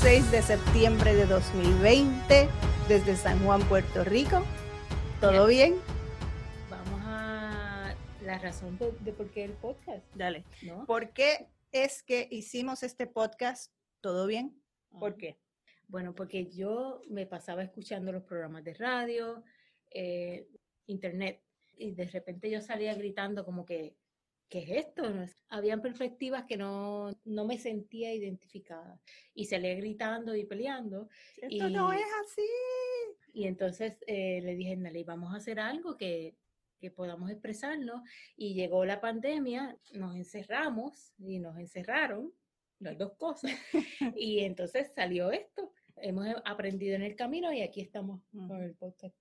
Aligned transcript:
6 0.00 0.30
de 0.30 0.42
septiembre 0.42 1.12
de 1.16 1.26
2020 1.26 2.48
desde 2.88 3.16
San 3.16 3.44
Juan, 3.44 3.60
Puerto 3.68 4.04
Rico. 4.04 4.44
¿Todo 5.20 5.48
bien? 5.48 5.74
Vamos 6.70 7.00
a 7.04 7.96
la 8.22 8.38
razón 8.38 8.78
de, 8.78 9.12
por 9.12 9.28
qué 9.32 9.42
el 9.42 9.54
podcast. 9.54 10.04
Dale. 10.14 10.44
¿Por 10.86 11.12
qué 11.12 11.48
es 11.72 12.04
que 12.04 12.28
hicimos 12.30 12.84
este 12.84 13.08
podcast? 13.08 13.72
¿Todo 14.00 14.28
bien? 14.28 14.62
¿Por 15.00 15.16
qué? 15.16 15.40
Bueno, 15.88 16.14
porque 16.14 16.46
yo 16.46 17.02
me 17.08 17.26
pasaba 17.26 17.64
escuchando 17.64 18.12
los 18.12 18.22
programas 18.22 18.62
de 18.62 18.74
radio, 18.74 19.42
eh, 19.90 20.46
internet, 20.86 21.42
y 21.76 21.90
de 21.90 22.06
repente 22.06 22.48
yo 22.48 22.60
salía 22.60 22.94
gritando 22.94 23.44
como 23.44 23.66
que 23.66 23.96
¿qué 24.48 24.60
es 24.60 24.86
esto? 24.86 25.02
Habían 25.48 25.82
perspectivas 25.82 26.44
que 26.44 26.56
no, 26.56 27.10
no 27.24 27.44
me 27.44 27.58
sentía 27.58 28.14
identificada 28.14 29.00
y 29.34 29.46
salía 29.46 29.74
gritando 29.74 30.34
y 30.34 30.44
peleando. 30.44 31.08
Esto 31.36 31.68
no 31.68 31.92
es 31.92 32.06
así. 32.24 32.48
Y 33.32 33.46
entonces 33.46 33.98
eh, 34.06 34.40
le 34.42 34.56
dije, 34.56 34.76
Nali, 34.76 35.04
vamos 35.04 35.32
a 35.32 35.36
hacer 35.36 35.60
algo 35.60 35.96
que, 35.96 36.34
que 36.80 36.90
podamos 36.90 37.30
expresarnos. 37.30 38.02
Y 38.36 38.54
llegó 38.54 38.84
la 38.84 39.00
pandemia, 39.00 39.76
nos 39.92 40.16
encerramos 40.16 41.12
y 41.18 41.38
nos 41.38 41.58
encerraron, 41.58 42.32
las 42.80 42.96
dos 42.96 43.12
cosas. 43.16 43.52
y 44.16 44.40
entonces 44.40 44.90
salió 44.94 45.30
esto. 45.30 45.72
Hemos 45.96 46.26
aprendido 46.44 46.94
en 46.94 47.02
el 47.02 47.16
camino 47.16 47.52
y 47.52 47.62
aquí 47.62 47.80
estamos 47.80 48.22
con 48.32 48.62
el 48.62 48.74
podcast. 48.74 49.16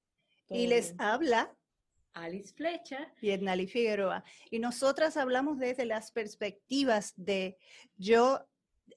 Y 0.50 0.67
les 0.67 0.95
habla 1.00 1.53
Alice 2.14 2.54
Flecha 2.54 3.14
y 3.22 3.32
Ednali 3.32 3.68
Figueroa. 3.68 4.23
Y 4.50 4.59
nosotras 4.59 5.18
hablamos 5.18 5.59
desde 5.59 5.86
las 5.86 6.12
perspectivas 6.12 7.14
de 7.16 7.58
yo 7.95 8.45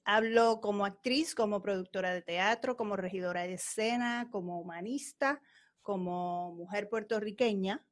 hablo 0.03 0.61
como 0.61 0.85
actriz, 0.85 1.35
como 1.35 1.61
productora 1.61 2.13
de 2.13 2.21
teatro, 2.21 2.75
como 2.75 2.95
regidora 2.95 3.43
de 3.43 3.53
escena, 3.53 4.27
como 4.31 4.59
humanista, 4.59 5.41
como 5.81 6.55
mujer 6.55 6.89
puertorriqueña. 6.89 7.85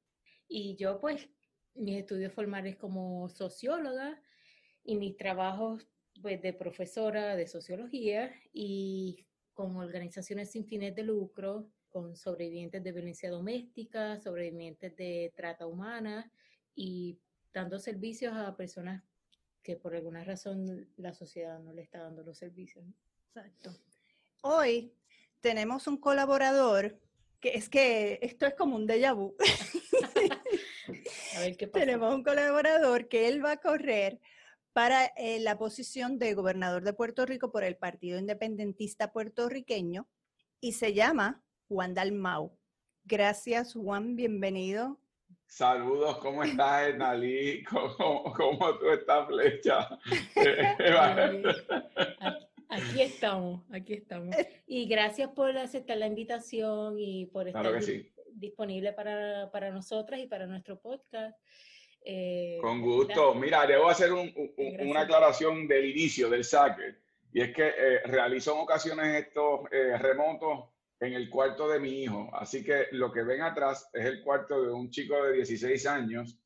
Y 0.48 0.76
yo 0.78 1.00
pues 1.00 1.30
mis 1.76 1.98
estudios 1.98 2.34
formales 2.34 2.76
como 2.76 3.30
socióloga 3.30 4.22
y 4.84 4.96
mis 4.96 5.16
trabajos 5.18 5.88
pues 6.22 6.42
de 6.42 6.54
profesora 6.54 7.36
de 7.36 7.48
sociología 7.48 8.34
y 8.52 9.26
con 9.54 9.76
organizaciones 9.78 10.52
sin 10.52 10.66
fines 10.66 10.96
de 10.96 11.04
lucro 11.04 11.70
con 11.90 12.16
sobrevivientes 12.16 12.84
de 12.84 12.92
violencia 12.92 13.30
doméstica, 13.30 14.20
sobrevivientes 14.20 14.96
de 14.96 15.34
trata 15.36 15.68
humana 15.68 16.32
y 16.76 17.20
dando 17.54 17.80
servicios 17.80 18.34
a 18.36 18.56
personas 18.56 19.04
que 19.64 19.76
por 19.76 19.96
alguna 19.96 20.24
razón 20.24 20.88
la 20.98 21.14
sociedad 21.14 21.60
no 21.60 21.74
le 21.74 21.82
está 21.82 22.02
dando 22.04 22.24
los 22.24 22.38
servicios. 22.38 22.86
Exacto. 23.28 23.72
Hoy 24.42 24.94
tenemos 25.42 25.88
un 25.88 25.98
colaborador 25.98 27.00
que 27.40 27.50
es 27.50 27.70
que 27.70 28.20
esto 28.22 28.46
es 28.46 28.54
como 28.56 28.76
un 28.76 28.88
déjà 28.88 29.14
vu. 29.14 29.36
a 31.36 31.40
ver 31.40 31.56
qué 31.56 31.68
pasa. 31.68 31.86
Tenemos 31.86 32.14
un 32.14 32.24
colaborador 32.24 33.08
que 33.08 33.28
él 33.28 33.44
va 33.44 33.54
a 33.54 33.58
correr 33.58 34.20
para 34.74 35.06
eh, 35.18 35.40
la 35.40 35.58
posición 35.58 36.20
de 36.20 36.34
gobernador 36.34 36.84
de 36.84 36.94
Puerto 36.94 37.26
Rico 37.26 37.52
por 37.52 37.64
el 37.64 37.78
Partido 37.78 38.20
Independentista 38.20 39.12
Puertorriqueño 39.12 40.08
y 40.60 40.74
se 40.74 40.94
llama 40.94 41.44
Juan 41.70 41.94
Dalmau. 41.94 42.52
Gracias, 43.06 43.76
Juan, 43.76 44.16
bienvenido. 44.16 45.00
Saludos, 45.46 46.18
¿cómo 46.18 46.44
estás, 46.44 46.96
Nalí? 46.96 47.64
¿Cómo, 47.70 48.34
¿Cómo, 48.34 48.76
tú 48.80 48.90
estás, 48.90 49.28
Flecha? 49.28 49.88
aquí 52.70 53.02
estamos, 53.02 53.62
aquí 53.72 53.94
estamos. 53.94 54.36
Y 54.66 54.88
gracias 54.88 55.30
por 55.30 55.56
aceptar 55.56 55.98
la 55.98 56.08
invitación 56.08 56.96
y 56.98 57.28
por 57.28 57.48
estar 57.48 57.72
disponible 58.34 58.92
para, 58.94 59.52
para 59.52 59.70
nosotras 59.70 60.20
y 60.20 60.26
para 60.26 60.48
nuestro 60.48 60.80
podcast. 60.80 61.38
Eh, 62.02 62.58
Con 62.62 62.82
gusto. 62.82 63.36
Mira, 63.36 63.68
debo 63.68 63.90
hacer 63.90 64.12
una 64.12 65.02
aclaración 65.02 65.68
del 65.68 65.86
inicio 65.86 66.32
del 66.32 66.44
saque. 66.44 66.96
Y 67.32 67.42
es 67.42 67.54
que 67.54 67.68
eh, 67.68 68.00
realizo 68.06 68.56
en 68.56 68.62
ocasiones 68.62 69.24
estos 69.24 69.72
eh, 69.72 69.96
remotos 70.00 70.79
en 71.00 71.14
el 71.14 71.30
cuarto 71.30 71.68
de 71.68 71.80
mi 71.80 72.04
hijo. 72.04 72.30
Así 72.34 72.64
que 72.64 72.88
lo 72.92 73.12
que 73.12 73.24
ven 73.24 73.42
atrás 73.42 73.90
es 73.94 74.06
el 74.06 74.22
cuarto 74.22 74.62
de 74.62 74.72
un 74.72 74.90
chico 74.90 75.24
de 75.24 75.34
16 75.34 75.86
años. 75.88 76.38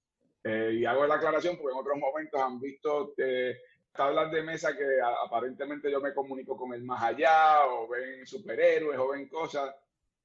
Eh, 0.43 0.77
y 0.79 0.85
hago 0.85 1.07
la 1.07 1.15
aclaración 1.15 1.57
porque 1.57 1.73
en 1.73 1.79
otros 1.79 1.97
momentos 1.97 2.41
han 2.41 2.59
visto 2.59 3.13
eh, 3.17 3.57
tablas 3.93 4.31
de 4.31 4.43
mesa 4.43 4.75
que 4.75 4.85
aparentemente 5.25 5.89
yo 5.89 6.01
me 6.01 6.13
comunico 6.13 6.57
con 6.57 6.73
el 6.73 6.83
más 6.83 7.01
allá, 7.01 7.65
o 7.67 7.87
ven 7.87 8.25
superhéroes, 8.27 8.99
o 8.99 9.09
ven 9.09 9.27
cosas. 9.27 9.73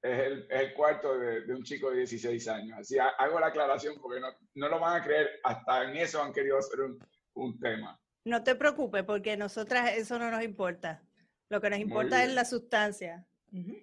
Es 0.01 0.19
el, 0.19 0.47
es 0.49 0.61
el 0.61 0.73
cuarto 0.73 1.17
de, 1.17 1.41
de, 1.41 1.53
un 1.53 1.63
chico 1.63 1.89
de 1.89 1.97
16 1.97 2.47
años. 2.47 2.79
Así 2.79 2.97
hago 2.99 3.39
la 3.39 3.47
aclaración 3.47 3.95
porque 4.01 4.21
no, 4.21 4.27
no, 4.55 4.69
lo 4.69 4.79
van 4.79 5.01
a 5.01 5.03
creer. 5.03 5.39
Hasta 5.43 5.89
en 5.89 5.97
eso 5.97 6.21
han 6.21 6.31
querido 6.31 6.57
hacer 6.57 6.81
un, 6.81 6.99
un 7.33 7.59
tema. 7.59 7.99
No 8.23 8.43
te 8.43 8.55
preocupes 8.55 9.03
porque 9.03 9.35
nosotras 9.35 9.97
eso 9.97 10.19
no 10.19 10.31
nos 10.31 10.43
importa. 10.43 11.01
Lo 11.49 11.59
que 11.59 11.69
nos 11.69 11.79
importa 11.79 12.23
es 12.23 12.33
la 12.33 12.45
sustancia 12.45 13.25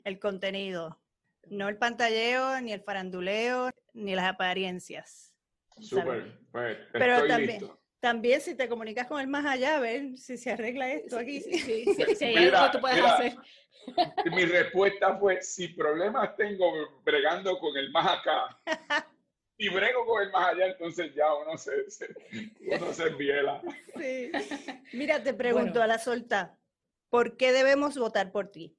el 0.05 0.19
contenido, 0.19 1.01
no 1.49 1.69
el 1.69 1.79
pantalleo, 1.79 2.61
ni 2.61 2.73
el 2.73 2.81
faranduleo, 2.81 3.71
ni 3.93 4.15
las 4.15 4.27
apariencias. 4.27 5.35
Súper, 5.81 6.39
pues, 6.51 6.79
Pero 6.93 7.27
también, 7.27 7.71
también 8.01 8.41
si 8.41 8.55
te 8.55 8.69
comunicas 8.69 9.07
con 9.07 9.21
el 9.21 9.27
más 9.27 9.45
allá, 9.45 9.77
a 9.77 9.81
ver 9.81 10.17
si 10.17 10.39
se 10.39 10.53
arregla 10.53 10.91
esto 10.91 11.19
aquí. 11.19 11.41
si 11.41 11.85
hay 12.25 12.37
algo 12.37 12.67
que 12.67 12.73
tú 12.73 12.81
puedes 12.81 13.05
hacer. 13.05 13.37
Mi 14.33 14.45
respuesta 14.45 15.19
fue, 15.19 15.43
si 15.43 15.69
problemas 15.69 16.37
tengo 16.37 16.73
bregando 17.05 17.59
con 17.59 17.77
el 17.77 17.91
más 17.91 18.19
acá, 18.19 18.61
y 19.59 19.69
brego 19.69 20.05
con 20.07 20.23
el 20.23 20.31
más 20.31 20.49
allá, 20.49 20.67
entonces 20.67 21.15
ya 21.15 21.33
uno 21.35 21.57
se, 21.57 21.91
se 21.91 22.15
uno 22.61 22.93
se 22.93 23.11
viela. 23.11 23.63
Sí. 23.97 24.31
Mira, 24.93 25.23
te 25.23 25.35
pregunto 25.35 25.83
a 25.83 25.87
la 25.87 25.99
solta, 25.99 26.59
¿por 27.09 27.37
qué 27.37 27.53
debemos 27.53 27.97
votar 27.97 28.33
por 28.33 28.51
ti? 28.51 28.77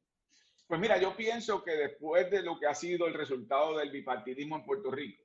Pues 0.68 0.82
mira, 0.82 1.00
yo 1.00 1.16
pienso 1.16 1.64
que 1.64 1.72
después 1.72 2.30
de 2.30 2.44
lo 2.44 2.60
que 2.60 2.68
ha 2.68 2.76
sido 2.76 3.08
el 3.08 3.14
resultado 3.14 3.78
del 3.78 3.90
bipartidismo 3.90 4.58
en 4.58 4.66
Puerto 4.66 4.92
Rico, 4.92 5.24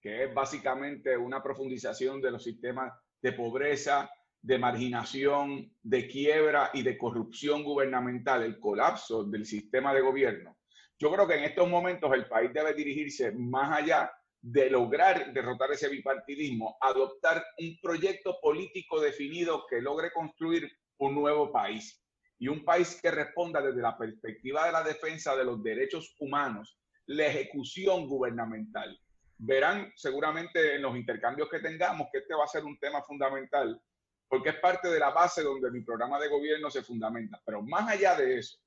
que 0.00 0.24
es 0.24 0.34
básicamente 0.34 1.14
una 1.14 1.42
profundización 1.42 2.22
de 2.22 2.30
los 2.30 2.42
sistemas 2.42 2.92
de 3.20 3.32
pobreza, 3.32 4.10
de 4.40 4.58
marginación, 4.58 5.76
de 5.82 6.08
quiebra 6.08 6.70
y 6.72 6.82
de 6.82 6.96
corrupción 6.96 7.64
gubernamental, 7.64 8.42
el 8.42 8.58
colapso 8.58 9.24
del 9.24 9.44
sistema 9.44 9.92
de 9.92 10.00
gobierno, 10.00 10.56
yo 10.98 11.12
creo 11.12 11.28
que 11.28 11.36
en 11.36 11.44
estos 11.44 11.68
momentos 11.68 12.10
el 12.14 12.26
país 12.26 12.50
debe 12.52 12.72
dirigirse 12.72 13.30
más 13.32 13.78
allá 13.78 14.10
de 14.40 14.70
lograr 14.70 15.32
derrotar 15.32 15.70
ese 15.70 15.88
bipartidismo, 15.88 16.78
adoptar 16.80 17.44
un 17.58 17.78
proyecto 17.82 18.38
político 18.40 19.00
definido 19.00 19.66
que 19.68 19.82
logre 19.82 20.10
construir 20.12 20.70
un 20.98 21.14
nuevo 21.14 21.52
país 21.52 22.02
y 22.38 22.48
un 22.48 22.64
país 22.64 23.00
que 23.02 23.10
responda 23.10 23.60
desde 23.60 23.82
la 23.82 23.96
perspectiva 23.96 24.66
de 24.66 24.72
la 24.72 24.82
defensa 24.82 25.34
de 25.36 25.44
los 25.44 25.62
derechos 25.62 26.14
humanos, 26.20 26.78
la 27.06 27.26
ejecución 27.26 28.06
gubernamental. 28.06 28.98
Verán 29.38 29.92
seguramente 29.96 30.74
en 30.74 30.82
los 30.82 30.96
intercambios 30.96 31.48
que 31.48 31.60
tengamos 31.60 32.08
que 32.12 32.18
este 32.18 32.34
va 32.34 32.44
a 32.44 32.48
ser 32.48 32.64
un 32.64 32.78
tema 32.78 33.02
fundamental, 33.02 33.80
porque 34.28 34.50
es 34.50 34.56
parte 34.56 34.88
de 34.88 34.98
la 34.98 35.10
base 35.10 35.42
donde 35.42 35.70
mi 35.70 35.80
programa 35.82 36.20
de 36.20 36.28
gobierno 36.28 36.70
se 36.70 36.82
fundamenta. 36.82 37.40
Pero 37.44 37.62
más 37.62 37.90
allá 37.90 38.14
de 38.14 38.38
eso, 38.38 38.58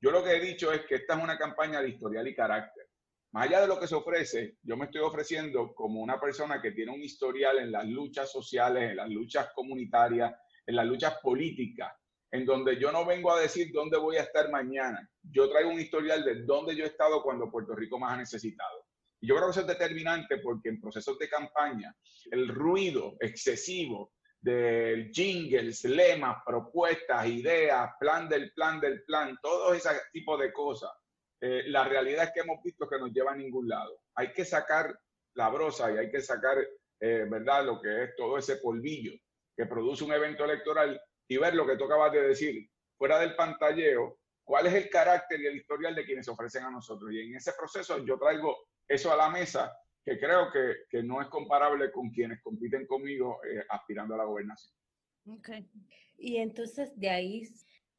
yo 0.00 0.10
lo 0.10 0.24
que 0.24 0.32
he 0.32 0.40
dicho 0.40 0.72
es 0.72 0.82
que 0.86 0.96
esta 0.96 1.16
es 1.16 1.22
una 1.22 1.38
campaña 1.38 1.80
de 1.80 1.90
historial 1.90 2.26
y 2.26 2.34
carácter. 2.34 2.88
Más 3.32 3.48
allá 3.48 3.60
de 3.62 3.66
lo 3.66 3.78
que 3.78 3.88
se 3.88 3.96
ofrece, 3.96 4.58
yo 4.62 4.76
me 4.76 4.86
estoy 4.86 5.00
ofreciendo 5.00 5.74
como 5.74 6.00
una 6.00 6.20
persona 6.20 6.62
que 6.62 6.70
tiene 6.70 6.92
un 6.92 7.02
historial 7.02 7.58
en 7.58 7.72
las 7.72 7.84
luchas 7.86 8.30
sociales, 8.30 8.90
en 8.90 8.96
las 8.96 9.08
luchas 9.10 9.48
comunitarias, 9.54 10.32
en 10.66 10.76
las 10.76 10.86
luchas 10.86 11.18
políticas, 11.20 11.92
en 12.34 12.44
donde 12.44 12.80
yo 12.80 12.90
no 12.90 13.06
vengo 13.06 13.32
a 13.32 13.40
decir 13.40 13.70
dónde 13.72 13.96
voy 13.96 14.16
a 14.16 14.22
estar 14.22 14.50
mañana. 14.50 15.08
Yo 15.22 15.48
traigo 15.48 15.70
un 15.70 15.78
historial 15.78 16.24
de 16.24 16.42
dónde 16.42 16.74
yo 16.74 16.82
he 16.82 16.88
estado 16.88 17.22
cuando 17.22 17.48
Puerto 17.48 17.76
Rico 17.76 17.96
más 17.96 18.14
ha 18.14 18.16
necesitado. 18.16 18.86
Y 19.20 19.28
yo 19.28 19.36
creo 19.36 19.46
que 19.46 19.50
eso 19.52 19.60
es 19.60 19.68
determinante 19.68 20.38
porque 20.38 20.70
en 20.70 20.80
procesos 20.80 21.16
de 21.20 21.28
campaña, 21.28 21.94
el 22.32 22.48
ruido 22.48 23.14
excesivo 23.20 24.14
del 24.40 25.12
jingles, 25.12 25.84
lemas, 25.84 26.38
propuestas, 26.44 27.24
ideas, 27.28 27.92
plan 28.00 28.28
del 28.28 28.52
plan 28.52 28.80
del 28.80 29.04
plan, 29.04 29.38
todo 29.40 29.72
ese 29.72 29.90
tipo 30.12 30.36
de 30.36 30.52
cosas, 30.52 30.90
eh, 31.40 31.62
la 31.68 31.84
realidad 31.84 32.24
es 32.24 32.32
que 32.32 32.40
hemos 32.40 32.60
visto 32.64 32.88
que 32.88 32.98
nos 32.98 33.12
lleva 33.12 33.30
a 33.30 33.36
ningún 33.36 33.68
lado. 33.68 34.00
Hay 34.16 34.32
que 34.32 34.44
sacar 34.44 34.92
la 35.34 35.50
brosa 35.50 35.92
y 35.92 35.98
hay 35.98 36.10
que 36.10 36.20
sacar, 36.20 36.58
eh, 36.98 37.26
¿verdad?, 37.30 37.64
lo 37.64 37.80
que 37.80 38.02
es 38.02 38.16
todo 38.16 38.38
ese 38.38 38.56
polvillo 38.56 39.12
que 39.56 39.66
produce 39.66 40.02
un 40.02 40.12
evento 40.12 40.44
electoral 40.44 41.00
y 41.28 41.36
ver 41.36 41.54
lo 41.54 41.66
que 41.66 41.76
tú 41.76 41.84
acabas 41.84 42.12
de 42.12 42.28
decir, 42.28 42.68
fuera 42.96 43.18
del 43.18 43.34
pantalleo, 43.34 44.18
cuál 44.44 44.66
es 44.66 44.74
el 44.74 44.90
carácter 44.90 45.40
y 45.40 45.46
el 45.46 45.56
historial 45.56 45.94
de 45.94 46.04
quienes 46.04 46.28
ofrecen 46.28 46.64
a 46.64 46.70
nosotros. 46.70 47.12
Y 47.12 47.20
en 47.20 47.36
ese 47.36 47.52
proceso 47.58 48.04
yo 48.04 48.18
traigo 48.18 48.56
eso 48.86 49.12
a 49.12 49.16
la 49.16 49.30
mesa, 49.30 49.72
que 50.04 50.18
creo 50.18 50.52
que, 50.52 50.84
que 50.88 51.02
no 51.02 51.22
es 51.22 51.28
comparable 51.28 51.90
con 51.90 52.10
quienes 52.10 52.42
compiten 52.42 52.86
conmigo 52.86 53.40
eh, 53.44 53.64
aspirando 53.70 54.14
a 54.14 54.18
la 54.18 54.24
gobernación. 54.24 54.74
Okay. 55.38 55.66
Y 56.18 56.36
entonces 56.36 56.92
de 56.98 57.08
ahí, 57.08 57.48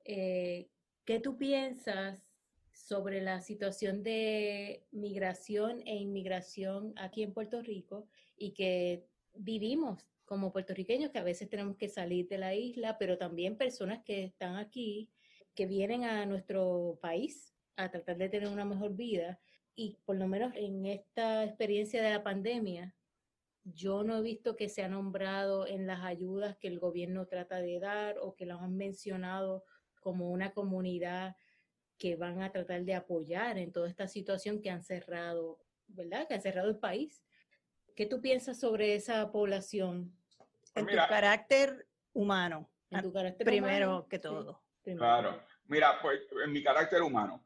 eh, 0.05 0.69
¿Qué 1.05 1.19
tú 1.19 1.37
piensas 1.37 2.27
sobre 2.71 3.21
la 3.21 3.39
situación 3.39 4.01
de 4.01 4.87
migración 4.91 5.81
e 5.85 5.95
inmigración 5.95 6.93
aquí 6.97 7.21
en 7.21 7.31
Puerto 7.31 7.61
Rico 7.61 8.07
y 8.35 8.53
que 8.53 9.05
vivimos 9.35 10.03
como 10.25 10.51
puertorriqueños 10.51 11.11
que 11.11 11.19
a 11.19 11.23
veces 11.23 11.49
tenemos 11.49 11.77
que 11.77 11.87
salir 11.87 12.27
de 12.27 12.37
la 12.37 12.55
isla, 12.55 12.97
pero 12.97 13.17
también 13.17 13.57
personas 13.57 14.03
que 14.03 14.23
están 14.23 14.55
aquí, 14.57 15.09
que 15.53 15.67
vienen 15.67 16.03
a 16.03 16.25
nuestro 16.25 16.99
país 17.01 17.53
a 17.77 17.89
tratar 17.89 18.17
de 18.17 18.29
tener 18.29 18.49
una 18.49 18.65
mejor 18.65 18.95
vida. 18.95 19.39
Y 19.75 19.97
por 20.05 20.17
lo 20.17 20.27
menos 20.27 20.53
en 20.55 20.85
esta 20.85 21.43
experiencia 21.43 22.01
de 22.01 22.09
la 22.09 22.23
pandemia, 22.23 22.95
yo 23.63 24.03
no 24.03 24.17
he 24.17 24.21
visto 24.21 24.55
que 24.55 24.69
se 24.69 24.83
ha 24.83 24.87
nombrado 24.87 25.65
en 25.67 25.87
las 25.87 26.03
ayudas 26.03 26.57
que 26.57 26.67
el 26.67 26.79
gobierno 26.79 27.25
trata 27.27 27.61
de 27.61 27.79
dar 27.79 28.17
o 28.19 28.35
que 28.35 28.45
lo 28.45 28.59
han 28.59 28.75
mencionado 28.77 29.63
como 29.99 30.29
una 30.29 30.53
comunidad 30.53 31.35
que 31.97 32.15
van 32.15 32.41
a 32.41 32.51
tratar 32.51 32.83
de 32.83 32.93
apoyar 32.93 33.57
en 33.57 33.71
toda 33.71 33.89
esta 33.89 34.07
situación 34.07 34.61
que 34.61 34.69
han 34.69 34.83
cerrado, 34.83 35.59
¿verdad? 35.87 36.27
Que 36.27 36.35
han 36.35 36.41
cerrado 36.41 36.69
el 36.69 36.77
país. 36.77 37.23
¿Qué 37.95 38.05
tú 38.05 38.21
piensas 38.21 38.59
sobre 38.59 38.95
esa 38.95 39.31
población? 39.31 40.13
En 40.75 40.85
tu 40.85 40.95
carácter 40.95 41.87
humano. 42.13 42.69
En 42.91 43.01
tu 43.01 43.13
carácter 43.13 43.45
primero 43.45 44.07
que 44.09 44.19
todo. 44.19 44.61
Claro. 44.83 45.41
Mira, 45.67 45.99
pues 46.01 46.19
en 46.43 46.51
mi 46.51 46.61
carácter 46.61 47.01
humano, 47.01 47.43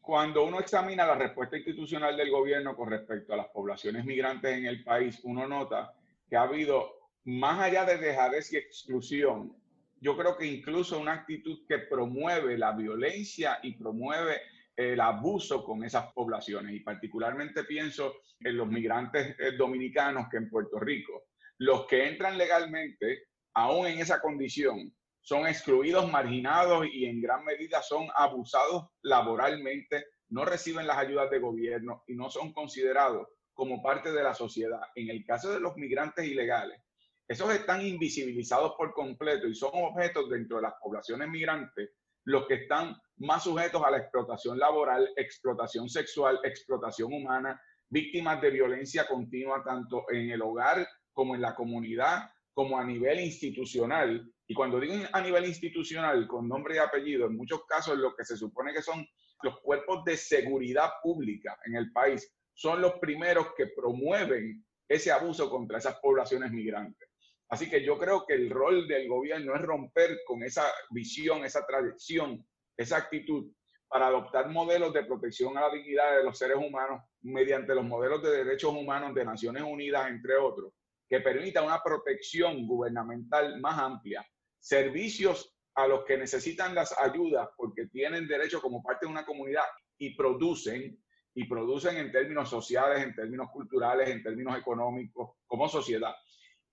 cuando 0.00 0.44
uno 0.44 0.58
examina 0.58 1.06
la 1.06 1.14
respuesta 1.14 1.56
institucional 1.56 2.16
del 2.16 2.30
gobierno 2.30 2.74
con 2.74 2.90
respecto 2.90 3.34
a 3.34 3.36
las 3.36 3.48
poblaciones 3.48 4.04
migrantes 4.04 4.56
en 4.56 4.66
el 4.66 4.82
país, 4.82 5.20
uno 5.22 5.46
nota 5.46 5.94
que 6.28 6.36
ha 6.36 6.42
habido, 6.42 7.10
más 7.24 7.60
allá 7.60 7.84
de 7.84 7.98
dejadez 7.98 8.52
y 8.52 8.56
exclusión, 8.56 9.54
yo 10.00 10.16
creo 10.16 10.36
que 10.36 10.46
incluso 10.46 10.98
una 10.98 11.12
actitud 11.12 11.64
que 11.68 11.78
promueve 11.78 12.58
la 12.58 12.72
violencia 12.72 13.60
y 13.62 13.74
promueve 13.74 14.40
el 14.76 15.00
abuso 15.00 15.64
con 15.64 15.84
esas 15.84 16.12
poblaciones. 16.12 16.74
Y 16.74 16.80
particularmente 16.80 17.64
pienso 17.64 18.14
en 18.40 18.56
los 18.56 18.68
migrantes 18.68 19.36
eh, 19.38 19.52
dominicanos 19.52 20.26
que 20.30 20.38
en 20.38 20.50
Puerto 20.50 20.78
Rico, 20.78 21.24
los 21.58 21.86
que 21.86 22.08
entran 22.08 22.38
legalmente, 22.38 23.28
aún 23.54 23.86
en 23.86 24.00
esa 24.00 24.20
condición, 24.20 24.92
son 25.20 25.46
excluidos, 25.46 26.10
marginados 26.10 26.86
y 26.92 27.06
en 27.06 27.20
gran 27.20 27.44
medida 27.44 27.80
son 27.82 28.08
abusados 28.16 28.88
laboralmente, 29.02 30.06
no 30.30 30.44
reciben 30.44 30.86
las 30.86 30.98
ayudas 30.98 31.30
de 31.30 31.38
gobierno 31.38 32.02
y 32.08 32.14
no 32.14 32.28
son 32.28 32.52
considerados 32.52 33.28
como 33.52 33.82
parte 33.82 34.10
de 34.10 34.22
la 34.22 34.34
sociedad. 34.34 34.80
En 34.96 35.10
el 35.10 35.24
caso 35.24 35.52
de 35.52 35.60
los 35.60 35.76
migrantes 35.76 36.26
ilegales, 36.26 36.80
esos 37.28 37.54
están 37.54 37.82
invisibilizados 37.86 38.74
por 38.76 38.92
completo 38.94 39.46
y 39.46 39.54
son 39.54 39.70
objetos 39.74 40.28
dentro 40.28 40.56
de 40.56 40.64
las 40.64 40.74
poblaciones 40.82 41.28
migrantes 41.28 41.90
los 42.24 42.46
que 42.46 42.54
están 42.54 43.00
más 43.18 43.44
sujetos 43.44 43.82
a 43.84 43.90
la 43.90 43.98
explotación 43.98 44.58
laboral, 44.58 45.08
explotación 45.16 45.88
sexual, 45.88 46.40
explotación 46.42 47.12
humana, 47.12 47.60
víctimas 47.88 48.40
de 48.40 48.50
violencia 48.50 49.06
continua 49.06 49.62
tanto 49.62 50.04
en 50.10 50.30
el 50.30 50.42
hogar 50.42 50.86
como 51.12 51.34
en 51.34 51.42
la 51.42 51.54
comunidad, 51.54 52.30
como 52.52 52.78
a 52.78 52.84
nivel 52.84 53.20
institucional. 53.20 54.26
Y 54.46 54.54
cuando 54.54 54.80
digo 54.80 54.94
a 55.12 55.20
nivel 55.20 55.46
institucional, 55.46 56.26
con 56.26 56.48
nombre 56.48 56.76
y 56.76 56.78
apellido, 56.78 57.26
en 57.26 57.36
muchos 57.36 57.64
casos 57.66 57.98
lo 57.98 58.14
que 58.14 58.24
se 58.24 58.36
supone 58.36 58.72
que 58.72 58.82
son 58.82 59.06
los 59.42 59.60
cuerpos 59.60 60.04
de 60.04 60.16
seguridad 60.16 60.90
pública 61.02 61.58
en 61.66 61.76
el 61.76 61.92
país, 61.92 62.32
son 62.54 62.80
los 62.80 62.94
primeros 62.94 63.48
que 63.56 63.68
promueven 63.68 64.64
ese 64.88 65.10
abuso 65.10 65.50
contra 65.50 65.78
esas 65.78 65.98
poblaciones 66.00 66.50
migrantes. 66.50 67.08
Así 67.48 67.68
que 67.68 67.84
yo 67.84 67.98
creo 67.98 68.24
que 68.26 68.34
el 68.34 68.48
rol 68.48 68.88
del 68.88 69.08
gobierno 69.08 69.54
es 69.54 69.62
romper 69.62 70.20
con 70.26 70.42
esa 70.42 70.64
visión, 70.90 71.44
esa 71.44 71.66
tradición, 71.66 72.46
esa 72.82 72.98
actitud 72.98 73.50
para 73.88 74.06
adoptar 74.06 74.48
modelos 74.48 74.92
de 74.92 75.04
protección 75.04 75.56
a 75.58 75.62
la 75.62 75.70
dignidad 75.70 76.16
de 76.16 76.24
los 76.24 76.38
seres 76.38 76.56
humanos 76.56 77.02
mediante 77.20 77.74
los 77.74 77.84
modelos 77.84 78.22
de 78.22 78.44
derechos 78.44 78.72
humanos 78.72 79.14
de 79.14 79.24
Naciones 79.24 79.62
Unidas, 79.62 80.08
entre 80.08 80.36
otros, 80.36 80.72
que 81.08 81.20
permita 81.20 81.62
una 81.62 81.82
protección 81.82 82.66
gubernamental 82.66 83.60
más 83.60 83.78
amplia, 83.78 84.26
servicios 84.58 85.54
a 85.74 85.86
los 85.86 86.04
que 86.04 86.16
necesitan 86.16 86.74
las 86.74 86.98
ayudas 86.98 87.48
porque 87.56 87.86
tienen 87.86 88.26
derecho 88.26 88.60
como 88.60 88.82
parte 88.82 89.06
de 89.06 89.12
una 89.12 89.26
comunidad 89.26 89.64
y 89.98 90.14
producen, 90.16 90.98
y 91.34 91.44
producen 91.44 91.96
en 91.96 92.12
términos 92.12 92.48
sociales, 92.48 93.02
en 93.02 93.14
términos 93.14 93.50
culturales, 93.50 94.08
en 94.08 94.22
términos 94.22 94.58
económicos, 94.58 95.36
como 95.46 95.68
sociedad. 95.68 96.14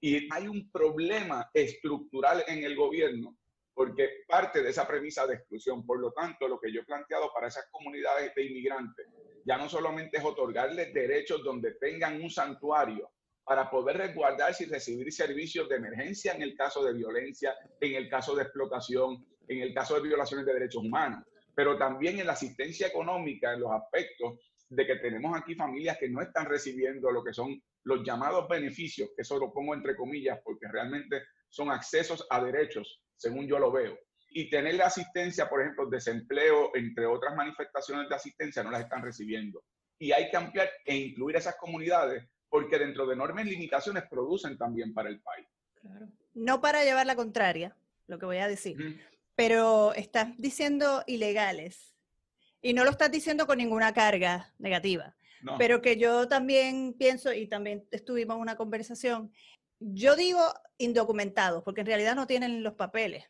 Y 0.02 0.34
hay 0.34 0.48
un 0.48 0.72
problema 0.72 1.50
estructural 1.54 2.44
en 2.48 2.64
el 2.64 2.76
gobierno 2.76 3.38
porque 3.80 4.26
parte 4.28 4.62
de 4.62 4.72
esa 4.72 4.86
premisa 4.86 5.26
de 5.26 5.36
exclusión. 5.36 5.86
Por 5.86 6.02
lo 6.02 6.12
tanto, 6.12 6.50
lo 6.50 6.60
que 6.60 6.70
yo 6.70 6.82
he 6.82 6.84
planteado 6.84 7.32
para 7.34 7.48
esas 7.48 7.70
comunidades 7.72 8.36
de 8.36 8.44
inmigrantes 8.44 9.08
ya 9.46 9.58
no 9.58 9.70
solamente 9.70 10.18
es 10.18 10.26
otorgarles 10.26 10.94
derechos 10.94 11.46
donde 11.46 11.76
tengan 11.76 12.22
un 12.22 12.30
santuario 12.30 13.10
para 13.42 13.72
poder 13.72 13.96
resguardarse 13.96 14.66
y 14.66 14.68
recibir 14.68 15.14
servicios 15.14 15.70
de 15.70 15.78
emergencia 15.78 16.34
en 16.34 16.42
el 16.42 16.58
caso 16.58 16.84
de 16.84 16.92
violencia, 16.92 17.56
en 17.80 17.96
el 17.96 18.10
caso 18.10 18.36
de 18.36 18.44
explotación, 18.44 19.26
en 19.48 19.62
el 19.62 19.74
caso 19.74 19.96
de 19.96 20.02
violaciones 20.02 20.46
de 20.46 20.56
derechos 20.56 20.84
humanos, 20.84 21.24
pero 21.56 21.78
también 21.78 22.20
en 22.20 22.28
la 22.28 22.34
asistencia 22.34 22.88
económica, 22.88 23.54
en 23.54 23.62
los 23.62 23.72
aspectos 23.72 24.42
de 24.68 24.86
que 24.86 24.98
tenemos 24.98 25.40
aquí 25.40 25.56
familias 25.56 25.98
que 25.98 26.10
no 26.10 26.22
están 26.22 26.48
recibiendo 26.48 27.12
lo 27.12 27.24
que 27.24 27.32
son 27.32 27.58
los 27.84 28.04
llamados 28.04 28.46
beneficios, 28.50 29.12
que 29.16 29.22
eso 29.22 29.40
lo 29.40 29.54
pongo 29.54 29.74
entre 29.74 29.96
comillas 29.96 30.38
porque 30.44 30.68
realmente 30.68 31.24
son 31.50 31.70
accesos 31.72 32.26
a 32.30 32.44
derechos, 32.44 33.02
según 33.16 33.48
yo 33.48 33.60
lo 33.60 33.72
veo. 33.72 33.98
Y 34.32 34.50
tener 34.50 34.76
la 34.76 34.86
asistencia, 34.86 35.50
por 35.50 35.62
ejemplo, 35.62 35.90
desempleo, 35.90 36.72
entre 36.76 37.06
otras 37.06 37.36
manifestaciones 37.36 38.08
de 38.08 38.16
asistencia, 38.16 38.64
no 38.64 38.72
las 38.72 38.82
están 38.82 39.02
recibiendo. 39.02 39.64
Y 39.98 40.12
hay 40.12 40.30
que 40.30 40.38
ampliar 40.38 40.70
e 40.86 40.96
incluir 40.96 41.36
esas 41.36 41.56
comunidades 41.58 42.24
porque 42.50 42.80
dentro 42.80 43.06
de 43.06 43.14
enormes 43.14 43.46
limitaciones 43.46 44.04
producen 44.10 44.58
también 44.58 44.94
para 44.94 45.10
el 45.10 45.22
país. 45.22 45.48
No 46.34 46.62
para 46.62 46.84
llevar 46.84 47.06
la 47.06 47.16
contraria, 47.16 47.76
lo 48.08 48.18
que 48.20 48.26
voy 48.26 48.38
a 48.38 48.48
decir, 48.48 49.02
pero 49.36 49.94
estás 49.94 50.36
diciendo 50.38 51.04
ilegales 51.08 51.96
y 52.62 52.74
no 52.74 52.84
lo 52.84 52.92
estás 52.92 53.12
diciendo 53.12 53.48
con 53.48 53.58
ninguna 53.58 53.94
carga 53.94 54.54
negativa. 54.58 55.16
Pero 55.58 55.82
que 55.82 55.96
yo 55.96 56.28
también 56.28 56.94
pienso, 57.00 57.32
y 57.32 57.48
también 57.48 57.88
estuvimos 57.92 58.36
en 58.36 58.42
una 58.42 58.58
conversación, 58.58 59.32
yo 59.80 60.16
digo 60.16 60.42
indocumentados, 60.78 61.64
porque 61.64 61.82
en 61.82 61.88
realidad 61.88 62.16
no 62.16 62.28
tienen 62.28 62.64
los 62.64 62.74
papeles. 62.74 63.26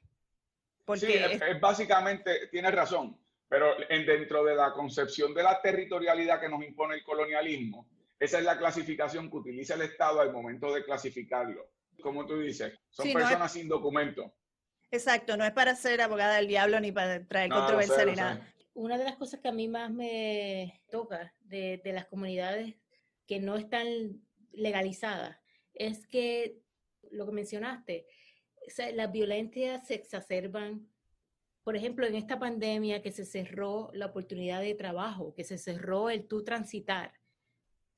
Porque 0.86 1.06
sí, 1.06 1.14
es, 1.14 1.62
básicamente, 1.62 2.48
tienes 2.48 2.74
razón, 2.74 3.20
pero 3.48 3.74
en, 3.90 4.06
dentro 4.06 4.44
de 4.44 4.56
la 4.56 4.74
concepción 4.74 5.34
de 5.34 5.44
la 5.44 5.62
territorialidad 5.62 6.40
que 6.40 6.50
nos 6.50 6.64
impone 6.64 6.96
el 6.96 7.04
colonialismo, 7.04 7.88
esa 8.20 8.40
es 8.40 8.44
la 8.44 8.58
clasificación 8.58 9.30
que 9.30 9.38
utiliza 9.38 9.76
el 9.76 9.84
Estado 9.84 10.22
al 10.22 10.34
momento 10.34 10.74
de 10.74 10.84
clasificarlo. 10.84 11.70
Como 12.02 12.26
tú 12.26 12.40
dices, 12.40 12.80
son 12.90 13.12
personas 13.14 13.52
sin 13.52 13.68
documento. 13.68 14.34
Exacto, 14.92 15.38
no 15.38 15.46
es 15.46 15.52
para 15.52 15.76
ser 15.76 16.02
abogada 16.02 16.38
del 16.38 16.48
diablo 16.48 16.80
ni 16.80 16.92
para 16.92 17.24
traer 17.28 17.52
controversia 17.52 18.06
ni 18.06 18.16
nada 18.16 18.54
una 18.80 18.98
de 18.98 19.04
las 19.04 19.18
cosas 19.18 19.42
que 19.42 19.50
a 19.50 19.54
mí 19.54 19.68
más 19.68 19.92
me 19.92 20.82
toca 20.90 21.34
de, 21.42 21.82
las 21.86 22.06
comunidades 22.06 22.76
que 23.28 23.40
no 23.40 23.58
están 23.58 23.88
legalizadas 24.54 25.38
es 25.80 26.06
que 26.06 26.60
lo 27.10 27.26
que 27.26 27.32
mencionaste, 27.32 28.06
las 28.94 29.12
violencias 29.12 29.88
se 29.88 29.96
exacerban. 29.96 30.88
Por 31.64 31.76
ejemplo, 31.76 32.06
en 32.06 32.16
esta 32.16 32.38
pandemia 32.38 33.02
que 33.02 33.12
se 33.12 33.26
cerró 33.26 33.90
la 33.94 34.08
oportunidad 34.08 34.62
de 34.62 34.76
trabajo, 34.76 35.34
que 35.34 35.44
se 35.44 35.58
cerró 35.58 36.12
el 36.12 36.28
tú 36.28 36.44
transitar. 36.44 37.14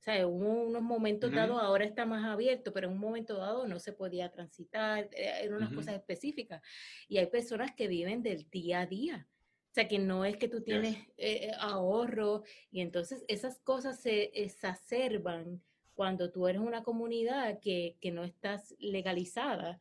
O 0.00 0.04
sea, 0.04 0.26
hubo 0.26 0.64
unos 0.64 0.82
momentos 0.82 1.30
dados, 1.30 1.62
ahora 1.62 1.84
está 1.84 2.04
más 2.04 2.24
abierto, 2.24 2.72
pero 2.72 2.88
en 2.88 2.94
un 2.94 2.98
momento 2.98 3.36
dado 3.36 3.68
no 3.68 3.78
se 3.78 3.92
podía 3.92 4.32
transitar, 4.32 5.08
eh, 5.12 5.42
eran 5.42 5.58
unas 5.58 5.72
cosas 5.72 5.94
específicas. 5.94 6.60
Y 7.06 7.18
hay 7.18 7.26
personas 7.26 7.72
que 7.76 7.86
viven 7.86 8.22
del 8.22 8.50
día 8.50 8.80
a 8.80 8.86
día. 8.86 9.28
O 9.70 9.74
sea, 9.74 9.86
que 9.86 9.98
no 9.98 10.24
es 10.24 10.36
que 10.36 10.48
tú 10.48 10.60
tienes 10.60 10.96
eh, 11.16 11.46
eh, 11.46 11.52
ahorro 11.58 12.42
y 12.70 12.80
entonces 12.80 13.24
esas 13.28 13.60
cosas 13.60 14.00
se 14.00 14.24
exacerban 14.34 15.62
cuando 15.94 16.30
tú 16.30 16.48
eres 16.48 16.60
una 16.60 16.82
comunidad 16.82 17.58
que, 17.60 17.96
no 18.12 18.24
estás 18.24 18.74
legalizada, 18.78 19.80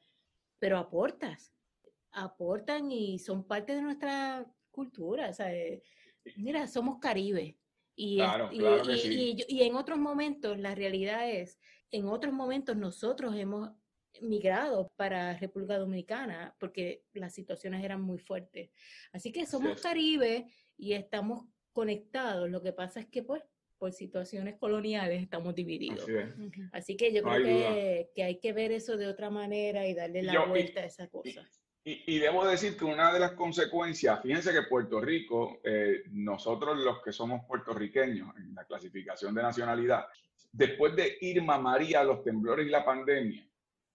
pero 0.60 0.78
aportas, 0.78 1.54
aportan 2.12 2.92
y 2.92 3.20
son 3.20 3.46
parte 3.46 3.76
de 3.76 3.82
nuestra 3.82 4.46
cultura. 4.72 5.30
O 5.30 5.34
sea, 5.34 5.54
eh, 5.54 5.82
mira, 6.38 6.68
somos 6.68 7.00
Caribe. 7.00 7.58
Y, 7.96 8.20
y 9.48 9.62
en 9.64 9.76
otros 9.76 10.00
momentos 10.00 10.58
la 10.58 10.74
realidad 10.74 11.30
es, 11.30 11.60
en 11.92 12.08
otros 12.08 12.34
momentos 12.34 12.76
nosotros 12.76 13.36
hemos 13.36 13.70
migrado 14.22 14.92
para 14.96 15.38
República 15.38 15.78
Dominicana 15.78 16.56
porque 16.60 17.04
las 17.14 17.34
situaciones 17.34 17.84
eran 17.84 18.02
muy 18.02 18.20
fuertes. 18.20 18.72
Así 19.12 19.32
que 19.32 19.46
somos 19.46 19.82
Caribe 19.82 20.48
y 20.78 20.94
estamos 20.94 21.46
conectados. 21.72 22.50
Lo 22.50 22.62
que 22.62 22.74
pasa 22.74 23.00
es 23.00 23.08
que, 23.08 23.24
pues, 23.24 23.44
por 23.82 23.94
situaciones 23.94 24.60
coloniales 24.60 25.24
estamos 25.24 25.56
divididos. 25.56 26.06
Así, 26.72 26.96
que 26.96 27.12
yo 27.12 27.24
creo 27.24 28.08
que, 28.14 28.24
hay 28.24 28.38
que 28.38 28.54
ver 28.54 28.72
eso 28.72 28.96
de 28.96 29.08
otra 29.08 29.32
manera 29.32 29.88
y 29.88 29.96
darle 29.96 30.22
la 30.22 30.46
vuelta 30.46 30.82
a 30.82 30.86
esa 30.86 31.08
cosa. 31.08 31.50
Y, 31.84 32.20
debo 32.20 32.46
decir 32.46 32.78
que 32.78 32.86
una 32.86 33.12
de 33.12 33.20
las 33.20 33.32
consecuencias, 33.32 34.22
fíjense 34.22 34.54
que 34.54 34.70
Puerto 34.70 35.02
Rico, 35.02 35.62
eh, 35.64 36.04
nosotros 36.12 36.78
los 36.78 37.02
que 37.02 37.12
somos 37.12 37.44
puertorriqueños 37.48 38.30
en 38.38 38.54
la 38.54 38.66
clasificación 38.66 39.34
de 39.34 39.42
nacionalidad, 39.42 40.06
después 40.52 40.96
de 40.96 41.18
Irma 41.22 41.58
María, 41.58 42.04
los 42.04 42.24
temblores 42.24 42.68
y 42.68 42.70
la 42.70 42.86
pandemia, 42.86 43.50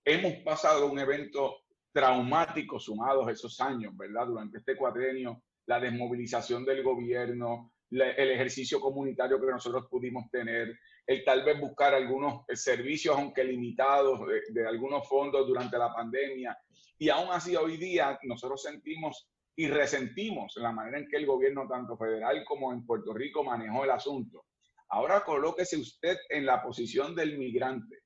hemos 0.04 0.32
pasado 0.38 0.90
un 0.90 0.98
evento 0.98 1.58
traumático 1.92 2.80
sumados 2.80 3.30
esos 3.30 3.60
años, 3.60 3.96
¿verdad? 3.96 4.26
Durante 4.26 4.58
este 4.58 4.76
cuatrenio, 4.76 5.44
la 5.66 5.78
desmovilización 5.78 6.64
del 6.64 6.82
gobierno, 6.82 7.70
el 7.90 8.30
ejercicio 8.30 8.80
comunitario 8.80 9.40
que 9.40 9.46
nosotros 9.46 9.86
pudimos 9.88 10.30
tener, 10.30 10.78
el 11.06 11.24
tal 11.24 11.44
vez 11.44 11.60
buscar 11.60 11.94
algunos 11.94 12.44
servicios, 12.54 13.16
aunque 13.16 13.44
limitados, 13.44 14.20
de, 14.48 14.66
algunos 14.66 15.08
fondos 15.08 15.46
durante 15.46 15.78
la 15.78 15.92
pandemia. 15.94 16.58
Y 16.98 17.08
aún 17.08 17.28
así 17.30 17.54
hoy 17.54 17.76
día 17.76 18.18
nosotros 18.24 18.62
sentimos 18.62 19.28
y 19.54 19.68
resentimos 19.68 20.54
la 20.56 20.72
manera 20.72 20.98
en 20.98 21.08
que 21.08 21.16
el 21.16 21.26
gobierno, 21.26 21.66
tanto 21.68 21.96
federal 21.96 22.44
como 22.44 22.72
en 22.72 22.84
Puerto 22.84 23.14
Rico, 23.14 23.44
manejó 23.44 23.84
el 23.84 23.90
asunto. 23.90 24.46
Ahora 24.88 25.24
colóquese 25.24 25.78
usted 25.78 26.16
en 26.28 26.44
la 26.44 26.62
posición 26.62 27.14
del 27.14 27.38
migrante, 27.38 28.02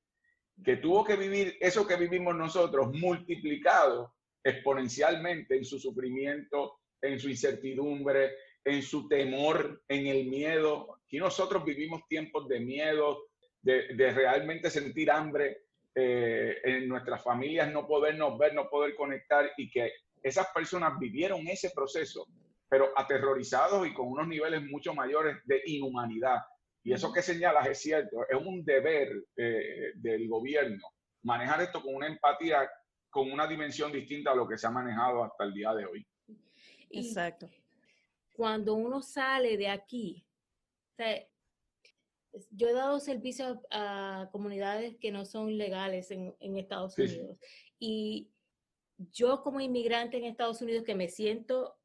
que 0.62 0.76
tuvo 0.76 1.04
que 1.04 1.16
vivir 1.16 1.56
eso 1.60 1.86
que 1.86 1.96
vivimos 1.96 2.36
nosotros 2.36 2.92
multiplicado 2.92 4.14
exponencialmente 4.42 5.56
en 5.56 5.64
su 5.64 5.78
sufrimiento, 5.78 6.80
en 7.02 7.18
su 7.18 7.28
incertidumbre, 7.28 8.32
en 8.64 8.82
su 8.82 9.08
temor, 9.08 9.82
en 9.88 10.06
el 10.06 10.26
miedo. 10.26 10.98
Aquí 11.04 11.18
nosotros 11.18 11.64
vivimos 11.64 12.06
tiempos 12.08 12.48
de 12.48 12.60
miedo, 12.60 13.24
de, 13.62 14.12
realmente 14.12 14.70
sentir 14.70 15.10
hambre, 15.10 15.64
eh, 15.94 16.56
en 16.62 16.88
nuestras 16.88 17.22
familias 17.22 17.72
no 17.72 17.86
podernos 17.86 18.38
ver, 18.38 18.54
no 18.54 18.70
poder 18.70 18.94
conectar 18.94 19.50
y 19.56 19.68
que 19.68 19.92
esas 20.22 20.46
personas 20.54 20.98
vivieron 21.00 21.48
ese 21.48 21.70
proceso, 21.70 22.26
pero 22.68 22.90
aterrorizados 22.96 23.86
y 23.86 23.92
con 23.92 24.06
unos 24.06 24.28
niveles 24.28 24.62
mucho 24.62 24.94
mayores 24.94 25.38
de 25.46 25.62
inhumanidad. 25.66 26.38
Y 26.84 26.92
eso 26.92 27.12
que 27.12 27.22
señalas 27.22 27.66
es 27.66 27.82
cierto, 27.82 28.24
es 28.28 28.38
un 28.38 28.64
deber 28.64 29.08
eh, 29.36 29.92
del 29.96 30.28
gobierno 30.28 30.86
manejar 31.22 31.60
esto 31.60 31.82
con 31.82 31.94
una 31.94 32.06
empatía, 32.06 32.68
con 33.10 33.30
una 33.30 33.46
dimensión 33.46 33.92
distinta 33.92 34.30
a 34.30 34.34
lo 34.34 34.48
que 34.48 34.56
se 34.56 34.66
ha 34.66 34.70
manejado 34.70 35.24
hasta 35.24 35.44
el 35.44 35.52
día 35.52 35.74
de 35.74 35.86
hoy. 35.86 36.06
Exacto 36.90 37.50
cuando 38.40 38.74
uno 38.74 39.02
sale 39.02 39.58
de 39.58 39.68
aquí, 39.68 40.24
yo 42.52 42.68
he 42.68 42.72
dado 42.72 42.98
servicio 42.98 43.60
a, 43.70 44.30
comunidades 44.32 44.96
que 44.96 45.12
no 45.12 45.26
son 45.26 45.58
legales 45.58 46.10
en, 46.10 46.56
Estados 46.56 46.96
Unidos. 46.96 47.36
Y 47.78 48.30
yo 49.12 49.42
como 49.42 49.60
inmigrante 49.60 50.16
en 50.16 50.24
Estados 50.24 50.62
Unidos, 50.62 50.84
que 50.84 50.94
me 50.94 51.08
siento 51.08 51.76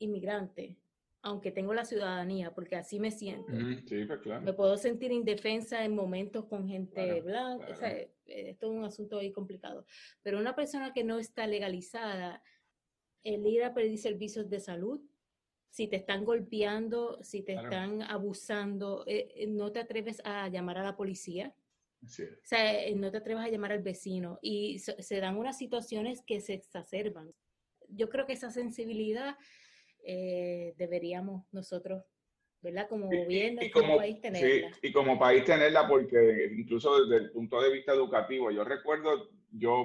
inmigrante, 0.00 0.76
aunque 1.22 1.52
tengo 1.52 1.74
la 1.74 1.84
ciudadanía, 1.84 2.52
porque 2.56 2.74
así 2.74 2.98
me 2.98 3.12
siento. 3.12 3.46
Pues, 3.46 4.42
me 4.42 4.52
puedo 4.52 4.76
sentir 4.78 5.12
indefensa 5.12 5.84
en 5.84 5.94
momentos 5.94 6.46
con 6.46 6.66
gente 6.66 7.20
blanca. 7.20 7.88
esto 8.26 8.66
es 8.66 8.72
un 8.72 8.82
asunto 8.82 9.18
ahí 9.18 9.30
complicado. 9.30 9.86
Pero 10.22 10.40
una 10.40 10.56
persona 10.56 10.92
que 10.92 11.04
no 11.04 11.20
está 11.20 11.46
legalizada, 11.46 12.42
el 13.22 13.46
ir 13.46 13.62
a 13.62 13.74
pedir 13.74 13.96
servicios 13.96 14.50
de 14.50 14.58
salud, 14.58 15.00
si 15.70 15.86
te 15.86 15.96
están 15.96 16.24
golpeando, 16.24 17.18
si 17.22 17.42
te 17.42 17.54
están 17.54 18.02
abusando, 18.02 19.04
eh, 19.06 19.28
eh, 19.36 19.46
no 19.46 19.70
te 19.70 19.78
atreves 19.78 20.20
a 20.24 20.48
llamar 20.48 20.78
a 20.78 20.82
la 20.82 20.96
policía. 20.96 21.54
O 22.02 22.08
sea, 22.08 22.82
eh, 22.82 22.94
no 22.94 23.10
te 23.10 23.18
atreves 23.18 23.44
a 23.44 23.48
llamar 23.48 23.72
al 23.72 23.82
vecino 23.82 24.38
y 24.42 24.78
se, 24.78 25.20
dan 25.20 25.36
unas 25.36 25.58
situaciones 25.58 26.22
que 26.26 26.40
se 26.40 26.54
exacerban. 26.54 27.32
Yo 27.88 28.08
creo 28.08 28.26
que 28.26 28.32
esa 28.32 28.50
sensibilidad 28.50 29.36
deberíamos 30.02 31.44
nosotros, 31.52 32.02
¿verdad? 32.62 32.88
Como 32.88 33.06
gobierno, 33.06 33.62
y, 33.62 33.70
como, 33.70 33.98
país 33.98 34.18
tenerla. 34.20 34.72
Sí, 34.72 34.88
y 34.88 34.92
como 34.92 35.18
país 35.18 35.44
tenerla 35.44 35.86
porque 35.86 36.50
incluso 36.56 37.04
desde 37.04 37.24
el 37.24 37.30
punto 37.32 37.60
de 37.60 37.70
vista 37.70 37.92
educativo, 37.92 38.50
yo 38.50 38.64
recuerdo 38.64 39.30
yo 39.50 39.84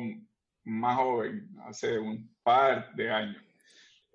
más 0.64 0.98
joven, 0.98 1.50
hace 1.66 2.00
un 2.00 2.34
par 2.44 2.96
de 2.96 3.10
años, 3.10 3.44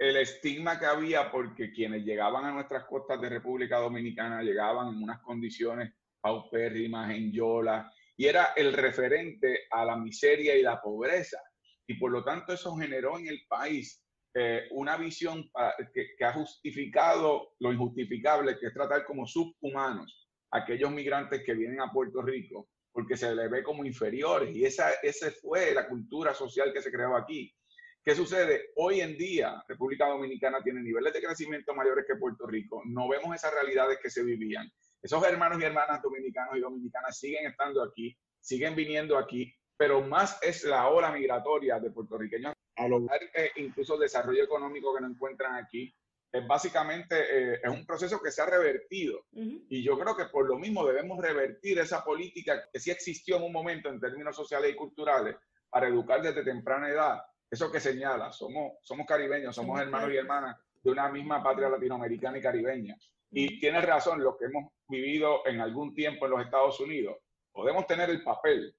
el 0.00 0.16
estigma 0.16 0.78
que 0.78 0.86
había 0.86 1.30
porque 1.30 1.70
quienes 1.72 2.02
llegaban 2.06 2.46
a 2.46 2.52
nuestras 2.52 2.84
costas 2.86 3.20
de 3.20 3.28
República 3.28 3.76
Dominicana 3.76 4.42
llegaban 4.42 4.88
en 4.88 5.02
unas 5.02 5.20
condiciones 5.20 5.92
paupérrimas, 6.22 7.10
en 7.14 7.30
yola, 7.30 7.92
y 8.16 8.24
era 8.24 8.54
el 8.56 8.72
referente 8.72 9.66
a 9.70 9.84
la 9.84 9.96
miseria 9.96 10.56
y 10.56 10.62
la 10.62 10.80
pobreza. 10.80 11.38
Y 11.86 11.94
por 11.98 12.10
lo 12.10 12.24
tanto 12.24 12.54
eso 12.54 12.74
generó 12.76 13.18
en 13.18 13.28
el 13.28 13.42
país 13.46 14.02
eh, 14.34 14.68
una 14.70 14.96
visión 14.96 15.50
que, 15.92 16.14
que, 16.16 16.24
ha 16.24 16.32
justificado 16.32 17.52
lo 17.58 17.70
injustificable, 17.70 18.58
que 18.58 18.68
es 18.68 18.72
tratar 18.72 19.04
como 19.04 19.26
subhumanos 19.26 20.30
a 20.50 20.58
aquellos 20.60 20.90
migrantes 20.90 21.42
que 21.44 21.52
vienen 21.52 21.82
a 21.82 21.92
Puerto 21.92 22.22
Rico, 22.22 22.70
porque 22.90 23.18
se 23.18 23.34
les 23.34 23.50
ve 23.50 23.62
como 23.62 23.84
inferiores. 23.84 24.56
Y 24.56 24.64
esa, 24.64 24.92
esa 25.02 25.30
fue 25.30 25.74
la 25.74 25.86
cultura 25.86 26.32
social 26.32 26.72
que 26.72 26.80
se 26.80 26.90
creó 26.90 27.16
aquí. 27.16 27.54
¿Qué 28.02 28.14
sucede? 28.14 28.70
Hoy 28.76 29.02
en 29.02 29.14
día, 29.18 29.62
República 29.68 30.08
Dominicana 30.08 30.62
tiene 30.62 30.80
niveles 30.80 31.12
de 31.12 31.20
crecimiento 31.20 31.74
mayores 31.74 32.06
que 32.08 32.16
Puerto 32.16 32.46
Rico. 32.46 32.82
No 32.86 33.06
vemos 33.10 33.34
esas 33.34 33.52
realidades 33.52 33.98
que 34.02 34.08
se 34.08 34.22
vivían. 34.22 34.72
Esos 35.02 35.22
hermanos 35.22 35.60
y 35.60 35.64
hermanas 35.64 36.00
dominicanos 36.00 36.56
y 36.56 36.60
dominicanas 36.60 37.18
siguen 37.18 37.46
estando 37.46 37.82
aquí, 37.82 38.16
siguen 38.40 38.74
viniendo 38.74 39.18
aquí, 39.18 39.54
pero 39.76 40.00
más 40.00 40.38
es 40.42 40.64
la 40.64 40.88
ola 40.88 41.12
migratoria 41.12 41.78
de 41.78 41.90
puertorriqueños 41.90 42.54
a 42.76 42.88
lograr 42.88 43.20
eh, 43.34 43.50
incluso 43.56 43.94
el 43.94 44.00
desarrollo 44.00 44.44
económico 44.44 44.94
que 44.94 45.02
no 45.02 45.08
encuentran 45.08 45.56
aquí. 45.56 45.94
Es 46.32 46.46
básicamente 46.46 47.16
eh, 47.18 47.60
es 47.62 47.70
un 47.70 47.84
proceso 47.84 48.18
que 48.22 48.30
se 48.30 48.40
ha 48.40 48.46
revertido 48.46 49.26
y 49.32 49.82
yo 49.82 49.98
creo 49.98 50.16
que 50.16 50.26
por 50.26 50.46
lo 50.46 50.58
mismo 50.58 50.86
debemos 50.86 51.20
revertir 51.20 51.78
esa 51.80 52.02
política 52.04 52.68
que 52.72 52.78
sí 52.78 52.90
existió 52.90 53.36
en 53.36 53.42
un 53.42 53.52
momento 53.52 53.90
en 53.90 54.00
términos 54.00 54.36
sociales 54.36 54.70
y 54.70 54.76
culturales 54.76 55.36
para 55.68 55.88
educar 55.88 56.22
desde 56.22 56.44
temprana 56.44 56.88
edad 56.88 57.20
eso 57.50 57.70
que 57.70 57.80
señala, 57.80 58.32
somos, 58.32 58.74
somos 58.82 59.06
caribeños, 59.06 59.54
somos 59.54 59.80
hermanos 59.80 60.12
y 60.12 60.16
hermanas 60.16 60.56
de 60.82 60.90
una 60.90 61.08
misma 61.08 61.42
patria 61.42 61.68
latinoamericana 61.68 62.38
y 62.38 62.42
caribeña. 62.42 62.96
Y 63.30 63.60
tiene 63.60 63.80
razón, 63.80 64.22
los 64.22 64.36
que 64.36 64.46
hemos 64.46 64.72
vivido 64.88 65.46
en 65.46 65.60
algún 65.60 65.94
tiempo 65.94 66.26
en 66.26 66.32
los 66.32 66.44
Estados 66.44 66.80
Unidos, 66.80 67.16
podemos 67.52 67.86
tener 67.86 68.10
el 68.10 68.22
papel, 68.22 68.74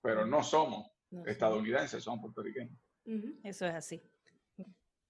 pero 0.00 0.26
no 0.26 0.42
somos 0.42 0.90
estadounidenses, 1.26 2.02
somos 2.02 2.20
puertorriqueños. 2.20 2.76
Eso 3.42 3.66
es 3.66 3.74
así. 3.74 4.02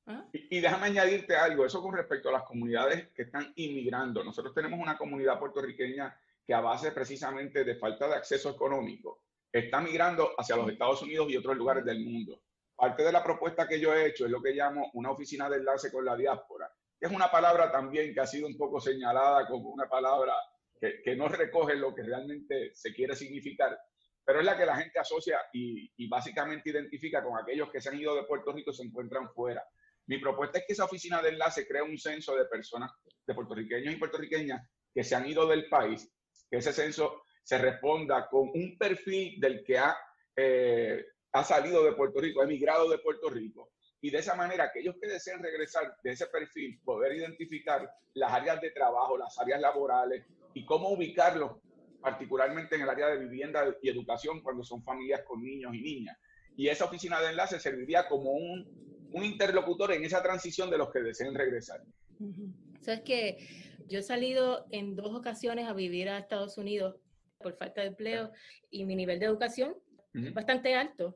¿Ah? 0.06 0.26
Y, 0.32 0.60
déjame 0.60 0.86
añadirte 0.86 1.36
algo, 1.36 1.66
eso 1.66 1.82
con 1.82 1.94
respecto 1.94 2.30
a 2.30 2.32
las 2.32 2.44
comunidades 2.44 3.08
que 3.08 3.22
están 3.22 3.52
inmigrando. 3.56 4.24
Nosotros 4.24 4.54
tenemos 4.54 4.80
una 4.80 4.96
comunidad 4.96 5.38
puertorriqueña 5.38 6.18
que 6.46 6.54
a 6.54 6.60
base 6.60 6.92
precisamente 6.92 7.64
de 7.64 7.74
falta 7.74 8.08
de 8.08 8.14
acceso 8.14 8.50
económico 8.50 9.22
está 9.52 9.80
migrando 9.80 10.30
hacia 10.38 10.56
los 10.56 10.70
Estados 10.70 11.02
Unidos 11.02 11.28
y 11.28 11.36
otros 11.36 11.56
lugares 11.56 11.84
del 11.84 12.02
mundo. 12.02 12.40
Parte 12.78 13.02
de 13.02 13.10
la 13.10 13.24
propuesta 13.24 13.66
que 13.66 13.80
yo 13.80 13.92
he 13.92 14.06
hecho 14.06 14.24
es 14.24 14.30
lo 14.30 14.40
que 14.40 14.52
llamo 14.52 14.88
una 14.94 15.10
oficina 15.10 15.50
de 15.50 15.56
enlace 15.56 15.90
con 15.90 16.04
la 16.04 16.14
diáspora, 16.14 16.72
que 16.96 17.06
es 17.06 17.12
una 17.12 17.28
palabra 17.28 17.72
también 17.72 18.14
que 18.14 18.20
ha 18.20 18.26
sido 18.26 18.46
un 18.46 18.56
poco 18.56 18.80
señalada 18.80 19.48
como 19.48 19.70
una 19.70 19.88
palabra 19.88 20.34
que, 20.80 21.02
que 21.02 21.16
no 21.16 21.26
recoge 21.26 21.74
lo 21.74 21.92
que 21.92 22.04
realmente 22.04 22.70
se 22.76 22.94
quiere 22.94 23.16
significar, 23.16 23.76
pero 24.24 24.38
es 24.38 24.46
la 24.46 24.56
que 24.56 24.64
la 24.64 24.76
gente 24.76 24.96
asocia 24.96 25.40
y, 25.52 25.92
y, 25.96 26.08
básicamente 26.08 26.70
identifica 26.70 27.20
con 27.24 27.36
aquellos 27.36 27.68
que 27.68 27.80
se 27.80 27.88
han 27.88 27.98
ido 27.98 28.14
de 28.14 28.22
Puerto 28.22 28.52
Rico 28.52 28.70
y 28.70 28.74
se 28.74 28.84
encuentran 28.84 29.28
fuera. 29.30 29.66
Mi 30.06 30.18
propuesta 30.18 30.58
es 30.58 30.64
que 30.64 30.74
esa 30.74 30.84
oficina 30.84 31.20
de 31.20 31.30
enlace 31.30 31.66
cree 31.66 31.82
un 31.82 31.98
censo 31.98 32.36
de 32.36 32.44
personas, 32.44 32.92
de 33.26 33.34
puertorriqueños 33.34 33.92
y 33.92 33.96
puertorriqueñas 33.96 34.64
que 34.94 35.02
se 35.02 35.16
han 35.16 35.26
ido 35.26 35.48
del 35.48 35.68
país, 35.68 36.08
que 36.48 36.58
ese 36.58 36.72
censo 36.72 37.24
se 37.42 37.58
responda 37.58 38.28
con 38.28 38.50
un 38.54 38.78
perfil 38.78 39.40
del 39.40 39.64
que 39.64 39.78
ha 39.78 39.96
eh, 40.36 41.04
ha 41.32 41.44
salido 41.44 41.84
de 41.84 41.92
Puerto 41.92 42.20
Rico, 42.20 42.40
ha 42.40 42.44
emigrado 42.44 42.88
de 42.88 42.98
Puerto 42.98 43.28
Rico. 43.28 43.70
Y 44.00 44.10
de 44.10 44.18
esa 44.18 44.34
manera, 44.34 44.64
aquellos 44.64 44.96
que 45.00 45.08
deseen 45.08 45.42
regresar 45.42 45.96
de 46.02 46.12
ese 46.12 46.26
perfil, 46.26 46.80
poder 46.84 47.16
identificar 47.16 47.90
las 48.14 48.32
áreas 48.32 48.60
de 48.60 48.70
trabajo, 48.70 49.18
las 49.18 49.38
áreas 49.38 49.60
laborales 49.60 50.24
y 50.54 50.64
cómo 50.64 50.90
ubicarlos, 50.90 51.56
particularmente 52.00 52.76
en 52.76 52.82
el 52.82 52.88
área 52.88 53.08
de 53.08 53.18
vivienda 53.18 53.64
y 53.82 53.88
educación, 53.88 54.40
cuando 54.40 54.62
son 54.62 54.82
familias 54.84 55.22
con 55.26 55.42
niños 55.42 55.74
y 55.74 55.82
niñas. 55.82 56.16
Y 56.56 56.68
esa 56.68 56.84
oficina 56.84 57.20
de 57.20 57.30
enlace 57.30 57.58
serviría 57.58 58.08
como 58.08 58.32
un, 58.32 58.88
interlocutor 59.12 59.92
en 59.92 60.04
esa 60.04 60.22
transición 60.22 60.70
de 60.70 60.78
los 60.78 60.92
que 60.92 61.00
deseen 61.00 61.34
regresar. 61.34 61.82
Que 63.04 63.38
yo 63.86 63.98
he 63.98 64.02
salido 64.02 64.66
en 64.70 64.94
dos 64.96 65.14
ocasiones 65.14 65.66
a 65.66 65.72
vivir 65.72 66.08
a 66.08 66.18
Estados 66.18 66.56
Unidos 66.56 66.96
por 67.38 67.56
falta 67.56 67.80
de 67.80 67.88
empleo 67.88 68.30
y 68.70 68.84
mi 68.84 68.96
nivel 68.96 69.18
de 69.18 69.26
educación 69.26 69.74
bastante 70.12 70.74
alto. 70.74 71.14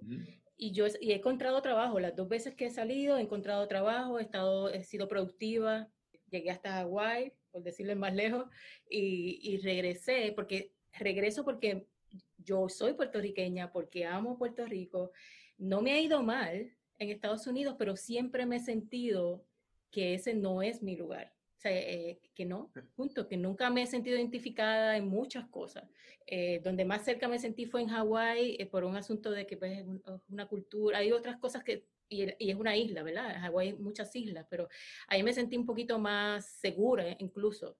Y 0.57 0.73
yo 0.73 0.87
he 0.87 1.15
encontrado 1.15 1.61
trabajo, 1.63 1.99
las 1.99 2.15
dos 2.15 2.29
veces 2.29 2.55
que 2.55 2.67
he 2.67 2.71
salido 2.71 3.17
he 3.17 3.23
encontrado 3.23 3.67
trabajo, 3.67 4.19
he, 4.19 4.23
estado, 4.23 4.69
he 4.71 4.85
sido 4.85 5.09
productiva, 5.09 5.89
llegué 6.31 6.51
hasta 6.51 6.73
Hawái, 6.73 7.33
por 7.51 7.63
decirlo 7.63 7.97
más 7.97 8.15
lejos, 8.15 8.47
y, 8.89 9.41
y 9.43 9.59
regresé, 9.59 10.33
porque 10.35 10.73
regreso 10.93 11.45
porque 11.45 11.87
yo 12.39 12.69
soy 12.69 12.95
puertorriqueña, 12.95 13.73
porque 13.73 14.05
amo 14.05 14.39
Puerto 14.39 14.65
Rico, 14.67 15.13
no 15.59 15.81
me 15.81 15.93
ha 15.93 16.01
ido 16.01 16.23
mal, 16.23 16.73
en 17.03 17.11
Estados 17.11 17.47
Unidos, 17.47 17.75
pero 17.79 17.97
siempre 17.97 18.47
me 18.47 18.57
he 18.57 18.61
sentido 18.61 19.45
que 19.91 20.15
ese 20.15 20.35
no 20.35 20.63
es 20.63 20.83
mi 20.83 20.97
lugar. 20.97 21.33
O 21.63 21.69
sea, 21.69 21.79
eh, 21.79 22.19
que 22.35 22.45
no, 22.45 22.73
punto, 22.97 23.29
que 23.29 23.37
nunca 23.37 23.71
me 23.71 23.83
he 23.83 23.87
sentido 23.87 24.17
identificada 24.17 24.97
en 24.97 25.07
muchas 25.07 25.47
cosas. 25.47 25.85
Eh, 26.27 26.61
donde 26.65 26.85
más 26.85 27.05
cerca 27.05 27.29
me 27.29 27.39
sentí 27.39 27.67
fue 27.67 27.83
en 27.83 27.89
Hawái 27.89 28.57
eh, 28.59 28.67
por 28.67 28.83
un 28.83 28.97
asunto 28.97 29.31
de 29.31 29.47
que 29.47 29.57
pues, 29.57 29.79
es 29.79 29.87
una 30.29 30.49
cultura, 30.49 30.99
hay 30.99 31.13
otras 31.13 31.37
cosas 31.39 31.63
que, 31.63 31.87
y, 32.09 32.25
es 32.51 32.57
una 32.57 32.77
isla, 32.77 33.05
¿verdad? 33.05 33.31
En 33.31 33.43
Hawái 33.43 33.69
hay 33.69 33.75
muchas 33.75 34.15
islas, 34.17 34.45
pero 34.51 34.69
ahí 35.07 35.23
me 35.23 35.33
sentí 35.33 35.57
un 35.57 35.65
poquito 35.65 36.01
más 36.01 36.47
segura 36.47 37.05
incluso. 37.21 37.79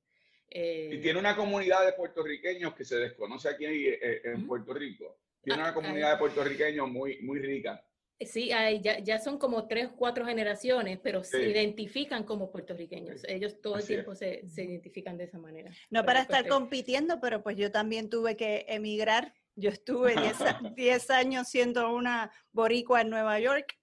y 0.49 0.99
tiene 0.99 1.19
una 1.19 1.35
comunidad 1.35 1.85
de 1.85 1.95
puertorriqueños 1.95 2.77
que 2.77 2.85
se 2.85 2.99
desconoce 2.99 3.49
aquí 3.49 3.65
en, 3.67 4.47
Puerto 4.47 4.75
Rico. 4.75 5.19
Tiene 5.43 5.61
ah, 5.61 5.65
una 5.65 5.75
comunidad 5.75 6.13
de 6.13 6.19
puertorriqueños 6.19 6.89
muy, 6.89 7.21
muy 7.23 7.41
rica. 7.41 7.85
Sí, 8.21 8.49
ya, 8.49 8.99
ya, 9.01 9.19
son 9.19 9.39
como 9.39 9.67
tres, 9.67 9.91
cuatro 9.97 10.25
generaciones, 10.25 10.99
pero 11.03 11.25
se 11.25 11.49
identifican 11.49 12.25
como 12.25 12.51
puertorriqueños. 12.51 13.23
Ellos 13.25 13.61
todo 13.61 13.77
el 13.77 13.87
tiempo 13.87 14.15
se, 14.15 14.49
se, 14.49 14.65
identifican 14.65 15.17
de 15.17 15.25
esa 15.25 15.39
manera. 15.39 15.73
No 15.91 16.05
para 16.05 16.21
estar 16.21 16.47
compitiendo, 16.47 17.21
pero 17.21 17.43
pues 17.43 17.57
yo 17.57 17.73
también 17.73 18.09
tuve 18.09 18.37
que 18.37 18.65
emigrar. 18.69 19.35
Yo 19.57 19.71
estuve 19.71 20.15
10 20.77 21.11
años 21.11 21.49
siendo 21.49 21.93
una 21.93 22.31
boricua 22.53 23.01
en 23.01 23.11
Nueva 23.11 23.41
York, 23.41 23.77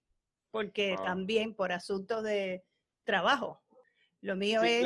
porque 0.50 0.96
también 1.04 1.54
por 1.54 1.72
asuntos 1.72 2.22
de 2.22 2.64
trabajo. 3.04 3.62
Lo 4.20 4.36
mío 4.36 4.62
es 4.62 4.84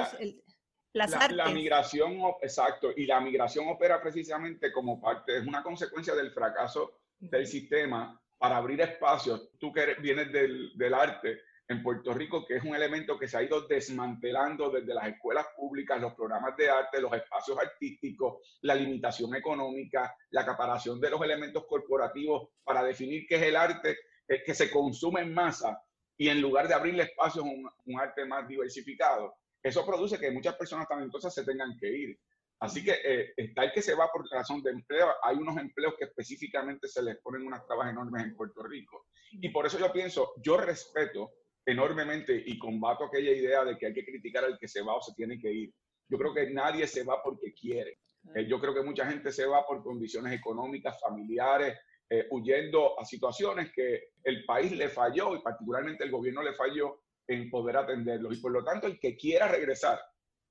las 0.93 1.11
la, 1.11 1.19
artes. 1.19 1.37
La 1.37 1.49
migración, 1.49 2.19
exacto, 2.41 2.93
y 2.97 3.07
la 3.07 3.21
migración 3.21 3.69
opera 3.69 4.01
precisamente 4.01 4.73
como 4.73 5.01
parte, 5.01 5.39
es 5.39 5.47
una 5.47 5.63
consecuencia 5.63 6.15
del 6.15 6.31
fracaso 6.31 7.01
del 7.19 7.47
sistema 7.47 8.21
para 8.39 8.57
abrir 8.57 8.81
espacios. 8.81 9.51
Tú 9.59 9.73
que 9.73 9.95
vienes 10.01 10.33
del, 10.33 10.95
arte 10.95 11.41
en 11.69 11.83
Puerto 11.83 12.13
Rico, 12.13 12.45
que 12.47 12.57
es 12.57 12.65
un 12.65 12.75
elemento 12.75 13.19
que 13.19 13.27
se 13.27 13.39
ha 13.39 13.43
ido 13.43 13.63
desmantelando 13.67 14.71
desde 14.71 14.93
las 14.93 15.09
escuelas 15.09 15.47
públicas, 15.57 16.01
los 16.01 16.15
programas 16.15 16.57
de 16.57 16.69
arte, 16.69 17.01
los 17.01 17.13
espacios 17.13 17.59
artísticos, 17.59 18.59
la 18.63 18.75
limitación 18.75 19.35
económica, 19.35 20.15
la 20.31 20.43
acaparación 20.43 21.01
de 21.01 21.11
los 21.11 21.23
elementos 21.23 21.65
corporativos 21.67 22.49
para 22.63 22.83
definir 22.83 23.27
qué 23.27 23.37
es 23.37 23.43
el 23.43 23.57
arte, 23.57 23.97
es 24.29 24.43
que 24.45 24.55
se 24.55 24.71
consume 24.71 25.23
en 25.23 25.33
masa 25.33 25.83
y 26.17 26.29
en 26.29 26.41
lugar 26.41 26.69
de 26.69 26.75
abrirle 26.75 27.05
espacios 27.05 27.45
un, 27.45 27.69
un, 27.87 28.01
arte 28.01 28.25
más 28.25 28.47
diversificado, 28.47 29.35
eso 29.63 29.85
produce 29.87 30.19
que 30.19 30.31
muchas 30.31 30.55
personas 30.57 30.87
también 30.87 31.07
entonces 31.07 31.33
se 31.33 31.45
tengan 31.45 31.77
que 31.79 31.89
ir. 31.89 32.21
Así 32.65 32.83
que 32.83 32.93
eh, 32.93 33.35
está 33.37 33.65
el 33.65 33.73
que 33.73 33.83
se 33.83 33.95
va 33.95 34.09
por 34.11 34.27
razón 34.31 34.63
de 34.63 34.71
empleo. 34.71 35.09
Hay 35.23 35.37
unos 35.37 35.57
empleos 35.59 35.95
que 35.99 36.07
específicamente 36.07 36.89
se 36.89 37.03
les 37.03 37.19
ponen 37.19 37.47
unas 37.47 37.67
trabas 37.67 37.91
enormes 37.91 38.25
en 38.25 38.35
Puerto 38.35 38.63
Rico. 38.63 39.07
Y 39.33 39.51
por 39.51 39.67
eso 39.67 39.79
yo 39.79 39.93
pienso, 39.93 40.33
yo 40.43 40.57
respeto 40.57 41.33
enormemente 41.67 42.43
y 42.47 42.59
combato 42.59 43.05
aquella 43.05 43.33
idea 43.33 43.65
de 43.65 43.77
que 43.77 43.87
hay 43.87 43.93
que 43.93 44.05
criticar 44.05 44.45
al 44.45 44.59
que 44.59 44.67
se 44.67 44.81
va 44.81 44.95
o 44.95 45.03
se 45.03 45.13
tiene 45.15 45.39
que 45.39 45.53
ir. 45.53 45.75
Yo 46.09 46.17
creo 46.17 46.33
que 46.33 46.51
nadie 46.51 46.87
se 46.87 47.05
va 47.05 47.23
porque 47.23 47.53
quiere. 47.53 47.99
Eh, 48.35 48.47
yo 48.47 48.59
creo 48.59 48.75
que 48.75 48.83
mucha 48.83 49.05
gente 49.07 49.31
se 49.31 49.45
va 49.45 49.67
por 49.67 49.83
condiciones 49.83 50.33
económicas, 50.33 50.99
familiares, 51.01 51.79
eh, 52.09 52.27
huyendo 52.31 52.99
a 52.99 53.05
situaciones 53.05 53.73
que 53.73 54.09
el 54.23 54.47
país 54.47 54.73
le 54.73 54.89
falló 54.89 55.37
y 55.37 55.43
particularmente 55.43 56.05
el 56.05 56.11
gobierno 56.11 56.43
le 56.43 56.55
falló 56.55 57.03
en 57.27 57.51
poder 57.51 57.77
atenderlos. 57.77 58.39
Y 58.39 58.41
por 58.41 58.53
lo 58.53 58.65
tanto, 58.65 58.87
el 58.87 58.99
que 58.99 59.17
quiera 59.17 59.49
regresar 59.49 59.99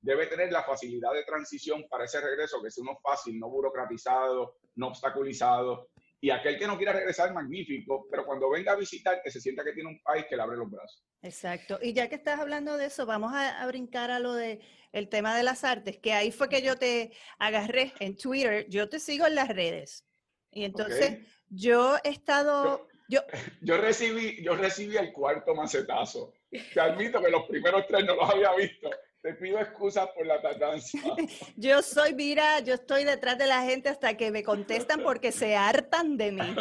debe 0.03 0.27
tener 0.27 0.51
la 0.51 0.63
facilidad 0.63 1.13
de 1.13 1.23
transición 1.23 1.85
para 1.89 2.03
ese 2.03 2.19
regreso, 2.19 2.61
que 2.61 2.69
sea 2.69 2.83
uno 2.83 2.99
fácil, 3.01 3.39
no 3.39 3.49
burocratizado, 3.49 4.57
no 4.75 4.87
obstaculizado. 4.89 5.89
Y 6.19 6.29
aquel 6.29 6.57
que 6.57 6.67
no 6.67 6.77
quiera 6.77 6.93
regresar, 6.93 7.33
magnífico, 7.33 8.05
pero 8.11 8.25
cuando 8.25 8.49
venga 8.49 8.73
a 8.73 8.75
visitar, 8.75 9.21
que 9.23 9.31
se 9.31 9.41
sienta 9.41 9.63
que 9.63 9.73
tiene 9.73 9.89
un 9.89 10.01
país 10.03 10.25
que 10.29 10.35
le 10.35 10.41
abre 10.41 10.57
los 10.57 10.69
brazos. 10.69 11.03
Exacto. 11.21 11.79
Y 11.81 11.93
ya 11.93 12.09
que 12.09 12.15
estás 12.15 12.39
hablando 12.39 12.77
de 12.77 12.85
eso, 12.85 13.05
vamos 13.05 13.31
a, 13.33 13.65
brincar 13.67 14.11
a 14.11 14.19
lo 14.19 14.33
de 14.33 14.59
el 14.91 15.09
tema 15.09 15.35
de 15.35 15.43
las 15.43 15.63
artes, 15.63 15.99
que 15.99 16.13
ahí 16.13 16.31
fue 16.31 16.49
que 16.49 16.61
yo 16.61 16.77
te 16.77 17.11
agarré 17.39 17.93
en 17.99 18.15
Twitter, 18.15 18.67
yo 18.69 18.89
te 18.89 18.99
sigo 18.99 19.25
en 19.25 19.35
las 19.35 19.49
redes. 19.49 20.05
Y 20.51 20.65
entonces 20.65 21.19
yo 21.49 21.95
he 22.03 22.09
estado... 22.09 22.87
Yo, 23.09 23.21
yo, 23.61 23.77
recibí, 23.77 24.43
yo 24.43 24.55
recibí 24.55 24.97
el 24.97 25.11
cuarto 25.13 25.55
macetazo. 25.55 26.33
Te 26.73 26.79
admito 26.79 27.21
que 27.21 27.31
los 27.31 27.43
primeros 27.47 27.85
tres 27.87 28.05
no 28.05 28.15
los 28.15 28.29
había 28.29 28.53
visto 28.55 28.89
te 29.23 29.33
pido 29.35 29.57
excusas 29.57 30.09
por 30.09 30.27
la 30.27 30.41
tardanza. 30.41 30.97
yo 31.55 31.81
soy, 31.81 32.13
mira, 32.13 32.59
yo 32.59 32.73
estoy 32.73 33.05
detrás 33.05 33.37
de 33.37 33.47
la 33.47 33.63
gente 33.63 33.87
hasta 33.87 34.17
que 34.17 34.31
me 34.31 34.43
contestan 34.43 35.01
porque 35.01 35.31
se 35.31 35.55
hartan 35.55 36.17
de 36.17 36.33
mí. 36.33 36.55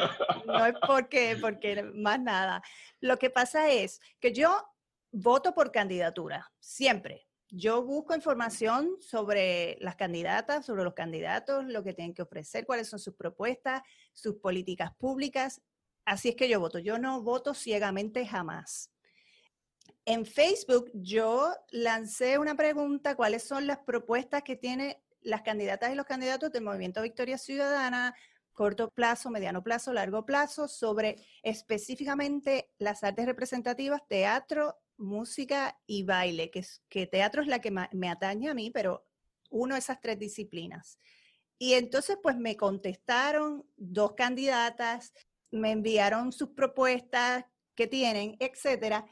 No 0.46 0.64
es 0.64 0.74
porque, 0.86 1.36
porque 1.40 1.82
más 1.82 2.20
nada. 2.20 2.62
Lo 3.00 3.18
que 3.18 3.30
pasa 3.30 3.68
es 3.68 4.00
que 4.20 4.32
yo 4.32 4.64
voto 5.10 5.54
por 5.54 5.72
candidatura, 5.72 6.52
siempre. 6.60 7.26
Yo 7.48 7.82
busco 7.82 8.14
información 8.14 8.96
sobre 9.00 9.76
las 9.80 9.96
candidatas, 9.96 10.64
sobre 10.64 10.84
los 10.84 10.94
candidatos, 10.94 11.64
lo 11.66 11.82
que 11.82 11.94
tienen 11.94 12.14
que 12.14 12.22
ofrecer, 12.22 12.64
cuáles 12.64 12.88
son 12.88 13.00
sus 13.00 13.16
propuestas, 13.16 13.82
sus 14.12 14.36
políticas 14.36 14.94
públicas. 14.94 15.60
Así 16.04 16.28
es 16.28 16.36
que 16.36 16.48
yo 16.48 16.60
voto. 16.60 16.78
Yo 16.78 16.96
no 16.96 17.22
voto 17.22 17.54
ciegamente 17.54 18.24
jamás. 18.24 18.91
En 20.04 20.26
Facebook 20.26 20.90
yo 20.94 21.54
lancé 21.70 22.38
una 22.38 22.54
pregunta, 22.54 23.14
¿cuáles 23.14 23.44
son 23.44 23.66
las 23.66 23.78
propuestas 23.78 24.42
que 24.42 24.56
tienen 24.56 24.96
las 25.20 25.42
candidatas 25.42 25.92
y 25.92 25.94
los 25.94 26.06
candidatos 26.06 26.50
del 26.50 26.64
Movimiento 26.64 27.02
Victoria 27.02 27.38
Ciudadana, 27.38 28.14
corto 28.52 28.90
plazo, 28.90 29.30
mediano 29.30 29.62
plazo, 29.62 29.92
largo 29.92 30.26
plazo, 30.26 30.68
sobre 30.68 31.16
específicamente 31.42 32.70
las 32.78 33.04
artes 33.04 33.26
representativas, 33.26 34.02
teatro, 34.08 34.76
música 34.96 35.78
y 35.86 36.02
baile, 36.02 36.50
que, 36.50 36.64
que 36.88 37.06
teatro 37.06 37.42
es 37.42 37.48
la 37.48 37.60
que 37.60 37.70
me 37.70 38.08
atañe 38.08 38.48
a 38.48 38.54
mí, 38.54 38.70
pero 38.70 39.06
uno 39.50 39.74
de 39.74 39.80
esas 39.80 40.00
tres 40.00 40.18
disciplinas. 40.18 40.98
Y 41.58 41.74
entonces 41.74 42.18
pues 42.22 42.36
me 42.36 42.56
contestaron 42.56 43.64
dos 43.76 44.14
candidatas, 44.14 45.12
me 45.50 45.70
enviaron 45.70 46.32
sus 46.32 46.50
propuestas 46.50 47.44
que 47.74 47.86
tienen, 47.86 48.36
etcétera 48.40 49.06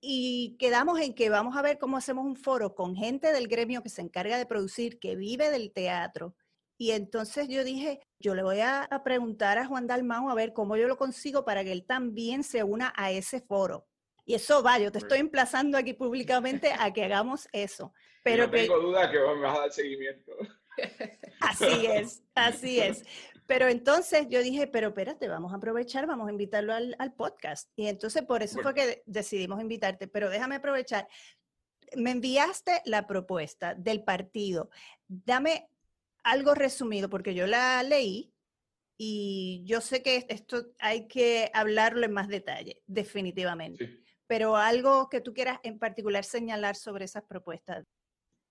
y 0.00 0.56
quedamos 0.58 1.00
en 1.00 1.14
que 1.14 1.30
vamos 1.30 1.56
a 1.56 1.62
ver 1.62 1.78
cómo 1.78 1.96
hacemos 1.96 2.24
un 2.24 2.36
foro 2.36 2.74
con 2.74 2.94
gente 2.94 3.32
del 3.32 3.48
gremio 3.48 3.82
que 3.82 3.88
se 3.88 4.02
encarga 4.02 4.38
de 4.38 4.46
producir, 4.46 4.98
que 4.98 5.16
vive 5.16 5.50
del 5.50 5.72
teatro. 5.72 6.36
Y 6.76 6.92
entonces 6.92 7.48
yo 7.48 7.64
dije, 7.64 8.00
yo 8.20 8.36
le 8.36 8.44
voy 8.44 8.60
a, 8.60 8.88
preguntar 9.02 9.58
a 9.58 9.66
Juan 9.66 9.88
Dalmau 9.88 10.30
a 10.30 10.34
ver 10.34 10.52
cómo 10.52 10.76
yo 10.76 10.86
lo 10.86 10.96
consigo 10.96 11.44
para 11.44 11.64
que 11.64 11.72
él 11.72 11.84
también 11.84 12.44
se 12.44 12.62
una 12.62 12.92
a 12.96 13.10
ese 13.10 13.40
foro. 13.40 13.88
Y 14.24 14.34
eso 14.34 14.62
va, 14.62 14.78
yo 14.78 14.92
te 14.92 14.98
estoy 14.98 15.18
emplazando 15.18 15.76
aquí 15.76 15.94
públicamente 15.94 16.72
a 16.78 16.92
que 16.92 17.04
hagamos 17.04 17.48
eso. 17.52 17.92
Pero 18.22 18.46
no 18.46 18.52
tengo 18.52 18.78
duda 18.78 19.10
que 19.10 19.18
vas 19.18 19.56
a 19.56 19.60
dar 19.60 19.72
seguimiento. 19.72 20.32
Así 21.40 21.86
es, 21.86 22.22
así 22.34 22.78
es. 22.78 23.02
Pero 23.48 23.66
entonces 23.66 24.26
yo 24.28 24.42
dije, 24.42 24.66
pero 24.66 24.88
espérate, 24.88 25.26
vamos 25.26 25.54
a 25.54 25.56
aprovechar, 25.56 26.06
vamos 26.06 26.28
a 26.28 26.32
invitarlo 26.32 26.74
al, 26.74 27.14
podcast. 27.16 27.70
Y 27.76 27.86
entonces 27.86 28.22
por 28.24 28.42
eso 28.42 28.60
fue 28.60 28.74
que 28.74 29.02
decidimos 29.06 29.58
invitarte. 29.62 30.06
Pero 30.06 30.28
déjame 30.28 30.56
aprovechar. 30.56 31.08
Me 31.96 32.10
enviaste 32.10 32.82
la 32.84 33.06
propuesta 33.06 33.74
del 33.74 34.04
partido. 34.04 34.68
Dame 35.06 35.70
algo 36.24 36.54
resumido, 36.54 37.08
porque 37.08 37.34
yo 37.34 37.46
la 37.46 37.82
leí 37.82 38.34
y 38.98 39.62
yo 39.64 39.80
sé 39.80 40.02
que 40.02 40.26
esto 40.28 40.66
hay 40.78 41.08
que 41.08 41.50
hablarlo 41.54 42.04
en 42.04 42.12
más 42.12 42.28
detalle, 42.28 42.82
definitivamente. 42.86 44.02
Pero 44.26 44.58
algo 44.58 45.08
que 45.08 45.22
tú 45.22 45.32
quieras 45.32 45.58
en 45.62 45.78
particular 45.78 46.22
señalar 46.22 46.76
sobre 46.76 47.06
esas 47.06 47.24
propuestas. 47.24 47.86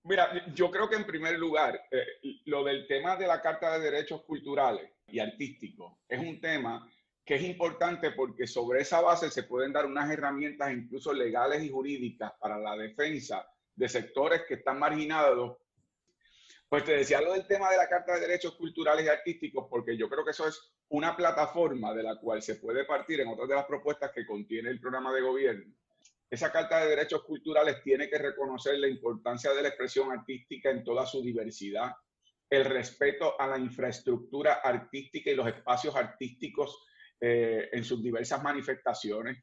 Mira, 0.08 0.46
yo 0.54 0.70
creo 0.70 0.88
que 0.88 0.96
en 0.96 1.04
primer 1.04 1.38
lugar, 1.38 1.78
eh, 1.90 2.06
lo 2.46 2.64
del 2.64 2.86
tema 2.86 3.14
de 3.16 3.26
la 3.26 3.42
Carta 3.42 3.74
de 3.74 3.90
Derechos 3.90 4.22
Culturales 4.22 4.90
y 5.06 5.18
Artísticos 5.18 5.98
es 6.08 6.18
un 6.18 6.40
tema 6.40 6.90
que 7.22 7.34
es 7.34 7.42
importante 7.42 8.12
porque 8.12 8.46
sobre 8.46 8.80
esa 8.80 9.02
base 9.02 9.30
se 9.30 9.42
pueden 9.42 9.70
dar 9.70 9.84
unas 9.84 10.10
herramientas 10.10 10.72
incluso 10.72 11.12
legales 11.12 11.62
y 11.62 11.68
jurídicas 11.68 12.32
para 12.40 12.56
la 12.56 12.74
defensa 12.74 13.46
de 13.74 13.86
sectores 13.86 14.44
que 14.48 14.54
están 14.54 14.78
marginados. 14.78 15.58
Pues 16.70 16.84
te 16.84 16.92
decía 16.92 17.20
lo 17.20 17.34
del 17.34 17.46
tema 17.46 17.70
de 17.70 17.76
la 17.76 17.86
Carta 17.86 18.14
de 18.14 18.20
Derechos 18.20 18.54
Culturales 18.56 19.04
y 19.04 19.08
Artísticos 19.08 19.66
porque 19.68 19.94
yo 19.94 20.08
creo 20.08 20.24
que 20.24 20.30
eso 20.30 20.48
es 20.48 20.72
una 20.88 21.14
plataforma 21.14 21.92
de 21.92 22.04
la 22.04 22.16
cual 22.16 22.40
se 22.40 22.54
puede 22.54 22.86
partir 22.86 23.20
en 23.20 23.28
otras 23.28 23.46
de 23.46 23.56
las 23.56 23.66
propuestas 23.66 24.10
que 24.12 24.24
contiene 24.24 24.70
el 24.70 24.80
programa 24.80 25.12
de 25.12 25.20
gobierno 25.20 25.74
esa 26.30 26.52
Carta 26.52 26.80
de 26.80 26.90
Derechos 26.90 27.24
Culturales 27.24 27.82
tiene 27.82 28.08
que 28.08 28.18
reconocer 28.18 28.78
la 28.78 28.88
importancia 28.88 29.52
de 29.52 29.62
la 29.62 29.68
expresión 29.68 30.12
artística 30.12 30.70
en 30.70 30.84
toda 30.84 31.06
su 31.06 31.22
diversidad, 31.22 31.92
el 32.50 32.64
respeto 32.64 33.40
a 33.40 33.46
la 33.46 33.58
infraestructura 33.58 34.60
artística 34.62 35.30
y 35.30 35.34
los 35.34 35.48
espacios 35.48 35.96
artísticos 35.96 36.84
eh, 37.20 37.68
en 37.72 37.84
sus 37.84 38.02
diversas 38.02 38.42
manifestaciones. 38.42 39.42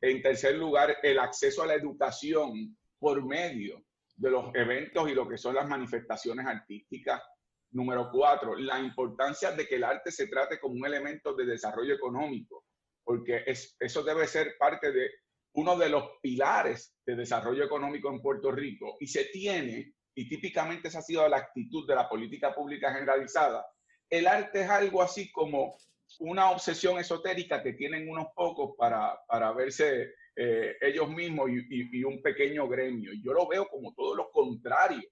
En 0.00 0.20
tercer 0.22 0.56
lugar, 0.56 0.98
el 1.02 1.18
acceso 1.18 1.62
a 1.62 1.66
la 1.66 1.74
educación 1.74 2.76
por 2.98 3.24
medio 3.24 3.82
de 4.14 4.30
los 4.30 4.54
eventos 4.54 5.10
y 5.10 5.14
lo 5.14 5.28
que 5.28 5.38
son 5.38 5.54
las 5.54 5.68
manifestaciones 5.68 6.46
artísticas. 6.46 7.22
Número 7.70 8.10
cuatro, 8.10 8.56
la 8.56 8.78
importancia 8.78 9.52
de 9.52 9.66
que 9.66 9.76
el 9.76 9.84
arte 9.84 10.10
se 10.10 10.28
trate 10.28 10.60
como 10.60 10.74
un 10.74 10.86
elemento 10.86 11.34
de 11.34 11.46
desarrollo 11.46 11.94
económico, 11.94 12.64
porque 13.04 13.42
es, 13.46 13.76
eso 13.80 14.02
debe 14.02 14.26
ser 14.26 14.56
parte 14.58 14.92
de 14.92 15.10
uno 15.56 15.76
de 15.76 15.88
los 15.88 16.04
pilares 16.20 16.94
de 17.04 17.16
desarrollo 17.16 17.64
económico 17.64 18.10
en 18.10 18.20
Puerto 18.20 18.52
Rico 18.52 18.96
y 19.00 19.06
se 19.06 19.24
tiene, 19.26 19.94
y 20.14 20.28
típicamente 20.28 20.88
esa 20.88 20.98
ha 20.98 21.02
sido 21.02 21.26
la 21.28 21.38
actitud 21.38 21.86
de 21.88 21.94
la 21.94 22.08
política 22.08 22.54
pública 22.54 22.92
generalizada, 22.92 23.66
el 24.10 24.26
arte 24.26 24.62
es 24.62 24.70
algo 24.70 25.02
así 25.02 25.32
como 25.32 25.76
una 26.20 26.50
obsesión 26.50 26.98
esotérica 26.98 27.62
que 27.62 27.72
tienen 27.72 28.08
unos 28.08 28.26
pocos 28.34 28.74
para, 28.76 29.18
para 29.26 29.52
verse 29.52 30.14
eh, 30.36 30.76
ellos 30.82 31.08
mismos 31.08 31.48
y, 31.50 32.04
un 32.04 32.20
pequeño 32.20 32.68
gremio. 32.68 33.12
Yo 33.24 33.32
lo 33.32 33.48
veo 33.48 33.66
como 33.66 33.94
todo 33.94 34.14
lo 34.14 34.30
contrario. 34.30 35.08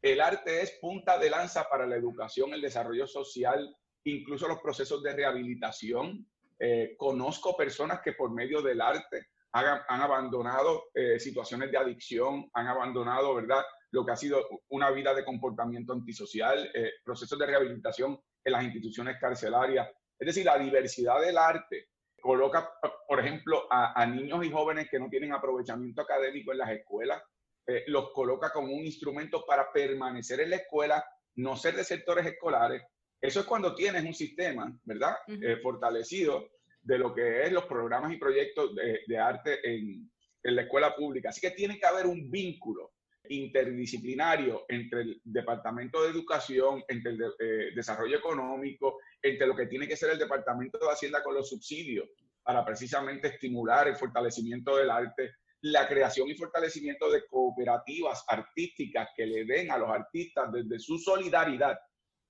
El 0.00 0.20
arte 0.20 0.62
es 0.62 0.78
punta 0.80 1.18
de 1.18 1.28
lanza 1.28 1.68
para 1.68 1.86
la 1.86 1.96
educación, 1.96 2.54
el 2.54 2.62
desarrollo 2.62 3.08
social, 3.08 3.76
incluso 4.04 4.46
los 4.46 4.60
procesos 4.60 5.02
de 5.02 5.12
rehabilitación. 5.12 6.24
Eh, 6.60 6.94
conozco 6.96 7.56
personas 7.56 8.00
que 8.00 8.12
por 8.12 8.32
medio 8.32 8.62
del 8.62 8.80
arte 8.80 9.26
han, 9.52 10.00
abandonado 10.00 10.84
eh, 10.94 11.18
situaciones 11.18 11.70
de 11.70 11.78
adicción, 11.78 12.48
han 12.52 12.66
abandonado, 12.66 13.34
¿verdad? 13.34 13.62
Lo 13.90 14.04
que 14.04 14.12
ha 14.12 14.16
sido 14.16 14.46
una 14.68 14.90
vida 14.90 15.14
de 15.14 15.24
comportamiento 15.24 15.92
antisocial, 15.92 16.70
procesos 17.02 17.38
de 17.38 17.46
rehabilitación 17.46 18.20
en 18.44 18.52
las 18.52 18.64
instituciones 18.64 19.16
carcelarias. 19.18 19.88
Es 20.18 20.26
decir, 20.26 20.44
la 20.44 20.58
diversidad 20.58 21.20
del 21.20 21.38
arte 21.38 21.88
coloca, 22.20 22.70
por 23.06 23.20
ejemplo, 23.20 23.66
a, 23.70 24.04
niños 24.06 24.44
y 24.44 24.50
jóvenes 24.50 24.88
que 24.90 24.98
no 24.98 25.08
tienen 25.08 25.32
aprovechamiento 25.32 26.02
académico 26.02 26.52
en 26.52 26.58
las 26.58 26.70
escuelas, 26.70 27.22
eh, 27.66 27.84
los 27.86 28.12
coloca 28.12 28.50
como 28.50 28.72
un 28.72 28.84
instrumento 28.84 29.44
para 29.46 29.72
permanecer 29.72 30.40
en 30.40 30.50
la 30.50 30.56
escuela, 30.56 31.04
no 31.36 31.56
ser 31.56 31.76
de 31.76 31.84
sectores 31.84 32.26
escolares. 32.26 32.82
Eso 33.20 33.40
es 33.40 33.46
cuando 33.46 33.74
tienes 33.74 34.04
un 34.04 34.14
sistema, 34.14 34.72
¿verdad? 34.84 35.16
Eh, 35.26 35.56
fortalecido 35.62 36.48
de 36.82 36.98
lo 36.98 37.14
que 37.14 37.42
es 37.42 37.52
los 37.52 37.64
programas 37.66 38.12
y 38.12 38.16
proyectos 38.16 38.74
de, 38.74 39.18
arte 39.18 39.58
en, 39.64 40.10
la 40.42 40.62
escuela 40.62 40.94
pública. 40.94 41.28
Así 41.28 41.40
que 41.40 41.50
tiene 41.50 41.78
que 41.78 41.86
haber 41.86 42.06
un 42.06 42.30
vínculo 42.30 42.92
interdisciplinario 43.28 44.64
entre 44.68 45.02
el 45.02 45.20
Departamento 45.22 46.02
de 46.02 46.10
Educación, 46.10 46.82
entre 46.88 47.12
el 47.12 47.22
eh, 47.38 47.70
Desarrollo 47.74 48.16
Económico, 48.16 48.98
entre 49.22 49.46
lo 49.46 49.54
que 49.54 49.66
tiene 49.66 49.86
que 49.86 49.96
ser 49.96 50.10
el 50.10 50.18
Departamento 50.18 50.78
de 50.78 50.90
Hacienda 50.90 51.22
con 51.22 51.34
los 51.34 51.50
subsidios 51.50 52.08
para 52.42 52.64
precisamente 52.64 53.28
estimular 53.28 53.88
el 53.88 53.96
fortalecimiento 53.96 54.76
del 54.76 54.90
arte, 54.90 55.32
la 55.62 55.86
creación 55.86 56.30
y 56.30 56.34
fortalecimiento 56.34 57.10
de 57.10 57.26
cooperativas 57.26 58.24
artísticas 58.28 59.08
que 59.14 59.26
le 59.26 59.44
den 59.44 59.70
a 59.70 59.76
los 59.76 59.90
artistas 59.90 60.50
desde 60.52 60.78
su 60.78 60.98
solidaridad 60.98 61.78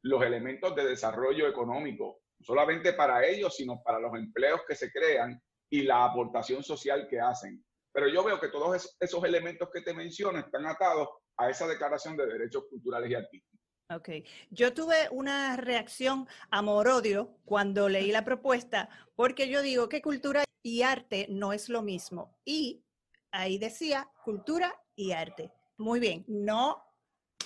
los 0.03 0.23
elementos 0.25 0.75
de 0.75 0.87
desarrollo 0.87 1.47
económico, 1.47 2.23
solamente 2.41 2.93
para 2.93 3.25
ellos, 3.27 3.57
sino 3.57 3.83
para 3.83 3.99
los 3.99 4.15
empleos 4.15 4.61
que 4.67 4.75
se 4.75 4.91
crean 4.91 5.41
y 5.71 5.83
la 5.83 6.05
aportación 6.05 6.63
social 6.63 7.07
que 7.09 7.21
hacen. 7.21 7.65
Pero 7.93 8.09
yo 8.09 8.23
veo 8.25 8.41
que 8.41 8.49
todos 8.49 8.97
esos 9.01 9.25
elementos 9.25 9.69
que 9.73 9.83
te 9.83 9.95
menciono 9.95 10.39
están 10.39 10.67
atados 10.67 11.09
a 11.37 11.51
esa 11.51 11.67
declaración 11.67 12.17
de 12.17 12.27
derechos 12.27 12.65
culturales 12.71 13.11
y 13.11 13.15
artísticos. 13.15 13.61
Ok. 13.91 14.11
Yo 14.51 14.75
tuve 14.75 15.09
una 15.11 15.57
reacción 15.57 16.29
amor-odio 16.51 17.39
cuando 17.45 17.89
leí 17.89 18.13
la 18.13 18.25
propuesta, 18.25 18.91
porque 19.15 19.49
yo 19.49 19.63
digo 19.63 19.89
que 19.89 20.03
cultura 20.03 20.45
y 20.63 20.83
arte 20.83 21.27
no 21.31 21.53
es 21.53 21.69
lo 21.71 21.83
mismo. 21.83 22.39
Y 22.45 22.85
ahí 23.31 23.59
decía 23.59 24.11
cultura 24.25 24.75
y 24.95 25.13
arte. 25.13 25.51
Muy 25.79 26.01
bien, 26.01 26.25
no 26.29 26.88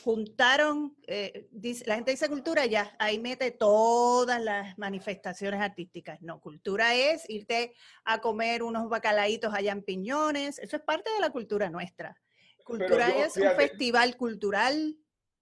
juntaron, 0.03 0.97
eh, 1.07 1.49
la 1.87 1.95
gente 1.95 2.11
dice 2.11 2.29
cultura, 2.29 2.67
ya 2.67 2.95
ahí 2.99 3.19
mete 3.19 3.53
todas 3.53 4.43
las 4.43 4.77
manifestaciones 4.77 5.61
artísticas. 5.61 6.21
No, 6.23 6.41
cultura 6.41 6.95
es 6.95 7.29
irte 7.31 7.75
a 8.05 8.21
comer 8.21 8.62
unos 8.62 8.88
bacalaitos 8.88 9.55
allá 9.55 9.73
en 9.73 9.83
Piñones, 9.83 10.59
eso 10.59 10.77
es 10.77 10.83
parte 10.83 11.11
de 11.12 11.21
la 11.21 11.31
cultura 11.31 11.71
nuestra. 11.71 12.21
Cultura 12.65 13.09
es 13.11 13.37
un 13.37 13.51
festival 13.57 14.17
cultural, 14.17 14.97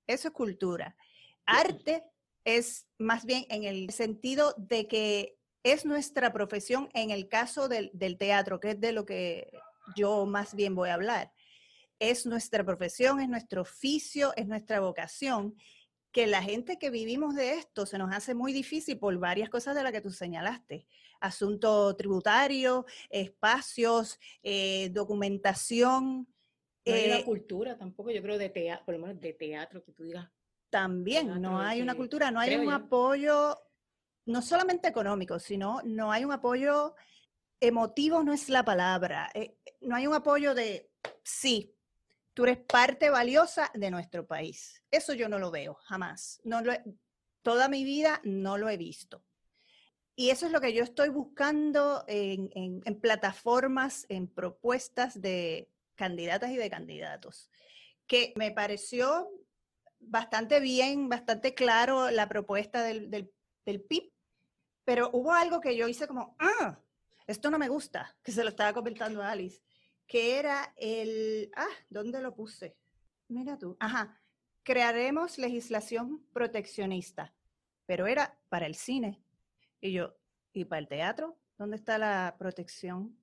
eso 0.07 0.29
es 0.29 0.35
cultura. 0.35 0.94
Arte 1.46 2.05
es 2.44 2.87
más 2.99 3.25
bien 3.25 3.46
en 3.49 3.64
el 3.64 3.90
sentido 3.90 4.55
de 4.59 4.87
que 4.88 5.38
es 5.62 5.85
nuestra 5.85 6.33
profesión 6.33 6.88
en 6.92 7.11
el 7.11 7.29
caso 7.29 7.68
del 7.68 8.18
teatro, 8.18 8.61
que 8.61 8.70
es 8.70 8.81
de 8.81 8.92
lo 8.92 9.07
que 9.07 9.51
yo 9.96 10.27
más 10.27 10.55
bien 10.55 10.75
voy 10.75 10.90
a 10.90 10.94
hablar 10.94 11.33
es 12.01 12.27
nuestra 12.27 12.65
profesión, 12.65 13.21
es 13.21 13.29
nuestro 13.29 13.63
oficio, 13.63 14.33
es 14.35 14.49
nuestra 14.49 14.81
vocación, 14.81 15.55
que 16.11 16.27
la 16.27 16.43
gente 16.43 16.79
que 16.79 16.91
vivimos 16.91 17.37
de 17.37 17.55
esto 17.55 17.87
se 17.87 17.99
nos 17.99 18.13
hace 18.13 18.35
muy 18.35 18.53
difícil 18.53 18.99
por 18.99 19.17
varias 19.19 19.49
cosas 19.49 19.77
de 19.77 19.85
las 19.85 19.93
que 19.93 20.01
tú 20.01 20.11
señalaste. 20.11 20.87
Asunto 21.21 21.95
tributario, 21.95 22.85
espacios, 23.11 24.19
eh, 24.43 24.89
documentación. 24.91 26.27
No 26.85 26.95
hay 26.95 27.07
una 27.07 27.19
eh, 27.19 27.25
cultura 27.25 27.77
tampoco, 27.77 28.11
yo 28.11 28.23
creo, 28.23 28.39
de 28.39 28.49
teatro, 28.49 28.87
por 28.87 28.95
lo 28.95 29.01
menos 29.03 29.21
de 29.21 29.35
teatro, 29.35 29.85
que 29.85 29.93
tú 29.93 30.03
digas. 30.03 30.29
También, 30.71 31.41
no 31.41 31.61
hay 31.61 31.83
una 31.83 31.95
cultura, 31.95 32.31
no 32.31 32.41
hay 32.41 32.57
un 32.57 32.73
apoyo, 32.73 33.57
no 34.27 34.41
solamente 34.41 34.89
económico, 34.89 35.39
sino 35.39 35.81
no 35.85 36.11
hay 36.11 36.25
un 36.25 36.33
apoyo 36.33 36.95
emotivo, 37.61 38.23
no 38.23 38.33
es 38.33 38.49
la 38.49 38.65
palabra. 38.65 39.31
Eh, 39.35 39.57
no 39.81 39.97
hay 39.97 40.07
un 40.07 40.15
apoyo 40.15 40.55
de, 40.55 40.91
sí, 41.23 41.75
tú 42.40 42.44
eres 42.44 42.64
parte 42.64 43.11
valiosa 43.11 43.70
de 43.74 43.90
nuestro 43.90 44.26
país. 44.26 44.83
Eso 44.90 45.12
yo 45.12 45.29
no 45.29 45.38
lo 45.38 45.50
veo, 45.50 45.74
jamás. 45.74 46.40
No 46.42 46.62
lo 46.62 46.72
toda 47.42 47.68
mi 47.68 47.85
vida 47.85 48.22
no 48.24 48.57
lo 48.57 48.70
he 48.70 48.79
visto. 48.79 49.22
Y 50.16 50.31
eso 50.31 50.46
es 50.46 50.53
lo 50.53 50.59
que 50.62 50.72
yo 50.72 50.83
estoy 50.83 51.11
buscando 51.11 52.03
en, 52.09 52.98
plataformas, 53.03 54.07
en 54.09 54.26
propuestas 54.26 55.20
de 55.20 55.68
candidatas 55.96 56.50
y 56.50 56.57
de 56.57 56.70
candidatos, 56.70 57.50
que 58.07 58.33
me 58.37 58.50
pareció 58.53 59.31
bastante 59.98 60.61
bien, 60.61 61.11
bastante 61.11 61.53
claro 61.53 62.11
la 62.11 62.26
propuesta 62.26 62.83
del, 62.83 63.11
del, 63.11 63.31
del 63.66 63.83
PIB, 63.83 64.14
pero 64.87 65.11
hubo 65.12 65.35
algo 65.35 65.61
que 65.61 65.76
yo 65.76 65.88
hice 65.88 66.07
como, 66.07 66.37
ah, 66.38 66.79
esto 67.26 67.50
no 67.50 67.59
me 67.59 67.68
gusta, 67.68 68.16
que 68.22 68.33
se 68.33 68.44
lo 68.44 68.48
estaba 68.48 68.72
comentando 68.72 69.22
a 69.22 69.31
Alice 69.31 69.61
que 70.11 70.40
era 70.40 70.75
el, 70.77 71.53
ah, 71.55 71.68
¿dónde 71.88 72.20
lo 72.20 72.35
puse? 72.35 72.77
Mira 73.29 73.57
tú, 73.57 73.77
ajá, 73.79 74.20
crearemos 74.64 75.38
legislación 75.38 76.27
proteccionista, 76.33 77.33
pero 77.87 78.09
era 78.09 78.37
para 78.49 78.66
el 78.66 78.75
cine. 78.75 79.23
Y 79.81 79.92
yo, 79.92 80.16
¿y 80.53 80.64
para 80.64 80.81
el 80.81 80.88
teatro? 80.88 81.38
¿Dónde 81.57 81.77
está 81.77 81.96
la 81.96 82.35
protección? 82.37 83.16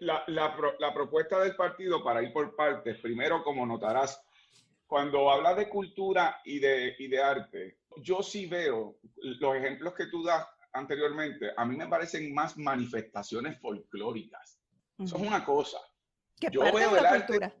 La, 0.00 0.24
la, 0.26 0.94
propuesta 0.94 1.38
del 1.40 1.54
partido 1.54 2.02
para 2.02 2.22
ir 2.22 2.32
por 2.32 2.56
partes, 2.56 2.98
primero, 3.00 3.44
como 3.44 3.66
notarás, 3.66 4.24
cuando 4.86 5.30
habla 5.30 5.54
de 5.54 5.68
cultura 5.68 6.40
y 6.46 6.60
de, 6.60 6.96
y 6.98 7.08
de 7.08 7.22
arte, 7.22 7.78
yo 7.98 8.22
sí 8.22 8.46
veo 8.46 8.96
los 9.16 9.54
ejemplos 9.54 9.92
que 9.92 10.06
tú 10.06 10.24
das 10.24 10.46
anteriormente, 10.72 11.52
a 11.54 11.64
mí 11.66 11.76
me 11.76 11.86
parecen 11.86 12.32
más 12.32 12.56
manifestaciones 12.56 13.60
folclóricas. 13.60 14.63
Eso 14.98 15.16
es 15.16 15.22
una 15.22 15.44
cosa. 15.44 15.78
yo 16.50 16.62
veo 16.72 16.96
el 16.96 17.06
arte, 17.06 17.52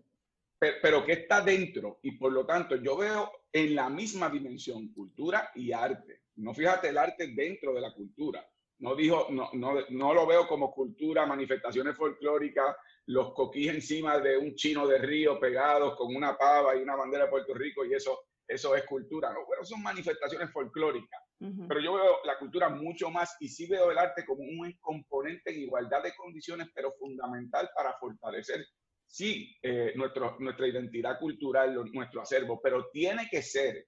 pero, 0.80 1.04
que 1.04 1.12
está 1.12 1.40
dentro 1.40 1.98
y 2.02 2.12
por 2.12 2.32
lo 2.32 2.46
tanto 2.46 2.76
yo 2.76 2.96
veo 2.96 3.30
en 3.52 3.74
la 3.74 3.88
misma 3.88 4.30
dimensión 4.30 4.92
cultura 4.92 5.50
y 5.54 5.72
arte. 5.72 6.22
No 6.36 6.54
fíjate 6.54 6.88
el 6.88 6.98
arte 6.98 7.32
dentro 7.34 7.74
de 7.74 7.80
la 7.80 7.92
cultura. 7.92 8.46
No 8.78 8.96
dijo, 8.96 9.28
no, 9.30 9.50
no, 9.52 9.74
no 9.90 10.14
lo 10.14 10.26
veo 10.26 10.48
como 10.48 10.72
cultura, 10.72 11.26
manifestaciones 11.26 11.96
folclóricas, 11.96 12.76
los 13.06 13.32
coquís 13.34 13.68
encima 13.68 14.18
de 14.18 14.36
un 14.36 14.54
chino 14.54 14.86
de 14.86 14.98
río 14.98 15.38
pegados 15.38 15.96
con 15.96 16.14
una 16.14 16.36
pava 16.36 16.76
y 16.76 16.82
una 16.82 16.96
bandera 16.96 17.24
de 17.24 17.30
Puerto 17.30 17.54
Rico 17.54 17.84
y 17.84 17.94
eso, 17.94 18.18
eso 18.46 18.74
es 18.74 18.84
cultura. 18.84 19.32
No, 19.32 19.40
pero 19.48 19.64
son 19.64 19.82
manifestaciones 19.82 20.50
folclóricas. 20.50 21.20
Pero 21.38 21.80
yo 21.80 21.94
veo 21.94 22.24
la 22.24 22.38
cultura 22.38 22.70
mucho 22.70 23.10
más 23.10 23.36
y 23.38 23.48
sí 23.48 23.66
veo 23.66 23.90
el 23.90 23.98
arte 23.98 24.24
como 24.24 24.42
un 24.42 24.72
componente 24.80 25.52
en 25.52 25.60
igualdad 25.60 26.02
de 26.02 26.14
condiciones, 26.14 26.68
pero 26.74 26.94
fundamental 26.98 27.68
para 27.76 27.98
fortalecer, 27.98 28.64
sí, 29.06 29.54
eh, 29.62 29.92
nuestro, 29.94 30.36
nuestra 30.40 30.66
identidad 30.66 31.18
cultural, 31.18 31.74
nuestro 31.92 32.22
acervo, 32.22 32.60
pero 32.62 32.88
tiene 32.90 33.28
que 33.30 33.42
ser, 33.42 33.86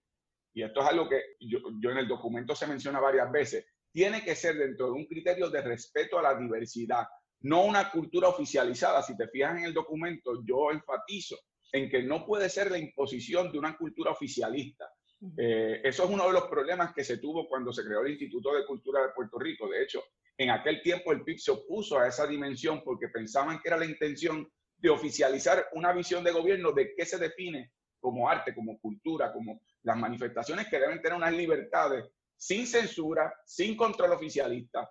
y 0.53 0.64
esto 0.64 0.83
es 0.83 0.87
algo 0.87 1.09
que 1.09 1.23
yo, 1.40 1.61
yo 1.81 1.90
en 1.90 1.99
el 1.99 2.09
documento 2.09 2.55
se 2.55 2.66
menciona 2.66 3.01
varias 3.01 3.33
veces, 3.33 3.64
tiene 3.90 4.23
que 4.23 4.35
ser 4.35 4.57
dentro 4.57 4.87
de 4.87 4.92
un 4.92 5.07
criterio 5.07 5.49
de 5.49 5.62
respeto 5.62 6.19
a 6.19 6.23
la 6.23 6.38
diversidad, 6.38 7.07
no 7.40 7.64
una 7.64 7.90
cultura 7.90 8.29
oficializada. 8.29 9.03
Si 9.03 9.16
te 9.16 9.29
fijas 9.29 9.59
en 9.59 9.64
el 9.64 9.73
documento, 9.73 10.42
yo 10.45 10.71
enfatizo 10.71 11.37
en 11.72 11.90
que 11.90 12.02
no 12.02 12.24
puede 12.24 12.48
ser 12.48 12.70
la 12.70 12.79
imposición 12.79 13.50
de 13.52 13.59
una 13.59 13.76
cultura 13.76 14.12
oficialista. 14.12 14.88
Eh, 15.37 15.81
eso 15.83 16.05
es 16.05 16.11
uno 16.11 16.26
de 16.26 16.33
los 16.33 16.44
problemas 16.44 16.92
que 16.94 17.05
se 17.05 17.18
tuvo 17.18 17.48
cuando 17.48 17.72
se 17.72 17.85
creó 17.85 18.02
el 18.02 18.12
Instituto 18.12 18.55
de 18.55 18.66
Cultura 18.66 19.02
de 19.02 19.12
Puerto 19.14 19.38
Rico. 19.38 19.68
De 19.68 19.83
hecho, 19.83 20.02
en 20.37 20.50
aquel 20.50 20.83
tiempo 20.83 21.12
el 21.12 21.22
PIB 21.22 21.38
se 21.38 21.50
opuso 21.52 21.98
a 21.98 22.09
esa 22.09 22.26
dimensión 22.26 22.83
porque 22.85 23.09
pensaban 23.09 23.61
que 23.61 23.68
era 23.68 23.79
la 23.79 23.87
intención 23.87 24.48
de 24.79 24.90
oficializar 24.90 25.68
una 25.72 25.92
visión 25.92 26.22
de 26.22 26.33
gobierno 26.33 26.72
de 26.72 26.94
qué 26.94 27.07
se 27.07 27.18
define 27.18 27.72
como 27.98 28.29
arte, 28.29 28.55
como 28.55 28.79
cultura, 28.79 29.33
como 29.33 29.62
las 29.83 29.96
manifestaciones 29.96 30.68
que 30.68 30.79
deben 30.79 31.00
tener 31.00 31.16
unas 31.16 31.33
libertades 31.33 32.05
sin 32.37 32.66
censura, 32.66 33.33
sin 33.46 33.76
control 33.76 34.12
oficialista, 34.12 34.88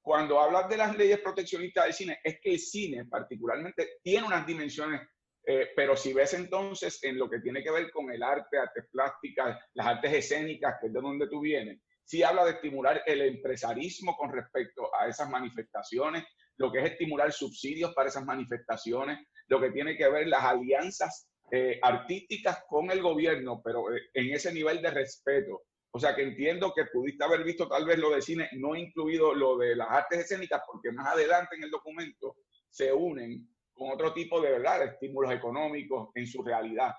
cuando 0.00 0.40
hablas 0.40 0.68
de 0.68 0.76
las 0.76 0.96
leyes 0.96 1.18
proteccionistas 1.18 1.84
del 1.84 1.92
cine, 1.92 2.20
es 2.22 2.38
que 2.40 2.52
el 2.52 2.60
cine 2.60 3.06
particularmente 3.06 3.98
tiene 4.04 4.24
unas 4.24 4.46
dimensiones, 4.46 5.00
eh, 5.48 5.68
pero 5.76 5.96
si 5.96 6.12
ves 6.12 6.34
entonces 6.34 6.98
en 7.04 7.16
lo 7.16 7.30
que 7.30 7.38
tiene 7.38 7.62
que 7.62 7.70
ver 7.70 7.88
con 7.92 8.10
el 8.10 8.20
arte, 8.20 8.58
artes 8.58 8.84
plásticas, 8.90 9.56
las 9.74 9.86
artes 9.86 10.12
escénicas, 10.12 10.74
que 10.80 10.88
es 10.88 10.92
de 10.92 11.00
donde 11.00 11.28
tú 11.28 11.40
vienes, 11.40 11.80
sí 12.04 12.24
habla 12.24 12.44
de 12.44 12.52
estimular 12.52 13.00
el 13.06 13.22
empresarismo 13.22 14.16
con 14.16 14.32
respecto 14.32 14.90
a 14.96 15.06
esas 15.06 15.30
manifestaciones, 15.30 16.24
lo 16.56 16.72
que 16.72 16.80
es 16.80 16.92
estimular 16.92 17.32
subsidios 17.32 17.94
para 17.94 18.08
esas 18.08 18.24
manifestaciones, 18.24 19.20
lo 19.46 19.60
que 19.60 19.70
tiene 19.70 19.96
que 19.96 20.08
ver 20.08 20.26
las 20.26 20.42
alianzas 20.42 21.28
eh, 21.52 21.78
artísticas 21.80 22.64
con 22.68 22.90
el 22.90 23.00
gobierno, 23.00 23.62
pero 23.64 23.94
eh, 23.94 24.00
en 24.14 24.34
ese 24.34 24.52
nivel 24.52 24.82
de 24.82 24.90
respeto. 24.90 25.62
O 25.92 26.00
sea 26.00 26.16
que 26.16 26.22
entiendo 26.22 26.72
que 26.74 26.86
pudiste 26.86 27.24
haber 27.24 27.44
visto 27.44 27.68
tal 27.68 27.86
vez 27.86 27.98
lo 27.98 28.10
de 28.10 28.20
cine, 28.20 28.48
no 28.54 28.74
incluido 28.74 29.32
lo 29.32 29.56
de 29.56 29.76
las 29.76 29.88
artes 29.90 30.20
escénicas, 30.20 30.62
porque 30.66 30.90
más 30.90 31.14
adelante 31.14 31.54
en 31.54 31.62
el 31.62 31.70
documento 31.70 32.36
se 32.68 32.92
unen 32.92 33.48
con 33.76 33.90
otro 33.90 34.12
tipo 34.12 34.40
de 34.40 34.52
verdad, 34.52 34.82
estímulos 34.84 35.32
económicos 35.32 36.10
en 36.14 36.26
su 36.26 36.42
realidad. 36.42 36.92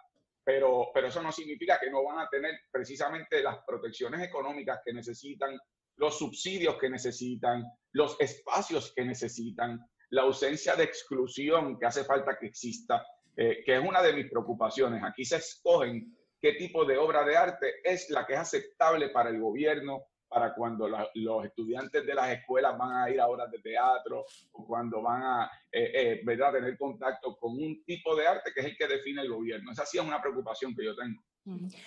Pero, 0.43 0.89
pero 0.93 1.07
eso 1.07 1.21
no 1.21 1.31
significa 1.31 1.79
que 1.79 1.89
no 1.89 2.03
van 2.03 2.19
a 2.19 2.29
tener 2.29 2.53
precisamente 2.71 3.43
las 3.43 3.57
protecciones 3.65 4.21
económicas 4.21 4.79
que 4.85 4.93
necesitan, 4.93 5.59
los 5.97 6.17
subsidios 6.17 6.77
que 6.77 6.89
necesitan, 6.89 7.65
los 7.91 8.15
espacios 8.21 8.93
que 8.95 9.03
necesitan, 9.03 9.79
la 10.11 10.21
ausencia 10.21 10.75
de 10.75 10.85
exclusión 10.85 11.77
que 11.77 11.85
hace 11.85 12.05
falta 12.05 12.37
que 12.39 12.47
exista 12.47 13.05
eh, 13.39 13.63
que 13.63 13.75
es 13.75 13.87
una 13.87 14.01
de 14.01 14.13
mis 14.13 14.29
preocupaciones. 14.31 15.03
Aquí 15.03 15.23
se 15.23 15.35
escogen 15.35 16.17
qué 16.41 16.53
tipo 16.53 16.85
de 16.85 16.97
obra 16.97 17.23
de 17.23 17.37
arte 17.37 17.75
es 17.83 18.09
la 18.09 18.25
que 18.25 18.33
es 18.33 18.39
aceptable 18.39 19.09
para 19.09 19.29
el 19.29 19.39
gobierno, 19.39 20.05
para 20.27 20.53
cuando 20.53 20.87
los 20.87 21.45
estudiantes 21.45 22.05
de 22.05 22.13
las 22.13 22.29
escuelas 22.31 22.77
van 22.77 22.95
a 22.95 23.09
ir 23.09 23.19
a 23.19 23.27
obras 23.27 23.49
de 23.51 23.59
teatro 23.59 24.25
o 24.51 24.65
cuando 24.65 25.01
van 25.01 25.23
a 25.23 25.51
eh, 25.71 26.21
eh, 26.25 26.37
tener 26.51 26.77
contacto 26.77 27.37
con 27.37 27.53
un 27.53 27.83
tipo 27.85 28.15
de 28.15 28.27
arte 28.27 28.51
que 28.53 28.61
es 28.61 28.65
el 28.67 28.77
que 28.77 28.87
define 28.87 29.21
el 29.21 29.29
gobierno. 29.29 29.71
Esa 29.71 29.85
sí 29.85 29.97
es 29.97 30.03
una 30.03 30.21
preocupación 30.21 30.75
que 30.75 30.85
yo 30.85 30.95
tengo. 30.95 31.21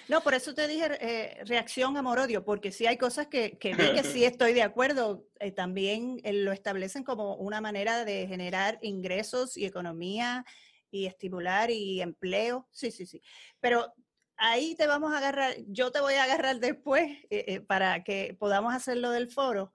No, 0.09 0.23
por 0.23 0.33
eso 0.33 0.55
te 0.55 0.67
dije 0.67 0.89
reacción 1.45 1.95
amor-odio, 1.95 2.43
porque 2.47 2.73
sí 2.73 2.87
hay 2.87 2.97
cosas 2.97 3.27
que, 3.27 3.59
que, 3.59 3.77
que 3.77 4.03
sí 4.05 4.25
estoy 4.25 4.55
de 4.55 4.63
acuerdo. 4.63 5.27
también 5.55 6.21
lo 6.25 6.53
establecen 6.53 7.05
como 7.05 7.37
una 7.37 7.61
manera 7.61 8.07
de 8.07 8.27
generar 8.27 8.79
ingresos 8.81 9.59
y 9.59 9.67
economía 9.67 10.47
y 10.91 11.07
estimular 11.07 11.71
y 11.71 12.01
empleo. 12.01 12.67
Sí, 12.71 12.91
sí, 12.91 13.07
sí. 13.07 13.23
Pero 13.61 13.93
ahí 14.41 14.75
te 14.75 14.87
vamos 14.87 15.13
a 15.13 15.19
agarrar, 15.19 15.55
yo 15.69 15.93
te 15.93 16.01
voy 16.01 16.15
a 16.15 16.25
agarrar 16.25 16.59
después 16.59 17.11
eh, 17.31 17.45
eh, 17.47 17.61
para 17.61 18.03
que 18.03 18.35
podamos 18.39 18.75
hacerlo 18.75 19.11
del 19.11 19.31
foro. 19.31 19.73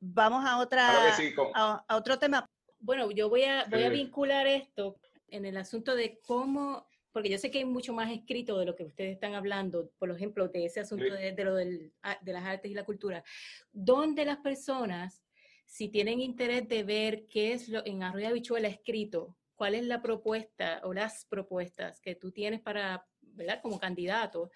Vamos 0.00 0.44
a, 0.44 0.58
otra, 0.58 1.14
a, 1.54 1.96
otro 1.96 2.18
tema. 2.18 2.46
Bueno, 2.78 3.10
yo 3.10 3.28
voy 3.28 3.44
a, 3.44 3.64
voy 3.70 3.84
a 3.84 3.88
vincular 3.88 4.46
esto 4.46 4.98
en 5.28 5.46
el 5.46 5.56
asunto 5.56 5.94
de 5.94 6.18
cómo, 6.20 6.86
porque 7.12 7.30
yo 7.30 7.38
sé 7.38 7.50
que 7.50 7.58
hay 7.58 7.64
mucho 7.64 7.92
más 7.92 8.10
escrito 8.10 8.58
de 8.58 8.66
lo 8.66 8.76
que 8.76 8.84
ustedes 8.84 9.12
están 9.12 9.34
hablando, 9.34 9.90
por 9.98 10.10
ejemplo, 10.10 10.48
de 10.48 10.66
ese 10.66 10.80
asunto 10.80 11.14
de, 11.14 11.44
lo 11.44 11.54
del, 11.54 11.92
de 12.20 12.32
las 12.32 12.44
artes 12.44 12.70
y 12.70 12.74
la 12.74 12.84
cultura, 12.84 13.24
donde 13.72 14.24
las 14.24 14.38
personas, 14.38 15.24
si 15.64 15.88
tienen 15.88 16.20
interés 16.20 16.68
de 16.68 16.82
ver 16.82 17.26
qué 17.28 17.52
es 17.52 17.68
lo 17.68 17.86
en 17.86 18.02
Arroyo 18.02 18.28
Habichuela 18.28 18.68
escrito, 18.68 19.36
cuál 19.54 19.76
es 19.76 19.84
la 19.84 20.02
propuesta 20.02 20.80
o 20.82 20.92
las 20.92 21.24
propuestas 21.26 22.00
que 22.00 22.16
tú 22.16 22.32
tienes 22.32 22.60
para, 22.60 23.06
¿verdad? 23.34 23.60
Como 23.62 23.78
candidato, 23.78 24.50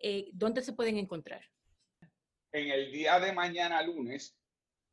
eh, 0.00 0.30
¿dónde 0.32 0.62
se 0.62 0.72
pueden 0.72 0.98
encontrar? 0.98 1.42
En 2.52 2.68
el 2.68 2.90
día 2.92 3.18
de 3.20 3.32
mañana, 3.32 3.82
lunes, 3.82 4.38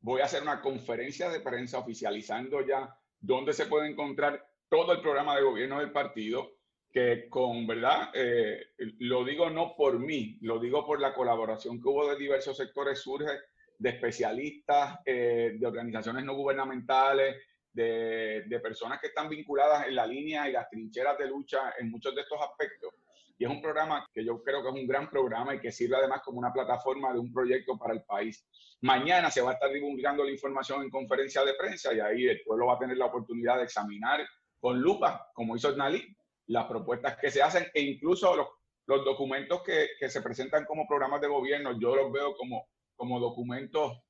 voy 0.00 0.20
a 0.20 0.24
hacer 0.24 0.42
una 0.42 0.60
conferencia 0.60 1.28
de 1.30 1.40
prensa 1.40 1.78
oficializando 1.78 2.66
ya 2.66 2.94
dónde 3.20 3.52
se 3.52 3.66
puede 3.66 3.88
encontrar 3.88 4.46
todo 4.68 4.92
el 4.92 5.00
programa 5.00 5.36
de 5.36 5.42
gobierno 5.42 5.80
del 5.80 5.92
partido, 5.92 6.58
que 6.92 7.28
con 7.28 7.66
verdad, 7.66 8.10
eh, 8.14 8.66
lo 8.98 9.24
digo 9.24 9.50
no 9.50 9.74
por 9.76 9.98
mí, 9.98 10.38
lo 10.42 10.58
digo 10.58 10.84
por 10.84 11.00
la 11.00 11.14
colaboración 11.14 11.80
que 11.80 11.88
hubo 11.88 12.08
de 12.08 12.16
diversos 12.16 12.56
sectores, 12.56 13.00
surge 13.00 13.32
de 13.78 13.90
especialistas, 13.90 15.00
eh, 15.04 15.56
de 15.58 15.66
organizaciones 15.66 16.24
no 16.24 16.34
gubernamentales, 16.34 17.36
de, 17.74 18.60
personas 18.62 19.00
que 19.00 19.08
están 19.08 19.28
vinculadas 19.28 19.86
en 19.88 19.96
la 19.96 20.06
línea 20.06 20.48
y 20.48 20.52
las 20.52 20.70
trincheras 20.70 21.18
de 21.18 21.26
lucha 21.26 21.74
en 21.78 21.90
muchos 21.90 22.14
de 22.14 22.20
estos 22.22 22.40
aspectos. 22.40 22.94
Y 23.36 23.44
es 23.44 23.50
un 23.50 23.60
programa 23.60 24.06
que 24.12 24.24
yo 24.24 24.42
creo 24.42 24.62
que 24.62 24.68
es 24.68 24.74
un 24.74 24.86
gran 24.86 25.10
programa 25.10 25.54
y 25.54 25.60
que 25.60 25.72
sirve 25.72 25.96
además 25.96 26.22
como 26.24 26.38
una 26.38 26.52
plataforma 26.52 27.12
de 27.12 27.18
un 27.18 27.32
proyecto 27.32 27.76
para 27.76 27.94
el 27.94 28.02
país. 28.02 28.46
Mañana 28.82 29.30
se 29.30 29.42
va 29.42 29.50
a 29.50 29.54
estar 29.54 29.72
divulgando 29.72 30.24
la 30.24 30.30
información 30.30 30.82
en 30.82 30.90
conferencia 30.90 31.44
de 31.44 31.54
prensa 31.54 31.92
y 31.92 32.00
ahí 32.00 32.26
el 32.26 32.42
pueblo 32.44 32.66
va 32.66 32.74
a 32.74 32.78
tener 32.78 32.96
la 32.96 33.06
oportunidad 33.06 33.56
de 33.56 33.64
examinar 33.64 34.24
con 34.60 34.80
lupa, 34.80 35.30
como 35.34 35.56
hizo 35.56 35.74
Nali, 35.76 36.06
las 36.46 36.66
propuestas 36.66 37.16
que 37.16 37.30
se 37.30 37.42
hacen 37.42 37.66
e 37.74 37.80
incluso 37.80 38.36
los, 38.36 38.48
los 38.86 39.04
documentos 39.04 39.62
que, 39.62 39.88
que, 39.98 40.08
se 40.08 40.22
presentan 40.22 40.64
como 40.64 40.86
programas 40.86 41.20
de 41.20 41.28
gobierno, 41.28 41.78
yo 41.78 41.96
los 41.96 42.12
veo 42.12 42.36
como, 42.36 42.68
como 42.94 43.18
documentos, 43.18 44.00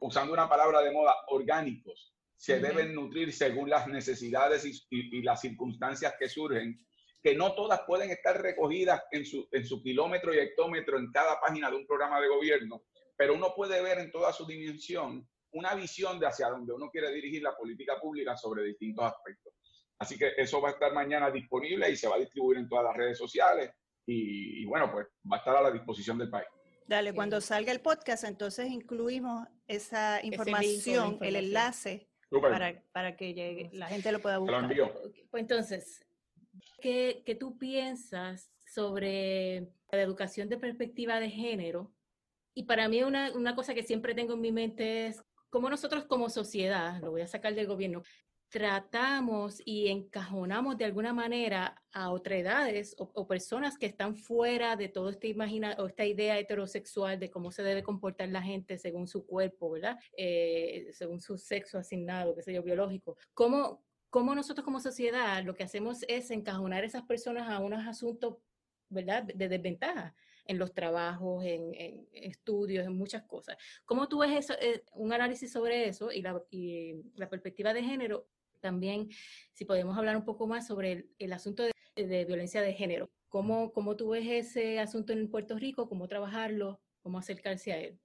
usando 0.00 0.32
una 0.32 0.48
palabra 0.48 0.82
de 0.82 0.92
moda, 0.92 1.14
orgánicos, 1.28 2.14
se 2.36 2.58
deben 2.58 2.94
nutrir 2.94 3.34
según 3.34 3.68
las 3.68 3.86
necesidades 3.86 4.86
y, 4.90 5.22
las 5.22 5.42
circunstancias 5.42 6.14
que 6.18 6.26
surgen, 6.26 6.82
que 7.22 7.34
no 7.34 7.54
todas 7.54 7.82
pueden 7.86 8.10
estar 8.10 8.40
recogidas 8.40 9.02
en 9.12 9.24
su, 9.26 9.46
en 9.52 9.64
su 9.64 9.82
kilómetro 9.82 10.32
y 10.32 10.38
hectómetro 10.38 10.98
en 10.98 11.10
cada 11.12 11.38
página 11.40 11.70
de 11.70 11.76
un 11.76 11.86
programa 11.86 12.20
de 12.20 12.28
gobierno, 12.28 12.82
pero 13.16 13.34
uno 13.34 13.52
puede 13.54 13.82
ver 13.82 13.98
en 13.98 14.10
toda 14.10 14.32
su 14.32 14.46
dimensión 14.46 15.28
una 15.52 15.74
visión 15.74 16.18
de 16.18 16.26
hacia 16.26 16.48
donde 16.48 16.72
uno 16.72 16.90
quiere 16.90 17.12
dirigir 17.12 17.42
la 17.42 17.56
política 17.56 18.00
pública 18.00 18.36
sobre 18.36 18.64
distintos 18.64 19.04
aspectos. 19.04 19.52
Así 19.98 20.16
que 20.16 20.32
eso 20.36 20.60
va 20.60 20.70
a 20.70 20.72
estar 20.72 20.92
mañana 20.94 21.30
disponible 21.30 21.90
y 21.90 21.96
se 21.96 22.08
va 22.08 22.16
a 22.16 22.20
distribuir 22.20 22.58
en 22.58 22.68
todas 22.68 22.84
las 22.84 22.96
redes 22.96 23.18
sociales 23.18 23.70
y, 24.06 24.64
bueno, 24.64 24.90
pues 24.90 25.06
va 25.30 25.36
a 25.36 25.38
estar 25.38 25.56
a 25.56 25.62
la 25.62 25.70
disposición 25.70 26.18
del 26.18 26.30
país. 26.30 26.48
Dale, 26.86 27.12
cuando 27.12 27.40
salga 27.40 27.70
el 27.70 27.80
podcast, 27.80 28.24
entonces 28.24 28.70
incluimos 28.70 29.46
esa 29.68 30.24
información, 30.24 31.18
el 31.20 31.36
enlace 31.36 32.08
para, 32.30 32.82
para, 32.92 33.16
que 33.16 33.34
llegue, 33.34 33.70
la 33.72 33.86
gente 33.86 34.10
lo 34.10 34.20
pueda 34.20 34.38
buscar. 34.38 34.68
Pues 35.30 35.40
entonces, 35.42 36.04
¿qué, 36.80 37.22
¿qué, 37.24 37.34
tú 37.34 37.58
piensas 37.58 38.50
sobre 38.64 39.72
la 39.90 40.02
educación 40.02 40.48
de 40.48 40.58
perspectiva 40.58 41.20
de 41.20 41.30
género? 41.30 41.92
Y 42.54 42.64
para 42.64 42.88
mí 42.88 43.02
una, 43.02 43.32
una 43.32 43.54
cosa 43.54 43.74
que 43.74 43.82
siempre 43.82 44.14
tengo 44.14 44.34
en 44.34 44.40
mi 44.40 44.52
mente 44.52 45.06
es 45.06 45.22
cómo 45.50 45.70
nosotros 45.70 46.04
como 46.04 46.28
sociedad, 46.28 47.00
lo 47.00 47.10
voy 47.10 47.22
a 47.22 47.26
sacar 47.26 47.54
del 47.54 47.66
gobierno, 47.66 48.02
tratamos 48.50 49.62
y 49.64 49.88
encajonamos 49.88 50.76
de 50.76 50.84
alguna 50.84 51.12
manera 51.12 51.80
a 51.92 52.10
otredades 52.10 52.96
o, 52.98 53.10
o 53.14 53.26
personas 53.26 53.78
que 53.78 53.86
están 53.86 54.16
fuera 54.16 54.74
de 54.74 54.88
todo 54.88 55.08
este 55.08 55.28
imagina 55.28 55.76
o 55.78 55.86
esta 55.86 56.04
idea 56.04 56.38
heterosexual 56.38 57.18
de 57.20 57.30
cómo 57.30 57.52
se 57.52 57.62
debe 57.62 57.84
comportar 57.84 58.28
la 58.28 58.42
gente 58.42 58.76
según 58.76 59.06
su 59.06 59.24
cuerpo, 59.24 59.70
¿verdad? 59.70 59.98
Eh, 60.16 60.88
según 60.92 61.20
su 61.20 61.38
sexo 61.38 61.78
asignado, 61.78 62.34
qué 62.34 62.42
sé 62.42 62.52
yo, 62.52 62.62
biológico. 62.62 63.16
¿Cómo, 63.34 63.84
¿Cómo 64.10 64.34
nosotros 64.34 64.64
como 64.64 64.80
sociedad 64.80 65.42
lo 65.44 65.54
que 65.54 65.62
hacemos 65.62 66.04
es 66.08 66.30
encajonar 66.30 66.82
a 66.82 66.86
esas 66.86 67.02
personas 67.02 67.48
a 67.48 67.60
unos 67.60 67.86
asuntos, 67.86 68.36
¿verdad?, 68.88 69.22
de 69.22 69.48
desventaja 69.48 70.14
en 70.46 70.58
los 70.58 70.74
trabajos, 70.74 71.44
en, 71.44 71.74
en, 71.74 72.08
estudios, 72.12 72.84
en 72.84 72.96
muchas 72.96 73.22
cosas. 73.22 73.56
¿Cómo 73.84 74.08
tú 74.08 74.18
ves 74.18 74.32
eso, 74.32 74.54
eh, 74.60 74.84
un 74.94 75.12
análisis 75.12 75.52
sobre 75.52 75.88
eso 75.88 76.10
y 76.10 76.22
la, 76.22 76.42
y 76.50 76.94
la 77.14 77.28
perspectiva 77.28 77.72
de 77.72 77.84
género 77.84 78.26
también 78.60 79.08
si 79.52 79.64
podemos 79.64 79.96
hablar 79.96 80.16
un 80.16 80.24
poco 80.24 80.46
más 80.46 80.66
sobre 80.66 81.06
el, 81.18 81.32
asunto 81.32 81.64
de, 81.96 82.24
violencia 82.24 82.62
de 82.62 82.74
género. 82.74 83.10
¿Cómo, 83.28 83.72
¿Cómo 83.72 83.96
tú 83.96 84.10
ves 84.10 84.26
ese 84.26 84.80
asunto 84.80 85.12
en 85.12 85.30
Puerto 85.30 85.58
Rico? 85.58 85.88
¿Cómo 85.88 86.08
trabajarlo? 86.08 86.80
¿Cómo 87.02 87.18
acercarse 87.18 87.72
a 87.72 87.78
él? 87.78 87.98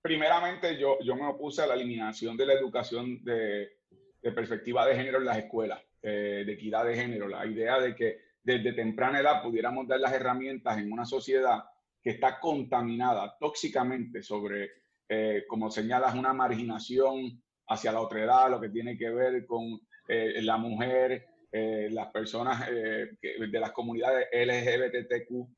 Primeramente, 0.00 0.78
yo, 0.78 0.98
yo 1.00 1.16
me 1.16 1.26
opuse 1.26 1.62
a 1.62 1.66
la 1.66 1.74
eliminación 1.74 2.36
de 2.36 2.46
la 2.46 2.52
educación 2.52 3.22
de, 3.24 3.78
de 4.24 4.32
perspectiva 4.32 4.86
de 4.86 4.96
género 4.96 5.18
en 5.18 5.26
las 5.26 5.36
escuelas, 5.36 5.82
eh, 6.00 6.44
de 6.46 6.52
equidad 6.54 6.86
de 6.86 6.96
género. 6.96 7.28
La 7.28 7.44
idea 7.44 7.78
de 7.78 7.94
que 7.94 8.20
desde 8.42 8.72
temprana 8.72 9.20
edad 9.20 9.42
pudiéramos 9.42 9.86
dar 9.86 10.00
las 10.00 10.14
herramientas 10.14 10.78
en 10.78 10.90
una 10.90 11.04
sociedad 11.04 11.62
que 12.02 12.10
está 12.10 12.40
contaminada 12.40 13.36
tóxicamente 13.38 14.22
sobre, 14.22 14.70
eh, 15.08 15.44
como 15.46 15.70
señalas, 15.70 16.14
una 16.14 16.32
marginación 16.32 17.42
hacia 17.68 17.92
la 17.92 18.00
otra 18.00 18.24
edad, 18.24 18.50
lo 18.50 18.60
que 18.60 18.70
tiene 18.70 18.96
que 18.96 19.10
ver 19.10 19.44
con 19.46 19.78
eh, 20.08 20.40
la 20.40 20.56
mujer, 20.56 21.26
eh, 21.52 21.88
las 21.90 22.10
personas 22.10 22.66
de 22.66 23.60
las 23.60 23.72
comunidades 23.72 24.26
LGBTQ+. 24.32 25.54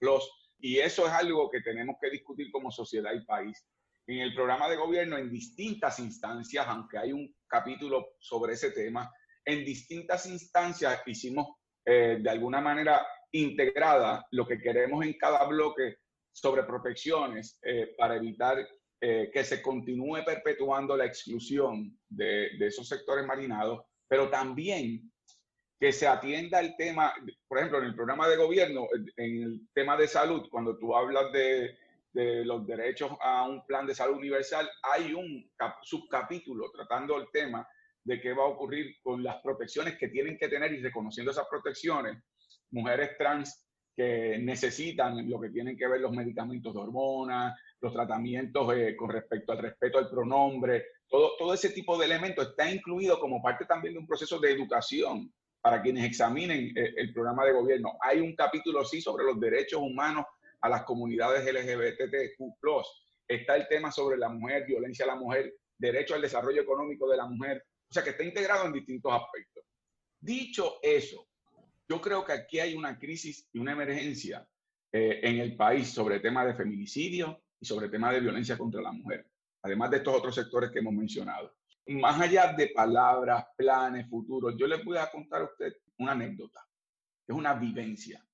Y 0.58 0.78
eso 0.78 1.06
es 1.06 1.12
algo 1.12 1.50
que 1.50 1.60
tenemos 1.60 1.96
que 2.00 2.10
discutir 2.10 2.50
como 2.50 2.72
sociedad 2.72 3.12
y 3.12 3.24
país. 3.24 3.64
En 4.08 4.20
el 4.20 4.34
programa 4.34 4.68
de 4.68 4.76
gobierno, 4.76 5.18
en 5.18 5.30
distintas 5.30 5.98
instancias, 6.00 6.66
aunque 6.68 6.98
hay 6.98 7.12
un 7.12 7.34
capítulo 7.48 8.14
sobre 8.18 8.54
ese 8.54 8.70
tema, 8.70 9.10
en 9.44 9.64
distintas 9.64 10.26
instancias 10.26 11.02
hicimos 11.06 11.46
de 11.84 12.28
alguna 12.28 12.60
manera 12.60 13.06
integrada 13.30 14.26
lo 14.32 14.44
que 14.44 14.58
queremos 14.58 15.04
en 15.04 15.16
cada 15.16 15.44
bloque 15.46 15.98
sobre 16.32 16.64
protecciones 16.64 17.60
para 17.96 18.16
evitar 18.16 18.58
eh, 18.98 19.30
que 19.30 19.44
se 19.44 19.60
continúe 19.60 20.24
perpetuando 20.24 20.96
la 20.96 21.04
exclusión 21.04 21.94
de, 22.08 22.48
de, 22.58 22.66
esos 22.66 22.88
sectores 22.88 23.26
marginados, 23.26 23.84
pero 24.08 24.30
también 24.30 25.12
que 25.78 25.92
se 25.92 26.06
atienda 26.06 26.60
el 26.60 26.74
tema, 26.76 27.12
por 27.46 27.58
ejemplo, 27.58 27.78
en 27.78 27.84
el 27.84 27.94
programa 27.94 28.26
de 28.26 28.38
gobierno, 28.38 28.86
en 29.18 29.42
el 29.42 29.68
tema 29.74 29.98
de 29.98 30.08
salud, 30.08 30.48
cuando 30.50 30.78
tú 30.78 30.96
hablas 30.96 31.30
de, 31.32 31.76
de 32.16 32.46
los 32.46 32.66
derechos 32.66 33.12
a 33.20 33.46
un 33.46 33.64
plan 33.66 33.86
de 33.86 33.94
salud 33.94 34.16
universal, 34.16 34.68
hay 34.82 35.12
un 35.12 35.50
subcapítulo 35.82 36.70
tratando 36.70 37.18
el 37.18 37.26
tema 37.30 37.68
de 38.02 38.18
qué 38.20 38.32
va 38.32 38.44
a 38.44 38.48
ocurrir 38.48 38.96
con 39.02 39.22
las 39.22 39.36
protecciones 39.42 39.98
que 39.98 40.08
tienen 40.08 40.38
que 40.38 40.48
tener 40.48 40.72
y 40.72 40.80
reconociendo 40.80 41.30
esas 41.30 41.46
protecciones, 41.50 42.16
mujeres 42.70 43.18
trans 43.18 43.68
que 43.94 44.38
necesitan 44.38 45.28
lo 45.28 45.38
que 45.38 45.50
tienen 45.50 45.76
que 45.76 45.86
ver 45.86 46.00
los 46.00 46.12
medicamentos 46.12 46.72
de 46.72 46.80
hormonas, 46.80 47.54
los 47.82 47.92
tratamientos 47.92 48.74
eh, 48.74 48.96
con 48.96 49.10
respecto 49.10 49.52
al 49.52 49.58
respeto 49.58 49.98
al 49.98 50.08
pronombre, 50.08 50.86
todo, 51.08 51.32
todo 51.38 51.52
ese 51.52 51.70
tipo 51.70 51.98
de 51.98 52.06
elementos 52.06 52.48
está 52.48 52.70
incluido 52.70 53.20
como 53.20 53.42
parte 53.42 53.66
también 53.66 53.92
de 53.92 54.00
un 54.00 54.06
proceso 54.06 54.38
de 54.38 54.52
educación 54.52 55.30
para 55.60 55.82
quienes 55.82 56.04
examinen 56.04 56.72
eh, 56.76 56.94
el 56.96 57.12
programa 57.12 57.44
de 57.44 57.52
gobierno. 57.52 57.92
Hay 58.00 58.20
un 58.20 58.34
capítulo 58.34 58.84
sí 58.84 59.02
sobre 59.02 59.24
los 59.24 59.38
derechos 59.38 59.80
humanos 59.82 60.24
a 60.66 60.68
las 60.68 60.84
comunidades 60.84 61.44
LGBTQ+. 61.44 62.42
Está 63.28 63.56
el 63.56 63.66
tema 63.68 63.90
sobre 63.90 64.18
la 64.18 64.28
mujer, 64.28 64.66
violencia 64.66 65.04
a 65.04 65.08
la 65.08 65.16
mujer, 65.16 65.54
derecho 65.78 66.14
al 66.14 66.22
desarrollo 66.22 66.62
económico 66.62 67.08
de 67.08 67.16
la 67.16 67.26
mujer, 67.26 67.64
o 67.88 67.92
sea 67.92 68.02
que 68.02 68.10
está 68.10 68.24
integrado 68.24 68.66
en 68.66 68.72
distintos 68.72 69.12
aspectos. 69.12 69.64
Dicho 70.20 70.78
eso, 70.82 71.28
yo 71.88 72.00
creo 72.00 72.24
que 72.24 72.32
aquí 72.32 72.58
hay 72.58 72.74
una 72.74 72.98
crisis 72.98 73.48
y 73.52 73.58
una 73.58 73.72
emergencia 73.72 74.46
eh, 74.92 75.20
en 75.22 75.38
el 75.38 75.56
país 75.56 75.90
sobre 75.90 76.16
el 76.16 76.22
tema 76.22 76.44
de 76.44 76.54
feminicidio 76.54 77.42
y 77.60 77.66
sobre 77.66 77.86
el 77.86 77.92
tema 77.92 78.12
de 78.12 78.20
violencia 78.20 78.58
contra 78.58 78.82
la 78.82 78.92
mujer, 78.92 79.26
además 79.62 79.90
de 79.90 79.98
estos 79.98 80.14
otros 80.14 80.34
sectores 80.34 80.70
que 80.70 80.80
hemos 80.80 80.94
mencionado. 80.94 81.54
Más 81.88 82.20
allá 82.20 82.52
de 82.52 82.68
palabras, 82.68 83.46
planes, 83.56 84.08
futuros, 84.08 84.54
yo 84.58 84.66
les 84.66 84.84
voy 84.84 84.98
a 84.98 85.10
contar 85.10 85.42
a 85.42 85.44
usted 85.44 85.72
una 85.98 86.12
anécdota, 86.12 86.60
es 87.26 87.36
una 87.36 87.54
vivencia. 87.54 88.25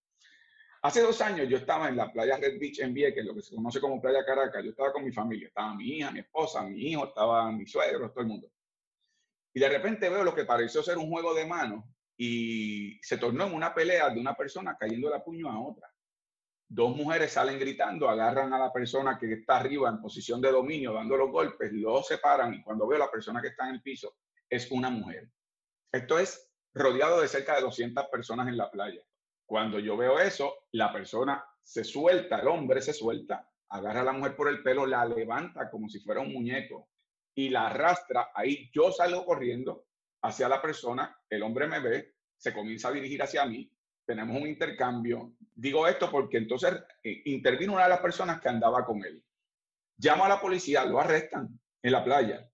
Hace 0.82 1.00
dos 1.00 1.20
años 1.20 1.48
yo 1.48 1.58
estaba 1.58 1.88
en 1.88 1.96
la 1.96 2.12
playa 2.12 2.36
Red 2.36 2.58
Beach 2.58 2.80
en 2.80 2.92
Vieques, 2.92 3.24
lo 3.24 3.36
que 3.36 3.42
se 3.42 3.54
conoce 3.54 3.80
como 3.80 4.02
Playa 4.02 4.24
Caracas. 4.24 4.64
Yo 4.64 4.70
estaba 4.70 4.92
con 4.92 5.04
mi 5.04 5.12
familia, 5.12 5.46
estaba 5.46 5.76
mi 5.76 5.84
hija, 5.84 6.10
mi 6.10 6.18
esposa, 6.18 6.62
mi 6.64 6.90
hijo, 6.90 7.06
estaba 7.06 7.52
mi 7.52 7.64
suegro, 7.66 8.10
todo 8.10 8.22
el 8.22 8.26
mundo. 8.26 8.50
Y 9.54 9.60
de 9.60 9.68
repente 9.68 10.08
veo 10.08 10.24
lo 10.24 10.34
que 10.34 10.44
pareció 10.44 10.82
ser 10.82 10.98
un 10.98 11.08
juego 11.08 11.34
de 11.34 11.46
manos 11.46 11.84
y 12.16 12.98
se 13.00 13.16
tornó 13.16 13.46
en 13.46 13.54
una 13.54 13.72
pelea 13.72 14.10
de 14.10 14.18
una 14.18 14.34
persona 14.34 14.76
cayendo 14.76 15.08
la 15.08 15.22
puño 15.22 15.48
a 15.48 15.60
otra. 15.60 15.88
Dos 16.68 16.96
mujeres 16.96 17.30
salen 17.30 17.60
gritando, 17.60 18.08
agarran 18.08 18.52
a 18.52 18.58
la 18.58 18.72
persona 18.72 19.16
que 19.16 19.32
está 19.34 19.58
arriba 19.58 19.88
en 19.88 20.00
posición 20.00 20.40
de 20.40 20.50
dominio, 20.50 20.94
dando 20.94 21.16
los 21.16 21.30
golpes, 21.30 21.72
lo 21.72 22.02
separan 22.02 22.54
y 22.54 22.62
cuando 22.64 22.88
veo 22.88 22.96
a 22.96 23.06
la 23.06 23.10
persona 23.10 23.40
que 23.40 23.48
está 23.48 23.68
en 23.68 23.76
el 23.76 23.82
piso, 23.82 24.16
es 24.50 24.68
una 24.72 24.90
mujer. 24.90 25.30
Esto 25.92 26.18
es 26.18 26.50
rodeado 26.74 27.20
de 27.20 27.28
cerca 27.28 27.54
de 27.54 27.60
200 27.60 28.06
personas 28.06 28.48
en 28.48 28.56
la 28.56 28.68
playa. 28.68 29.00
Cuando 29.52 29.78
yo 29.78 29.98
veo 29.98 30.18
eso, 30.18 30.64
la 30.72 30.90
persona 30.90 31.44
se 31.62 31.84
suelta, 31.84 32.38
el 32.38 32.48
hombre 32.48 32.80
se 32.80 32.94
suelta, 32.94 33.46
agarra 33.68 34.00
a 34.00 34.04
la 34.04 34.12
mujer 34.12 34.34
por 34.34 34.48
el 34.48 34.62
pelo, 34.62 34.86
la 34.86 35.04
levanta 35.04 35.68
como 35.68 35.90
si 35.90 36.00
fuera 36.00 36.22
un 36.22 36.32
muñeco 36.32 36.88
y 37.34 37.50
la 37.50 37.66
arrastra. 37.66 38.30
Ahí 38.34 38.70
yo 38.72 38.90
salgo 38.90 39.26
corriendo 39.26 39.84
hacia 40.22 40.48
la 40.48 40.62
persona, 40.62 41.14
el 41.28 41.42
hombre 41.42 41.66
me 41.66 41.80
ve, 41.80 42.14
se 42.34 42.54
comienza 42.54 42.88
a 42.88 42.92
dirigir 42.92 43.22
hacia 43.22 43.44
mí, 43.44 43.70
tenemos 44.06 44.40
un 44.40 44.48
intercambio. 44.48 45.34
Digo 45.54 45.86
esto 45.86 46.10
porque 46.10 46.38
entonces 46.38 46.72
eh, 47.04 47.20
intervino 47.26 47.74
una 47.74 47.82
de 47.82 47.90
las 47.90 48.00
personas 48.00 48.40
que 48.40 48.48
andaba 48.48 48.86
con 48.86 49.04
él. 49.04 49.22
Llamo 49.98 50.24
a 50.24 50.30
la 50.30 50.40
policía, 50.40 50.86
lo 50.86 50.98
arrestan 50.98 51.60
en 51.82 51.92
la 51.92 52.02
playa. 52.02 52.50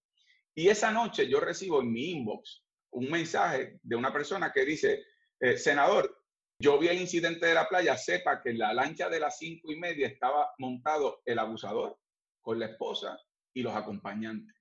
Y 0.53 0.67
esa 0.67 0.91
noche 0.91 1.29
yo 1.29 1.39
recibo 1.39 1.81
en 1.81 1.93
mi 1.93 2.11
inbox 2.11 2.65
un 2.91 3.09
mensaje 3.09 3.79
de 3.85 3.95
una 3.95 4.13
persona 4.13 4.51
que 4.53 4.65
dice, 4.65 5.05
eh, 5.39 5.57
senador, 5.57 6.18
yo 6.61 6.79
vi 6.79 6.89
el 6.89 7.01
incidente 7.01 7.47
de 7.47 7.55
la 7.55 7.69
playa, 7.69 7.97
sepa 7.97 8.43
que 8.43 8.51
en 8.51 8.59
la 8.59 8.73
lancha 8.75 9.09
de 9.09 9.21
las 9.21 9.39
cinco 9.39 9.71
y 9.71 9.79
media 9.79 10.09
estaba 10.09 10.53
montado 10.59 11.23
el 11.25 11.39
abusador 11.39 11.99
con 12.41 12.59
la 12.59 12.67
esposa 12.67 13.19
y 13.55 13.63
los 13.63 13.75
acompañantes. 13.75 14.57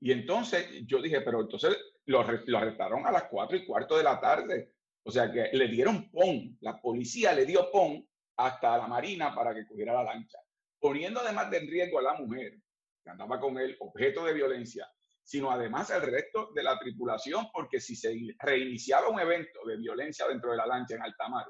Y 0.00 0.12
entonces 0.12 0.68
yo 0.86 1.00
dije, 1.00 1.20
pero 1.20 1.40
entonces 1.40 1.76
lo, 2.06 2.24
lo 2.46 2.58
arrestaron 2.58 3.06
a 3.06 3.12
las 3.12 3.24
cuatro 3.24 3.56
y 3.56 3.64
cuarto 3.64 3.96
de 3.96 4.04
la 4.04 4.20
tarde. 4.20 4.74
O 5.04 5.10
sea 5.10 5.30
que 5.30 5.50
le 5.52 5.68
dieron 5.68 6.10
PON, 6.10 6.58
la 6.60 6.80
policía 6.80 7.32
le 7.32 7.46
dio 7.46 7.70
PON 7.70 8.06
hasta 8.36 8.76
la 8.76 8.86
marina 8.86 9.34
para 9.34 9.54
que 9.54 9.66
cogiera 9.66 9.94
la 9.94 10.04
lancha, 10.04 10.38
poniendo 10.78 11.20
además 11.20 11.50
de 11.50 11.60
riesgo 11.60 11.98
a 11.98 12.02
la 12.02 12.14
mujer 12.14 12.58
que 13.02 13.10
andaba 13.10 13.40
con 13.40 13.58
él, 13.58 13.76
objeto 13.80 14.24
de 14.24 14.34
violencia, 14.34 14.88
sino 15.28 15.50
además 15.50 15.90
el 15.90 16.00
resto 16.00 16.52
de 16.54 16.62
la 16.62 16.78
tripulación, 16.78 17.48
porque 17.52 17.80
si 17.80 17.94
se 17.94 18.16
reiniciaba 18.38 19.10
un 19.10 19.20
evento 19.20 19.60
de 19.66 19.76
violencia 19.76 20.26
dentro 20.26 20.52
de 20.52 20.56
la 20.56 20.64
lancha 20.64 20.94
en 20.94 21.02
alta 21.02 21.28
mar, 21.28 21.44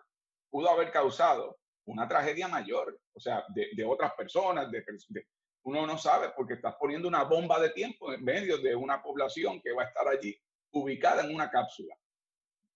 pudo 0.50 0.68
haber 0.68 0.90
causado 0.90 1.60
una 1.84 2.08
tragedia 2.08 2.48
mayor, 2.48 3.00
o 3.14 3.20
sea, 3.20 3.44
de, 3.50 3.84
otras 3.84 4.14
personas, 4.14 4.66
uno 5.62 5.86
no 5.86 5.96
sabe 5.96 6.30
porque 6.36 6.54
estás 6.54 6.74
poniendo 6.74 7.06
una 7.06 7.22
bomba 7.22 7.60
de 7.60 7.70
tiempo 7.70 8.12
en 8.12 8.24
medio 8.24 8.58
de 8.58 8.74
una 8.74 9.00
población 9.00 9.60
que 9.62 9.72
va 9.72 9.84
a 9.84 9.86
estar 9.86 10.08
allí 10.08 10.36
ubicada 10.72 11.22
en 11.22 11.32
una 11.32 11.48
cápsula. 11.48 11.94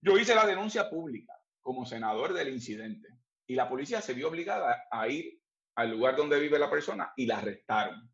Yo 0.01 0.17
hice 0.17 0.37
la 0.37 0.47
denuncia 0.47 0.89
pública 0.89 1.35
como 1.63 1.85
senador 1.85 2.33
del 2.33 2.51
incidente 2.51 3.09
y 3.49 3.57
la 3.57 3.69
policía 3.69 4.01
se 4.01 4.15
vio 4.15 4.29
obligada 4.29 4.85
a 4.89 5.09
ir 5.09 5.37
al 5.75 5.91
lugar 5.91 6.15
donde 6.15 6.39
vive 6.39 6.61
la 6.61 6.71
persona 6.71 7.13
y 7.17 7.27
la 7.27 7.39
arrestaron. 7.39 8.09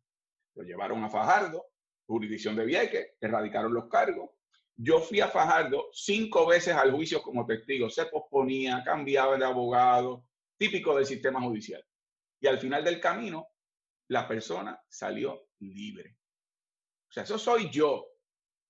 Lo 0.55 0.63
llevaron 0.63 1.03
a 1.03 1.09
Fajardo, 1.09 1.68
jurisdicción 2.09 2.55
de 2.55 2.65
Vieques, 2.65 3.11
erradicaron 3.21 3.73
los 3.73 3.87
cargos. 3.87 4.31
Yo 4.75 4.99
fui 4.99 5.21
a 5.21 5.27
Fajardo 5.27 5.89
cinco 5.91 6.47
veces 6.47 6.73
al 6.73 6.91
juicio 6.91 7.21
como 7.21 7.45
testigo. 7.45 7.89
Se 7.89 8.07
posponía, 8.07 8.81
cambiaba 8.83 9.37
de 9.37 9.45
abogado, 9.45 10.25
típico 10.57 10.95
del 10.95 11.05
sistema 11.05 11.39
judicial. 11.41 11.85
Y 12.39 12.47
al 12.47 12.59
final 12.59 12.83
del 12.83 12.99
camino 12.99 13.49
la 14.07 14.27
persona 14.27 14.81
salió 14.87 15.49
libre. 15.59 16.17
O 17.09 17.11
sea, 17.11 17.23
eso 17.23 17.37
soy 17.37 17.69
yo, 17.69 18.07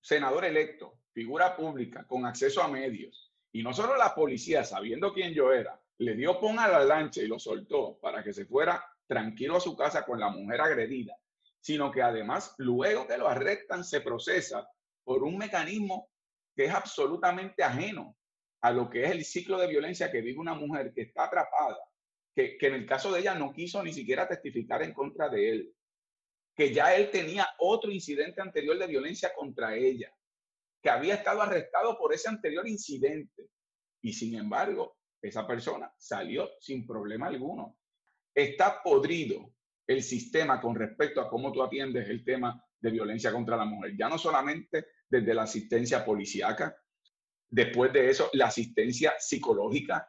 senador 0.00 0.44
electo, 0.44 1.00
figura 1.12 1.56
pública, 1.56 2.06
con 2.06 2.26
acceso 2.26 2.62
a 2.62 2.68
medios. 2.68 3.32
Y 3.52 3.62
no 3.62 3.72
solo 3.72 3.96
la 3.96 4.14
policía, 4.14 4.64
sabiendo 4.64 5.14
quién 5.14 5.32
yo 5.32 5.52
era, 5.52 5.80
le 5.98 6.14
dio 6.14 6.38
pon 6.38 6.58
a 6.58 6.68
la 6.68 6.84
lancha 6.84 7.22
y 7.22 7.26
lo 7.26 7.38
soltó 7.38 7.98
para 8.00 8.22
que 8.22 8.34
se 8.34 8.44
fuera 8.44 8.84
tranquilo 9.06 9.56
a 9.56 9.60
su 9.60 9.74
casa 9.76 10.04
con 10.04 10.20
la 10.20 10.28
mujer 10.28 10.60
agredida, 10.60 11.14
sino 11.60 11.90
que 11.90 12.02
además, 12.02 12.54
luego 12.58 13.06
que 13.06 13.18
lo 13.18 13.28
arrestan, 13.28 13.84
se 13.84 14.00
procesa 14.00 14.68
por 15.04 15.22
un 15.22 15.36
mecanismo 15.36 16.10
que 16.56 16.64
es 16.64 16.72
absolutamente 16.72 17.62
ajeno 17.62 18.16
a 18.62 18.70
lo 18.72 18.90
que 18.90 19.04
es 19.04 19.10
el 19.10 19.24
ciclo 19.24 19.58
de 19.58 19.68
violencia 19.68 20.10
que 20.10 20.20
vive 20.20 20.38
una 20.38 20.54
mujer 20.54 20.92
que 20.94 21.02
está 21.02 21.24
atrapada 21.24 21.78
que, 22.34 22.66
en 22.66 22.74
el 22.74 22.86
caso 22.86 23.12
de 23.12 23.20
ella 23.20 23.34
no 23.34 23.52
quiso 23.52 23.82
ni 23.82 23.92
siquiera 23.92 24.28
testificar 24.28 24.82
en 24.82 24.92
contra 24.92 25.28
de 25.28 25.50
él, 25.50 25.74
que 26.54 26.72
ya 26.72 26.94
él 26.94 27.10
tenía 27.10 27.48
otro 27.58 27.90
incidente 27.90 28.40
anterior 28.40 28.78
de 28.78 28.86
violencia 28.86 29.32
contra 29.34 29.76
ella, 29.76 30.12
que 30.82 30.90
había 30.90 31.14
estado 31.14 31.42
arrestado 31.42 31.98
por 31.98 32.14
ese 32.14 32.28
anterior 32.28 32.66
incidente. 32.66 33.48
Y 34.02 34.12
sin 34.12 34.34
embargo, 34.36 34.96
esa 35.20 35.46
persona 35.46 35.92
salió 35.98 36.50
sin 36.60 36.86
problema 36.86 37.26
alguno. 37.26 37.76
Está 38.34 38.82
podrido 38.82 39.52
el 39.90 40.04
sistema 40.04 40.60
con 40.60 40.76
respecto 40.76 41.20
a 41.20 41.28
cómo 41.28 41.50
tú 41.50 41.64
atiendes 41.64 42.08
el 42.08 42.22
tema 42.22 42.64
de 42.80 42.92
violencia 42.92 43.32
contra 43.32 43.56
la 43.56 43.64
mujer. 43.64 43.96
Ya 43.98 44.08
no 44.08 44.18
solamente 44.18 44.86
desde 45.08 45.34
la 45.34 45.42
asistencia 45.42 46.04
policíaca, 46.04 46.76
después 47.48 47.92
de 47.92 48.08
eso, 48.08 48.30
la 48.34 48.46
asistencia 48.46 49.14
psicológica, 49.18 50.08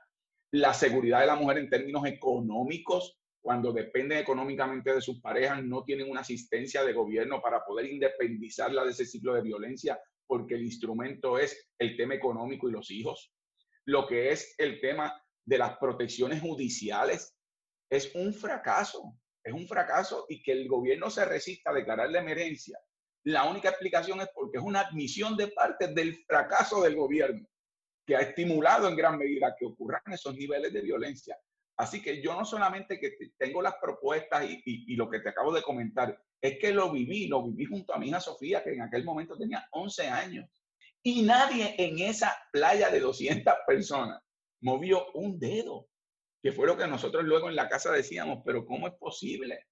la 0.52 0.76
seguridad 0.76 1.22
de 1.22 1.26
la 1.26 1.36
mujer 1.36 1.58
en 1.58 1.70
términos 1.72 2.06
económicos, 2.06 3.18
cuando 3.42 3.74
dependen 3.74 4.20
económicamente 4.20 4.94
de 4.94 5.02
sus 5.02 5.20
parejas, 5.20 5.64
no 5.64 5.84
tienen 5.84 6.12
una 6.12 6.22
asistencia 6.22 6.84
de 6.84 6.94
gobierno 6.94 7.42
para 7.42 7.66
poder 7.66 7.88
independizarla 7.88 8.84
de 8.84 8.92
ese 8.92 9.08
ciclo 9.08 9.34
de 9.34 9.42
violencia, 9.42 10.00
porque 10.28 10.54
el 10.54 10.62
instrumento 10.62 11.40
es 11.40 11.72
el 11.80 11.98
tema 11.98 12.14
económico 12.14 12.70
y 12.70 12.74
los 12.74 12.92
hijos. 12.92 13.34
Lo 13.86 14.06
que 14.06 14.32
es 14.32 14.54
el 14.60 14.80
tema 14.80 15.20
de 15.44 15.58
las 15.58 15.76
protecciones 15.80 16.40
judiciales 16.40 17.36
es 17.90 18.14
un 18.14 18.32
fracaso, 18.32 19.18
es 19.44 19.54
un 19.54 19.68
fracaso 19.68 20.26
y 20.30 20.42
que 20.42 20.52
el 20.52 20.68
gobierno 20.68 21.10
se 21.10 21.26
resista 21.26 21.72
a 21.72 21.74
declarar 21.74 22.10
la 22.10 22.20
emergencia. 22.20 22.80
La 23.24 23.50
única 23.50 23.70
explicación 23.70 24.22
es 24.22 24.30
porque 24.34 24.58
es 24.58 24.64
una 24.64 24.82
admisión 24.82 25.38
de 25.38 25.48
parte 25.48 25.88
del 25.88 26.24
fracaso 26.26 26.82
del 26.82 26.96
gobierno 26.96 27.48
que 28.06 28.16
ha 28.16 28.22
estimulado 28.22 28.88
en 28.88 28.96
gran 28.96 29.18
medida 29.18 29.56
que 29.58 29.66
ocurran 29.66 30.02
esos 30.08 30.36
niveles 30.36 30.74
de 30.74 30.82
violencia. 30.82 31.38
Así 31.78 32.02
que 32.02 32.22
yo 32.22 32.34
no 32.34 32.46
solamente 32.46 33.00
que 33.00 33.16
tengo 33.38 33.62
las 33.62 33.76
propuestas 33.82 34.46
y, 34.48 34.96
lo 34.96 35.10
que 35.10 35.20
te 35.20 35.30
acabo 35.30 35.54
de 35.54 35.62
comentar, 35.62 36.20
es 36.40 36.60
que 36.60 36.74
lo 36.74 36.92
viví, 36.92 37.28
lo 37.28 37.44
viví 37.44 37.66
junto 37.66 37.94
a 37.94 37.98
mi 37.98 38.10
hija 38.10 38.20
Sofía, 38.20 38.64
que 38.64 38.74
en 38.74 38.82
aquel 38.82 39.04
momento 39.04 39.38
tenía 39.38 39.68
11 39.72 40.08
años. 40.08 40.50
Y 41.04 41.24
nadie 41.24 41.76
en 41.78 42.00
esa 42.00 42.36
playa 42.52 42.90
de 42.90 43.00
200 43.00 43.54
personas 43.66 44.22
movió 44.62 45.12
un 45.14 45.40
dedo, 45.40 45.88
que 46.42 46.52
fue 46.52 46.68
lo 46.68 46.78
que 46.78 46.88
nosotros 46.88 47.24
luego 47.24 47.50
en 47.50 47.56
la 47.56 47.70
casa 47.70 47.92
decíamos, 47.92 48.42
pero 48.46 48.66
¿cómo 48.66 48.88
es 48.88 48.94
posible? 48.96 49.68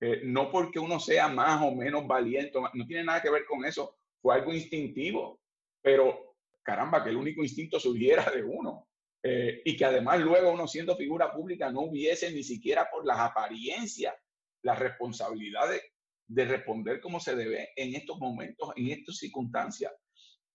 Eh, 0.00 0.22
no 0.24 0.50
porque 0.50 0.78
uno 0.78 1.00
sea 1.00 1.28
más 1.28 1.62
o 1.62 1.74
menos 1.74 2.06
valiente, 2.06 2.58
no 2.74 2.86
tiene 2.86 3.04
nada 3.04 3.22
que 3.22 3.30
ver 3.30 3.44
con 3.44 3.64
eso, 3.64 3.96
fue 4.20 4.34
algo 4.34 4.52
instintivo, 4.52 5.40
pero 5.82 6.36
caramba, 6.62 7.02
que 7.02 7.10
el 7.10 7.16
único 7.16 7.42
instinto 7.42 7.78
surgiera 7.80 8.30
de 8.30 8.42
uno. 8.42 8.88
Eh, 9.22 9.62
y 9.64 9.76
que 9.76 9.84
además 9.84 10.20
luego 10.20 10.52
uno 10.52 10.68
siendo 10.68 10.94
figura 10.94 11.32
pública 11.32 11.72
no 11.72 11.80
hubiese 11.80 12.30
ni 12.30 12.44
siquiera 12.44 12.88
por 12.88 13.04
las 13.04 13.18
apariencias 13.18 14.14
la 14.62 14.76
responsabilidad 14.76 15.68
de, 15.68 15.80
de 16.28 16.44
responder 16.44 17.00
como 17.00 17.18
se 17.18 17.34
debe 17.34 17.70
en 17.74 17.94
estos 17.94 18.18
momentos, 18.18 18.72
en 18.76 18.88
estas 18.88 19.16
circunstancias. 19.16 19.92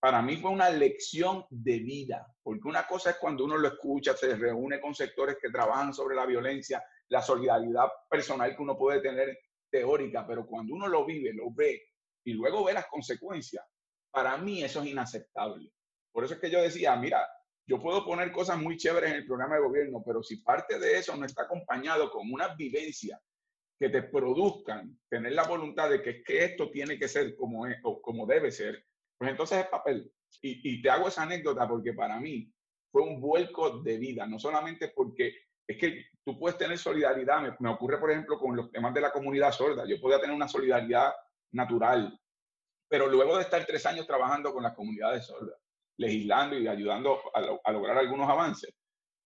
Para 0.02 0.20
mí 0.20 0.36
fue 0.36 0.50
una 0.50 0.68
lección 0.68 1.46
de 1.48 1.78
vida, 1.78 2.26
porque 2.42 2.66
una 2.66 2.88
cosa 2.88 3.10
es 3.10 3.18
cuando 3.18 3.44
uno 3.44 3.56
lo 3.56 3.68
escucha, 3.68 4.16
se 4.16 4.34
reúne 4.34 4.80
con 4.80 4.96
sectores 4.96 5.36
que 5.40 5.48
trabajan 5.48 5.94
sobre 5.94 6.16
la 6.16 6.26
violencia, 6.26 6.82
la 7.06 7.22
solidaridad 7.22 7.86
personal 8.10 8.56
que 8.56 8.62
uno 8.62 8.76
puede 8.76 9.00
tener 9.00 9.38
teórica, 9.70 10.26
pero 10.26 10.44
cuando 10.44 10.74
uno 10.74 10.88
lo 10.88 11.06
vive, 11.06 11.32
lo 11.32 11.52
ve 11.54 11.84
y 12.24 12.32
luego 12.32 12.64
ve 12.64 12.72
las 12.72 12.88
consecuencias, 12.88 13.64
para 14.10 14.36
mí 14.38 14.64
eso 14.64 14.80
es 14.82 14.88
inaceptable. 14.88 15.70
Por 16.10 16.24
eso 16.24 16.34
es 16.34 16.40
que 16.40 16.50
yo 16.50 16.60
decía, 16.60 16.96
mira, 16.96 17.24
yo 17.64 17.80
puedo 17.80 18.04
poner 18.04 18.32
cosas 18.32 18.58
muy 18.58 18.76
chéveres 18.76 19.10
en 19.10 19.18
el 19.18 19.26
programa 19.26 19.54
de 19.54 19.62
gobierno, 19.62 20.02
pero 20.04 20.20
si 20.20 20.38
parte 20.38 20.80
de 20.80 20.98
eso 20.98 21.16
no 21.16 21.26
está 21.26 21.44
acompañado 21.44 22.10
con 22.10 22.28
una 22.32 22.56
vivencia 22.56 23.22
que 23.78 23.88
te 23.88 24.02
produzcan 24.02 24.98
tener 25.08 25.32
la 25.34 25.44
voluntad 25.44 25.90
de 25.90 26.02
que 26.02 26.24
que 26.24 26.42
esto 26.44 26.72
tiene 26.72 26.98
que 26.98 27.06
ser 27.06 27.36
como 27.36 27.68
es 27.68 27.76
o 27.84 28.02
como 28.02 28.26
debe 28.26 28.50
ser, 28.50 28.84
pues 29.22 29.30
entonces 29.30 29.58
es 29.58 29.66
papel. 29.66 30.12
Y, 30.40 30.68
y 30.68 30.82
te 30.82 30.90
hago 30.90 31.06
esa 31.06 31.22
anécdota 31.22 31.68
porque 31.68 31.92
para 31.92 32.18
mí 32.18 32.52
fue 32.90 33.02
un 33.02 33.20
vuelco 33.20 33.78
de 33.78 33.96
vida, 33.96 34.26
no 34.26 34.36
solamente 34.36 34.88
porque 34.88 35.32
es 35.64 35.78
que 35.78 36.06
tú 36.24 36.36
puedes 36.36 36.58
tener 36.58 36.76
solidaridad, 36.76 37.40
me, 37.40 37.54
me, 37.60 37.68
ocurre 37.68 38.00
por 38.00 38.10
ejemplo 38.10 38.36
con 38.36 38.56
los 38.56 38.72
temas 38.72 38.92
de 38.92 39.00
la 39.00 39.12
comunidad 39.12 39.52
sorda, 39.52 39.86
yo 39.86 40.00
podía 40.00 40.20
tener 40.20 40.34
una 40.34 40.48
solidaridad 40.48 41.12
natural, 41.52 42.18
pero 42.88 43.06
luego 43.06 43.36
de 43.36 43.44
estar 43.44 43.64
tres 43.64 43.86
años 43.86 44.08
trabajando 44.08 44.52
con 44.52 44.64
las 44.64 44.74
comunidades 44.74 45.24
sordas, 45.24 45.56
legislando 45.98 46.58
y 46.58 46.66
ayudando 46.66 47.20
a, 47.32 47.70
lograr 47.70 47.98
algunos 47.98 48.28
avances, 48.28 48.74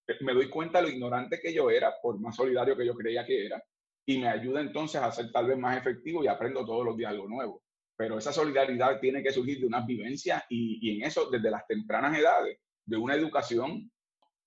eh, 0.09 0.19
me 0.21 0.35
doy 0.35 0.51
cuenta 0.51 0.79
de 0.79 0.89
lo 0.89 0.93
ignorante 0.93 1.41
que 1.41 1.55
yo 1.55 1.71
era, 1.71 1.95
por 2.03 2.21
más 2.21 2.37
solidario 2.37 2.77
que 2.77 2.85
yo 2.85 2.95
creía 2.95 3.25
que 3.25 3.47
era, 3.47 3.65
y 4.05 4.19
me 4.19 4.29
ayuda 4.29 4.61
entonces 4.61 5.01
a 5.01 5.11
ser 5.11 5.33
tal 5.33 5.47
vez 5.47 5.57
más 5.57 5.79
efectivo 5.79 6.23
y 6.23 6.27
aprendo 6.27 6.67
todos 6.67 6.85
los 6.85 6.99
días 6.99 7.13
algo 7.13 7.27
nuevo. 7.27 7.63
Pero 7.97 8.19
esa 8.19 8.33
solidaridad 8.33 9.01
tiene 9.01 9.23
que 9.23 9.33
surgir 9.33 9.61
de 9.61 9.67
unas 9.67 9.87
vivencias 9.87 10.45
y, 10.51 10.97
en 10.97 11.07
eso 11.07 11.31
desde 11.31 11.51
las 11.51 11.67
tempranas 11.67 12.19
edades, 12.19 12.59
de 12.85 12.97
una 12.97 13.15
educación. 13.15 13.91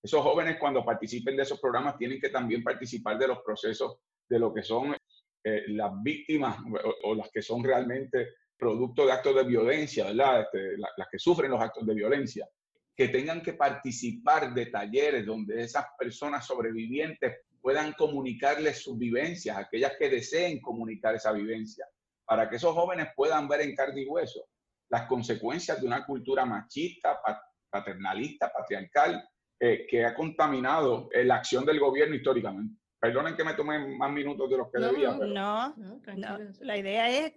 Esos 0.02 0.22
jóvenes 0.22 0.56
cuando 0.58 0.84
participen 0.84 1.36
de 1.36 1.42
esos 1.42 1.60
programas 1.60 1.98
tienen 1.98 2.20
que 2.20 2.30
también 2.30 2.62
participar 2.62 3.18
de 3.18 3.28
los 3.28 3.40
procesos 3.42 3.98
de 4.28 4.38
lo 4.38 4.54
que 4.54 4.62
son 4.62 4.96
eh, 5.44 5.64
las 5.68 5.90
víctimas 6.02 6.58
o, 6.60 7.10
o, 7.10 7.14
las 7.14 7.30
que 7.30 7.42
son 7.42 7.64
realmente 7.64 8.28
producto 8.56 9.04
de 9.04 9.12
actos 9.12 9.34
de 9.34 9.44
violencia, 9.44 10.04
¿verdad? 10.04 10.42
Este, 10.42 10.78
la, 10.78 10.88
las 10.96 11.08
que 11.10 11.18
sufren 11.18 11.50
los 11.50 11.60
actos 11.60 11.86
de 11.86 11.94
violencia, 11.94 12.48
que 12.94 13.08
tengan 13.08 13.42
que 13.42 13.54
participar 13.54 14.54
de 14.54 14.66
talleres 14.66 15.26
donde 15.26 15.62
esas 15.62 15.86
personas 15.98 16.46
sobrevivientes 16.46 17.38
puedan 17.60 17.92
comunicarles 17.92 18.82
sus 18.82 18.98
vivencias, 18.98 19.56
aquellas 19.56 19.96
que 19.98 20.08
deseen 20.08 20.60
comunicar 20.60 21.14
esa 21.14 21.32
vivencia, 21.32 21.86
para 22.30 22.48
que 22.48 22.56
esos 22.56 22.72
jóvenes 22.72 23.08
puedan 23.16 23.48
ver 23.48 23.62
en 23.62 23.74
carne 23.74 24.02
y 24.02 24.06
hueso 24.06 24.46
las 24.88 25.08
consecuencias 25.08 25.80
de 25.80 25.86
una 25.88 26.06
cultura 26.06 26.46
machista, 26.46 27.20
paternalista, 27.68 28.52
patriarcal, 28.52 29.28
eh, 29.58 29.84
que 29.88 30.04
ha 30.04 30.14
contaminado 30.14 31.08
eh, 31.12 31.24
la 31.24 31.36
acción 31.36 31.64
del 31.64 31.80
gobierno 31.80 32.14
históricamente. 32.14 32.80
Perdonen 33.00 33.34
que 33.34 33.42
me 33.42 33.54
tome 33.54 33.96
más 33.96 34.12
minutos 34.12 34.48
de 34.48 34.58
los 34.58 34.70
que 34.70 34.78
no, 34.78 34.86
debía. 34.92 35.18
Pero... 35.18 35.32
No, 35.32 35.74
no, 35.76 36.00
no, 36.16 36.38
la 36.60 36.76
idea 36.76 37.10
es 37.10 37.32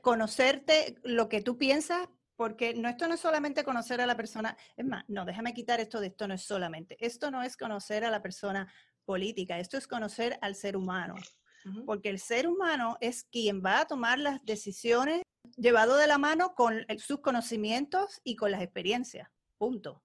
conocerte 0.00 0.96
lo 1.02 1.28
que 1.28 1.42
tú 1.42 1.58
piensas, 1.58 2.08
porque 2.34 2.72
no, 2.72 2.88
esto 2.88 3.06
no 3.06 3.14
es 3.14 3.20
solamente 3.20 3.64
conocer 3.64 4.00
a 4.00 4.06
la 4.06 4.16
persona, 4.16 4.56
es 4.78 4.86
más, 4.86 5.04
no, 5.08 5.26
déjame 5.26 5.52
quitar 5.52 5.78
esto 5.78 6.00
de 6.00 6.06
esto 6.06 6.26
no 6.26 6.32
es 6.32 6.42
solamente, 6.42 6.96
esto 7.04 7.30
no 7.30 7.42
es 7.42 7.54
conocer 7.58 8.02
a 8.02 8.10
la 8.10 8.22
persona 8.22 8.72
política, 9.04 9.58
esto 9.58 9.76
es 9.76 9.86
conocer 9.86 10.38
al 10.40 10.54
ser 10.54 10.74
humano, 10.74 11.16
uh 11.64 11.68
-huh. 11.68 11.84
porque 11.84 12.08
el 12.08 12.18
ser 12.18 12.46
humano 12.46 12.96
es 13.00 13.24
quien 13.24 13.62
va 13.64 13.80
a 13.80 13.86
tomar 13.86 14.18
las 14.18 14.44
decisiones 14.44 15.22
llevado 15.56 15.96
de 15.96 16.06
la 16.06 16.18
mano 16.18 16.54
con 16.54 16.84
el, 16.88 17.00
sus 17.00 17.20
conocimientos 17.20 18.20
y 18.24 18.36
con 18.36 18.50
las 18.50 18.62
experiencias, 18.62 19.28
punto. 19.56 20.02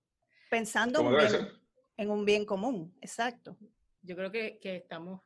Pensando 0.49 1.01
un 1.01 1.18
bien, 1.18 1.49
en 1.97 2.12
un 2.12 2.26
bien 2.26 2.45
común, 2.45 2.95
exacto 3.01 3.58
yo 4.04 4.16
creo 4.16 4.32
que, 4.32 4.60
que 4.60 4.76
estamos, 4.76 5.22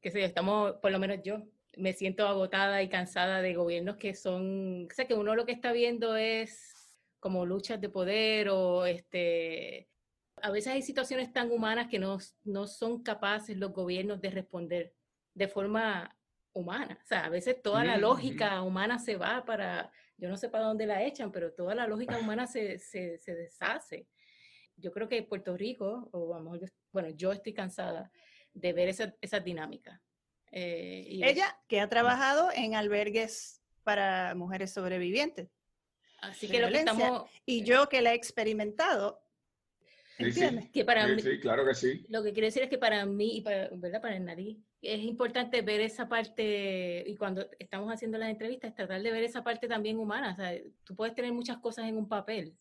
que 0.00 0.10
sí, 0.10 0.20
estamos, 0.20 0.74
por 0.76 0.90
lo 0.90 0.98
menos 0.98 1.18
yo, 1.22 1.42
me 1.76 1.92
siento 1.92 2.26
agotada 2.26 2.82
y 2.82 2.88
cansada 2.88 3.42
de 3.42 3.54
gobiernos 3.54 3.96
que 3.96 4.14
son, 4.14 4.86
o 4.90 4.94
sea, 4.94 5.06
que 5.06 5.14
uno 5.14 5.34
lo 5.34 5.46
que 5.46 5.52
está 5.52 5.72
viendo 5.72 6.16
es 6.16 7.00
como 7.18 7.46
luchas 7.46 7.80
de 7.80 7.88
poder 7.88 8.48
o 8.50 8.84
este, 8.84 9.88
a 10.36 10.50
veces 10.50 10.72
hay 10.72 10.82
situaciones 10.82 11.32
tan 11.32 11.50
humanas 11.50 11.88
que 11.88 11.98
no, 11.98 12.18
no 12.44 12.66
son 12.66 13.02
capaces 13.02 13.56
los 13.56 13.72
gobiernos 13.72 14.20
de 14.20 14.30
responder 14.30 14.94
de 15.34 15.48
forma 15.48 16.16
humana. 16.52 16.98
O 17.02 17.06
sea, 17.06 17.24
a 17.24 17.28
veces 17.30 17.62
toda 17.62 17.84
la 17.84 17.96
lógica 17.96 18.62
humana 18.62 18.98
se 18.98 19.16
va 19.16 19.44
para, 19.44 19.90
yo 20.16 20.28
no 20.28 20.36
sé 20.36 20.48
para 20.48 20.64
dónde 20.64 20.86
la 20.86 21.02
echan, 21.02 21.32
pero 21.32 21.52
toda 21.52 21.74
la 21.74 21.86
lógica 21.86 22.18
humana 22.18 22.46
se, 22.46 22.78
se, 22.78 23.18
se 23.18 23.34
deshace 23.34 24.06
yo 24.76 24.92
creo 24.92 25.08
que 25.08 25.22
Puerto 25.22 25.56
Rico, 25.56 26.08
o 26.12 26.34
a 26.34 26.38
lo 26.38 26.50
mejor, 26.50 26.70
bueno, 26.92 27.10
yo 27.10 27.32
estoy 27.32 27.54
cansada 27.54 28.10
de 28.52 28.72
ver 28.72 28.88
esa, 28.88 29.14
esa 29.20 29.40
dinámica. 29.40 30.02
Eh, 30.50 31.04
y 31.08 31.24
Ella, 31.24 31.46
es, 31.46 31.54
que 31.68 31.80
ha 31.80 31.88
trabajado 31.88 32.50
en 32.54 32.74
albergues 32.74 33.62
para 33.84 34.34
mujeres 34.34 34.72
sobrevivientes. 34.72 35.48
Así 36.20 36.48
que 36.48 36.60
lo 36.60 36.68
que 36.68 36.78
estamos... 36.78 37.30
Y 37.46 37.64
yo 37.64 37.88
que 37.88 38.02
la 38.02 38.12
he 38.12 38.16
experimentado, 38.16 39.22
¿entiendes? 40.18 40.64
Sí, 40.64 40.66
sí. 40.66 40.72
Que 40.72 40.84
para 40.84 41.06
sí, 41.06 41.14
mí, 41.14 41.22
sí, 41.22 41.40
claro 41.40 41.64
que 41.64 41.74
sí. 41.74 42.04
Lo 42.08 42.22
que 42.22 42.32
quiero 42.32 42.46
decir 42.46 42.62
es 42.62 42.68
que 42.68 42.78
para 42.78 43.06
mí 43.06 43.38
y 43.38 43.40
para, 43.40 43.68
¿verdad? 43.72 44.02
para 44.02 44.16
el 44.16 44.24
nariz, 44.24 44.58
es 44.82 45.04
importante 45.04 45.62
ver 45.62 45.80
esa 45.80 46.08
parte, 46.08 47.04
y 47.06 47.16
cuando 47.16 47.46
estamos 47.58 47.92
haciendo 47.92 48.18
las 48.18 48.30
entrevistas, 48.30 48.74
tratar 48.74 49.00
de 49.00 49.12
ver 49.12 49.22
esa 49.22 49.44
parte 49.44 49.68
también 49.68 49.98
humana. 49.98 50.32
O 50.32 50.36
sea, 50.36 50.52
tú 50.84 50.96
puedes 50.96 51.14
tener 51.14 51.32
muchas 51.32 51.58
cosas 51.58 51.86
en 51.86 51.96
un 51.96 52.08
papel, 52.08 52.56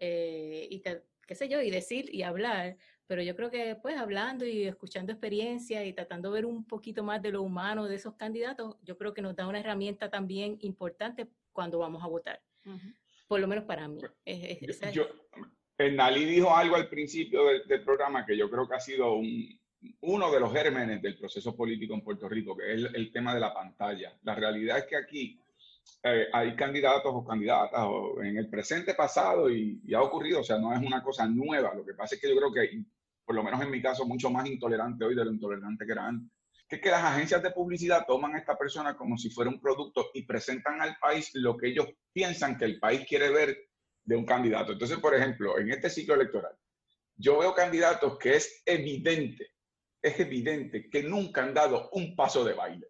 eh, 0.00 0.66
y 0.70 0.80
te, 0.80 1.02
qué 1.26 1.34
sé 1.34 1.48
yo, 1.48 1.60
y 1.60 1.70
decir 1.70 2.12
y 2.12 2.22
hablar, 2.22 2.78
pero 3.06 3.22
yo 3.22 3.36
creo 3.36 3.50
que 3.50 3.76
pues 3.76 3.96
hablando 3.98 4.46
y 4.46 4.64
escuchando 4.64 5.12
experiencias 5.12 5.84
y 5.84 5.92
tratando 5.92 6.30
de 6.30 6.40
ver 6.40 6.46
un 6.46 6.66
poquito 6.66 7.04
más 7.04 7.22
de 7.22 7.30
lo 7.32 7.42
humano 7.42 7.86
de 7.86 7.96
esos 7.96 8.14
candidatos, 8.14 8.76
yo 8.82 8.96
creo 8.96 9.12
que 9.12 9.22
nos 9.22 9.36
da 9.36 9.46
una 9.46 9.60
herramienta 9.60 10.10
también 10.10 10.56
importante 10.62 11.28
cuando 11.52 11.78
vamos 11.78 12.02
a 12.02 12.08
votar. 12.08 12.42
Uh 12.64 12.70
-huh. 12.70 12.94
Por 13.28 13.40
lo 13.40 13.46
menos 13.46 13.64
para 13.64 13.86
mí. 13.88 14.00
Es, 14.24 14.62
es, 14.62 14.82
es, 14.82 14.92
yo, 14.92 15.06
Nalí 15.78 16.24
dijo 16.24 16.54
algo 16.54 16.76
al 16.76 16.88
principio 16.88 17.44
del, 17.46 17.66
del, 17.66 17.84
programa 17.84 18.24
que 18.24 18.36
yo 18.36 18.48
creo 18.48 18.66
que 18.66 18.74
ha 18.74 18.80
sido 18.80 19.14
un, 19.14 19.60
uno 20.00 20.30
de 20.30 20.40
los 20.40 20.52
gérmenes 20.52 21.02
del 21.02 21.18
proceso 21.18 21.54
político 21.54 21.94
en 21.94 22.02
Puerto 22.02 22.28
Rico, 22.28 22.56
que 22.56 22.72
es 22.72 22.78
el, 22.78 22.96
el 22.96 23.12
tema 23.12 23.34
de 23.34 23.40
la 23.40 23.52
pantalla. 23.52 24.16
La 24.22 24.34
realidad 24.34 24.78
es 24.78 24.84
que 24.84 24.96
aquí 24.96 25.40
eh, 26.02 26.28
hay 26.32 26.54
candidatos 26.54 27.12
o 27.12 27.24
candidatas 27.24 27.80
o 27.84 28.22
en 28.22 28.36
el 28.36 28.48
presente, 28.48 28.94
pasado 28.94 29.50
y, 29.50 29.80
y, 29.84 29.94
ha 29.94 30.02
ocurrido, 30.02 30.40
o 30.40 30.44
sea, 30.44 30.58
no 30.58 30.72
es 30.72 30.80
una 30.80 31.02
cosa 31.02 31.26
nueva. 31.26 31.74
Lo 31.74 31.84
que 31.84 31.94
pasa 31.94 32.14
es 32.14 32.20
que 32.20 32.28
yo 32.28 32.36
creo 32.36 32.52
que, 32.52 32.84
por 33.24 33.34
lo 33.34 33.42
menos 33.42 33.60
en 33.60 33.70
mi 33.70 33.82
caso, 33.82 34.06
mucho 34.06 34.30
más 34.30 34.46
intolerante 34.46 35.04
hoy 35.04 35.14
de 35.14 35.24
lo 35.24 35.32
intolerante 35.32 35.84
que 35.84 35.92
era 35.92 36.06
antes. 36.06 36.30
Que 36.68 36.76
es 36.76 36.82
que 36.82 36.90
las 36.90 37.04
agencias 37.04 37.42
de 37.42 37.50
publicidad 37.50 38.04
toman 38.06 38.34
a 38.34 38.38
esta 38.38 38.58
persona 38.58 38.96
como 38.96 39.16
si 39.16 39.30
fuera 39.30 39.50
un 39.50 39.60
producto 39.60 40.10
y 40.14 40.22
presentan 40.22 40.80
al 40.80 40.96
país 40.98 41.30
lo 41.34 41.56
que 41.56 41.68
ellos 41.68 41.88
piensan 42.12 42.58
que 42.58 42.64
el 42.64 42.80
país 42.80 43.06
quiere 43.08 43.30
ver 43.30 43.56
de 44.04 44.16
un 44.16 44.24
candidato. 44.24 44.72
Entonces, 44.72 44.98
por 44.98 45.14
ejemplo, 45.14 45.58
en 45.58 45.70
este 45.70 45.90
ciclo 45.90 46.14
electoral, 46.14 46.52
yo 47.16 47.38
veo 47.38 47.54
candidatos 47.54 48.18
que 48.18 48.36
es 48.36 48.62
evidente, 48.66 49.50
es 50.02 50.20
evidente 50.20 50.88
que 50.88 51.02
nunca 51.02 51.42
han 51.42 51.54
dado 51.54 51.90
un 51.92 52.14
paso 52.14 52.44
de 52.44 52.54
baile. 52.54 52.88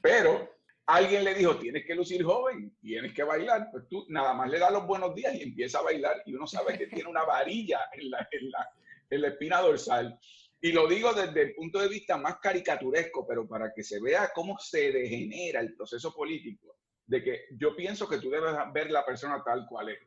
Pero 0.00 0.56
alguien 0.86 1.24
le 1.24 1.34
dijo, 1.34 1.56
tienes 1.56 1.84
que 1.84 1.94
lucir 1.94 2.22
joven, 2.24 2.76
tienes 2.80 3.12
que 3.12 3.24
bailar, 3.24 3.68
pues 3.70 3.88
tú 3.88 4.06
nada 4.08 4.32
más 4.34 4.50
le 4.50 4.58
das 4.58 4.72
los 4.72 4.86
buenos 4.86 5.14
días 5.14 5.34
y 5.34 5.42
empieza 5.42 5.78
a 5.78 5.82
bailar 5.82 6.22
y 6.24 6.34
uno 6.34 6.46
sabe 6.46 6.78
que 6.78 6.86
tiene 6.86 7.08
una 7.08 7.24
varilla 7.24 7.80
en 7.92 8.10
la, 8.10 8.28
en, 8.30 8.50
la, 8.50 8.68
en 9.10 9.20
la 9.22 9.28
espina 9.28 9.60
dorsal. 9.60 10.18
Y 10.60 10.72
lo 10.72 10.88
digo 10.88 11.12
desde 11.12 11.42
el 11.42 11.54
punto 11.54 11.78
de 11.80 11.88
vista 11.88 12.16
más 12.16 12.38
caricaturesco, 12.38 13.26
pero 13.26 13.46
para 13.46 13.72
que 13.74 13.84
se 13.84 14.00
vea 14.00 14.30
cómo 14.34 14.58
se 14.58 14.90
degenera 14.90 15.60
el 15.60 15.74
proceso 15.74 16.14
político, 16.14 16.78
de 17.06 17.22
que 17.22 17.44
yo 17.58 17.76
pienso 17.76 18.08
que 18.08 18.18
tú 18.18 18.30
debes 18.30 18.54
ver 18.72 18.90
la 18.90 19.04
persona 19.04 19.42
tal 19.44 19.66
cual 19.68 19.90
es. 19.90 19.98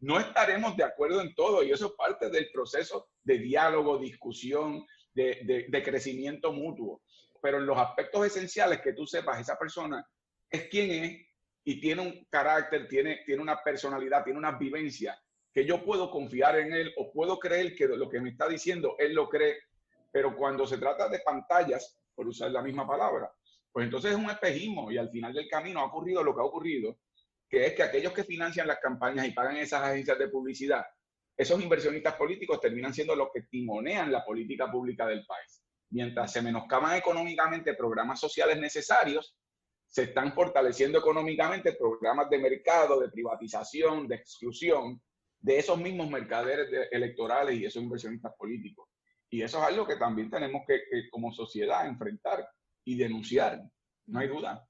No 0.00 0.20
estaremos 0.20 0.76
de 0.76 0.84
acuerdo 0.84 1.20
en 1.20 1.34
todo 1.34 1.62
y 1.62 1.72
eso 1.72 1.86
es 1.86 1.92
parte 1.92 2.28
del 2.28 2.50
proceso 2.52 3.08
de 3.22 3.38
diálogo, 3.38 3.98
discusión, 3.98 4.84
de, 5.14 5.82
crecimiento 5.84 6.52
mutuo. 6.52 7.02
Pero 7.40 7.58
en 7.58 7.66
los 7.66 7.78
aspectos 7.78 8.26
esenciales 8.26 8.80
que 8.80 8.92
tú 8.92 9.06
sepas, 9.06 9.40
esa 9.40 9.58
persona 9.58 10.06
es 10.50 10.68
quien 10.68 11.04
es 11.04 11.26
y 11.64 11.80
tiene 11.80 12.02
un 12.02 12.26
carácter, 12.30 12.88
tiene, 12.88 13.22
tiene 13.24 13.42
una 13.42 13.62
personalidad, 13.62 14.24
tiene 14.24 14.38
una 14.38 14.52
vivencia 14.52 15.18
que 15.52 15.64
yo 15.64 15.84
puedo 15.84 16.10
confiar 16.10 16.58
en 16.58 16.72
él 16.72 16.92
o 16.96 17.12
puedo 17.12 17.38
creer 17.38 17.74
que 17.74 17.86
lo 17.86 18.08
que 18.08 18.20
me 18.20 18.30
está 18.30 18.48
diciendo, 18.48 18.96
él 18.98 19.14
lo 19.14 19.28
cree. 19.28 19.56
Pero 20.10 20.36
cuando 20.36 20.66
se 20.66 20.78
trata 20.78 21.08
de 21.08 21.20
pantallas, 21.20 21.98
por 22.14 22.26
usar 22.28 22.50
la 22.50 22.62
misma 22.62 22.86
palabra, 22.86 23.30
Pues 23.72 23.86
entonces 23.86 24.12
es 24.12 24.16
un 24.16 24.30
espejismo 24.30 24.92
y 24.92 24.98
al 24.98 25.10
final 25.10 25.32
del 25.32 25.48
camino 25.48 25.80
ha 25.80 25.86
ocurrido 25.86 26.22
lo 26.22 26.32
que 26.32 26.40
ha 26.40 26.44
ocurrido, 26.44 26.96
que 27.48 27.66
es 27.66 27.74
que 27.74 27.82
aquellos 27.82 28.12
que 28.12 28.22
financian 28.22 28.68
las 28.68 28.78
campañas 28.78 29.26
y 29.26 29.32
pagan 29.32 29.56
esas 29.56 29.82
agencias 29.82 30.16
de 30.16 30.28
publicidad, 30.28 30.84
esos 31.36 31.60
inversionistas 31.60 32.14
políticos 32.14 32.60
terminan 32.60 32.94
siendo 32.94 33.16
los 33.16 33.28
que 33.32 33.42
timonean 33.42 34.12
la 34.12 34.24
política 34.24 34.70
pública 34.70 35.06
del 35.06 35.24
país. 35.26 35.62
Mientras 35.90 36.32
se 36.32 36.42
menoscaban 36.42 36.96
económicamente 36.96 37.74
programas 37.74 38.20
sociales 38.20 38.58
necesarios, 38.58 39.36
se 39.86 40.04
están 40.04 40.32
fortaleciendo 40.32 40.98
económicamente 40.98 41.74
programas 41.74 42.28
de 42.30 42.38
mercado, 42.38 43.00
de 43.00 43.10
privatización, 43.10 44.08
de 44.08 44.16
exclusión 44.16 45.00
de 45.40 45.58
esos 45.58 45.78
mismos 45.78 46.08
mercaderes 46.08 46.68
electorales 46.90 47.58
y 47.58 47.66
esos 47.66 47.82
inversionistas 47.82 48.32
políticos. 48.36 48.88
Y 49.28 49.42
eso 49.42 49.58
es 49.58 49.64
algo 49.64 49.86
que 49.86 49.96
también 49.96 50.30
tenemos 50.30 50.62
que, 50.66 50.80
como 51.10 51.32
sociedad 51.32 51.86
enfrentar 51.86 52.48
y 52.84 52.96
denunciar, 52.96 53.62
no 54.06 54.20
hay 54.20 54.28
duda. 54.28 54.66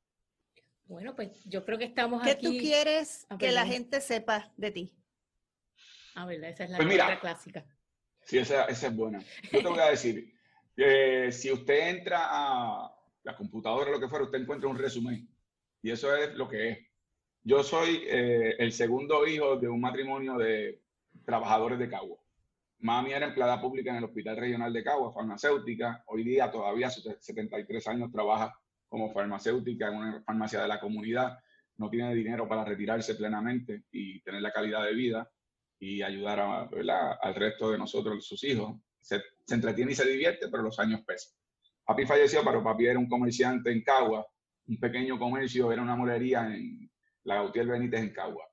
Bueno, 0.87 1.15
pues 1.15 1.45
yo 1.45 1.65
creo 1.65 1.79
que 1.79 1.85
estamos 1.85 2.23
aquí. 2.23 2.35
¿Qué 2.35 2.43
tú 2.43 2.51
quieres 2.59 3.27
que 3.39 3.53
la 3.53 3.67
gente 3.67 4.01
sepa 4.01 4.53
de 4.57 4.71
ti? 4.71 5.04
Ah, 6.15 6.27
verdad, 6.27 6.51
esa 6.51 6.65
es 6.65 6.71
la 6.71 6.79
pues 6.79 7.19
clásica. 7.21 7.65
Sí, 8.23 8.39
esa, 8.39 8.65
esa, 8.65 8.87
es 8.87 8.97
buena. 8.97 9.23
Yo 9.53 9.61
te 9.61 9.69
voy 9.69 9.79
a 9.79 9.91
decir, 9.91 10.33
que 10.77 11.31
si 11.33 11.53
usted 11.53 11.89
entra 11.89 12.27
a 12.31 12.95
la 13.23 13.37
computadora 13.37 13.91
o 13.91 13.93
lo 13.95 14.01
que 14.01 14.09
fuera, 14.09 14.25
usted 14.25 14.41
encuentra 14.41 14.69
un 14.69 14.79
resumen. 14.79 15.29
Y 15.83 15.91
eso 15.91 16.15
es 16.17 16.35
lo 16.35 16.49
que 16.49 16.71
es. 16.71 16.79
Yo 17.43 17.62
soy 17.62 18.05
eh, 18.07 18.57
el 18.59 18.73
segundo 18.73 19.27
hijo 19.27 19.57
de 19.57 19.69
un 19.69 19.81
matrimonio 19.81 20.39
de 20.39 20.81
trabajadores 21.27 21.79
de 21.79 21.89
Cagua. 21.89 22.19
Mami 22.79 23.12
era 23.12 23.27
empleada 23.27 23.61
pública 23.61 23.91
en 23.91 23.97
el 23.97 24.05
Hospital 24.05 24.37
Regional 24.37 24.73
de 24.73 24.83
Cagua, 24.83 25.12
farmacéutica. 25.12 26.03
Hoy 26.07 26.25
día 26.25 26.51
todavía 26.51 26.87
a 26.87 26.91
sus 26.91 27.05
73 27.21 27.87
años 27.89 28.12
trabaja 28.12 28.59
como 28.89 29.12
farmacéutica 29.12 29.89
en 29.89 29.97
una 29.97 30.23
farmacia 30.23 30.62
de 30.62 30.69
la 30.69 30.81
comunidad. 30.81 31.39
No 31.77 31.91
tiene 31.91 32.15
dinero 32.15 32.49
para 32.49 32.65
retirarse 32.65 33.15
plenamente 33.15 33.85
y 33.91 34.21
tener 34.21 34.41
la 34.41 34.53
calidad 34.53 34.85
de 34.85 34.95
vida 34.95 35.31
y 35.85 36.03
ayudar 36.03 36.41
al 36.41 37.35
resto 37.35 37.70
de 37.70 37.78
nosotros, 37.78 38.26
sus 38.26 38.43
hijos. 38.45 38.76
Se, 39.01 39.20
se, 39.45 39.55
entretiene 39.55 39.93
y 39.93 39.95
se 39.95 40.09
divierte, 40.09 40.49
pero 40.49 40.62
los 40.62 40.78
años 40.78 41.03
pesan. 41.07 41.35
Papi 41.85 42.07
falleció, 42.07 42.43
pero 42.43 42.64
papi 42.64 42.87
era 42.87 42.99
un 42.99 43.09
comerciante 43.09 43.70
en 43.70 43.82
Cagua, 43.82 44.26
un 44.66 44.78
pequeño 44.78 45.18
comercio, 45.18 45.70
era 45.70 45.82
una 45.82 45.95
molería 45.95 46.47
en 46.47 46.91
la 47.24 47.35
Gautier 47.37 47.66
Benítez 47.66 48.01
en 48.01 48.14
Cagua. 48.14 48.47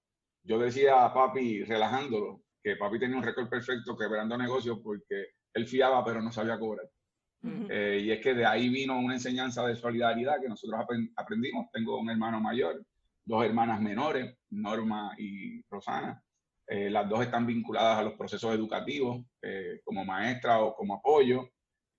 Yo 0.44 0.60
decía 0.60 1.06
a 1.06 1.14
papi, 1.14 1.64
relajándolo, 1.64 2.44
que 2.62 2.76
papi 2.76 3.00
tenía 3.00 3.16
un 3.16 3.24
récord 3.24 3.48
perfecto 3.48 3.96
quebrando 3.98 4.38
negocios 4.38 4.80
porque 4.84 5.28
él 5.54 5.68
fiaba 5.68 6.04
pero 6.04 6.22
no 6.22 6.32
sabía 6.34 6.60
cobrar. 6.60 6.90
Eh, 7.44 8.02
y 8.04 8.12
es 8.12 8.20
que 8.20 8.34
de 8.34 8.46
ahí 8.46 8.70
vino 8.70 9.00
una 9.00 9.16
enseñanza 9.16 9.66
de 9.66 9.76
solidaridad 9.76 10.42
que 10.42 10.50
nosotros 10.50 10.82
aprendimos. 11.16 11.72
Tengo 11.72 11.98
un 11.98 12.10
hermano 12.10 12.42
mayor, 12.42 12.86
dos 13.24 13.46
hermanas 13.46 13.80
menores, 13.82 14.36
Norma 14.50 15.16
y 15.18 15.62
Rosana. 15.70 16.22
Eh, 16.72 16.90
las 16.90 17.10
dos 17.10 17.22
están 17.22 17.46
vinculadas 17.46 18.00
a 18.00 18.04
los 18.04 18.14
procesos 18.14 18.56
educativos 18.56 19.26
eh, 19.42 19.82
como 19.84 20.06
maestra 20.06 20.62
o 20.62 20.74
como 20.74 20.96
apoyo. 20.96 21.50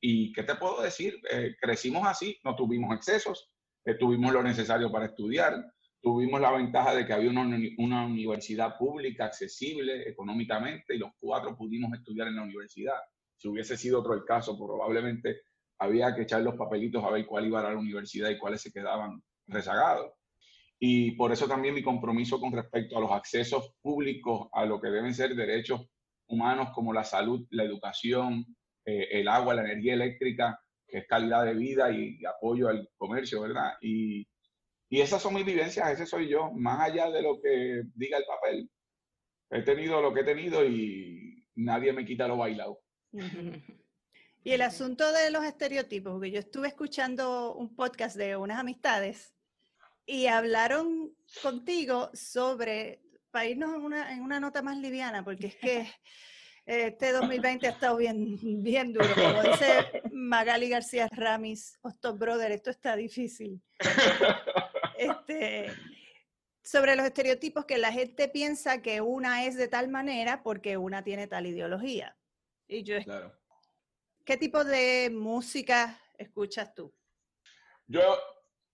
¿Y 0.00 0.32
qué 0.32 0.42
te 0.42 0.54
puedo 0.54 0.80
decir? 0.82 1.20
crecimos 1.60 2.08
así, 2.08 2.36
no 2.42 2.56
tuvimos 2.56 2.96
excesos, 2.96 3.52
tuvimos 4.00 4.32
lo 4.32 4.42
necesario 4.42 4.90
para 4.90 5.06
estudiar, 5.06 5.62
tuvimos 6.00 6.40
la 6.40 6.50
ventaja 6.50 6.94
de 6.94 7.06
que 7.06 7.12
había 7.12 7.30
una, 7.30 7.56
una, 7.78 8.06
universidad 8.06 8.76
pública 8.76 9.26
accesible 9.26 10.08
económicamente 10.08 10.96
y 10.96 10.98
los 10.98 11.10
cuatro 11.20 11.56
pudimos 11.56 11.92
estudiar 11.92 12.26
en 12.28 12.36
la 12.36 12.42
universidad. 12.42 12.98
Si 13.36 13.46
hubiese 13.46 13.76
sido 13.76 14.00
otro 14.00 14.14
el 14.14 14.24
caso, 14.24 14.58
probablemente 14.58 15.42
había 15.78 16.14
que 16.14 16.22
echar 16.22 16.42
los 16.42 16.56
papelitos 16.56 17.04
a 17.04 17.10
ver 17.10 17.26
cuál 17.26 17.46
iba 17.46 17.60
a 17.60 17.72
la 17.72 17.78
universidad 17.78 18.30
y 18.30 18.38
cuáles 18.38 18.62
se 18.62 18.72
quedaban 18.72 19.22
rezagados. 19.46 20.12
Y 20.84 21.12
por 21.12 21.30
eso 21.30 21.46
también 21.46 21.74
mi 21.74 21.82
compromiso 21.84 22.40
con 22.40 22.50
respecto 22.50 22.98
a 22.98 23.00
los 23.00 23.12
accesos 23.12 23.72
públicos 23.80 24.48
a 24.52 24.66
lo 24.66 24.80
que 24.80 24.90
deben 24.90 25.14
ser 25.14 25.32
derechos 25.36 25.86
humanos 26.26 26.70
como 26.74 26.92
la 26.92 27.04
salud, 27.04 27.46
la 27.50 27.62
educación, 27.62 28.44
eh, 28.84 29.06
el 29.12 29.28
agua, 29.28 29.54
la 29.54 29.62
energía 29.62 29.94
eléctrica, 29.94 30.60
que 30.88 30.98
es 30.98 31.06
calidad 31.06 31.44
de 31.44 31.54
vida 31.54 31.92
y, 31.92 32.18
y 32.18 32.26
apoyo 32.26 32.68
al 32.68 32.88
comercio, 32.96 33.42
¿verdad? 33.42 33.74
Y, 33.80 34.26
y 34.88 35.00
esas 35.00 35.22
son 35.22 35.34
mis 35.34 35.46
vivencias, 35.46 35.88
ese 35.88 36.04
soy 36.04 36.28
yo, 36.28 36.50
más 36.50 36.80
allá 36.80 37.12
de 37.12 37.22
lo 37.22 37.40
que 37.40 37.84
diga 37.94 38.18
el 38.18 38.24
papel. 38.24 38.68
He 39.50 39.62
tenido 39.62 40.02
lo 40.02 40.12
que 40.12 40.22
he 40.22 40.24
tenido 40.24 40.64
y 40.64 41.46
nadie 41.54 41.92
me 41.92 42.04
quita 42.04 42.26
lo 42.26 42.38
bailado. 42.38 42.80
Y 44.44 44.50
el 44.50 44.62
asunto 44.62 45.12
de 45.12 45.30
los 45.30 45.44
estereotipos, 45.44 46.14
porque 46.14 46.32
yo 46.32 46.40
estuve 46.40 46.66
escuchando 46.66 47.54
un 47.54 47.76
podcast 47.76 48.16
de 48.16 48.34
unas 48.34 48.58
amistades 48.58 49.36
y 50.06 50.26
hablaron 50.26 51.14
contigo 51.42 52.10
sobre, 52.14 53.02
para 53.30 53.46
irnos 53.46 53.74
en 53.74 53.82
una, 53.82 54.12
en 54.12 54.20
una 54.22 54.40
nota 54.40 54.62
más 54.62 54.76
liviana, 54.78 55.24
porque 55.24 55.48
es 55.48 55.56
que 55.56 55.88
este 56.64 57.12
2020 57.12 57.66
ha 57.66 57.70
estado 57.70 57.96
bien, 57.96 58.62
bien 58.62 58.92
duro. 58.92 59.08
Como 59.14 59.42
dice 59.42 60.02
Magali 60.12 60.68
García 60.68 61.08
Ramis, 61.10 61.78
Hostos 61.82 62.18
Brother, 62.18 62.52
esto 62.52 62.70
está 62.70 62.96
difícil. 62.96 63.62
Este, 64.96 65.72
sobre 66.62 66.94
los 66.94 67.04
estereotipos 67.04 67.64
que 67.64 67.78
la 67.78 67.90
gente 67.90 68.28
piensa 68.28 68.82
que 68.82 69.00
una 69.00 69.44
es 69.46 69.56
de 69.56 69.66
tal 69.66 69.88
manera 69.88 70.44
porque 70.44 70.76
una 70.76 71.02
tiene 71.02 71.26
tal 71.26 71.46
ideología. 71.46 72.16
Y 72.68 72.84
yo, 72.84 73.02
claro. 73.02 73.36
¿qué 74.24 74.36
tipo 74.36 74.62
de 74.62 75.10
música 75.12 76.00
escuchas 76.16 76.72
tú? 76.72 76.94
Yo 77.88 78.16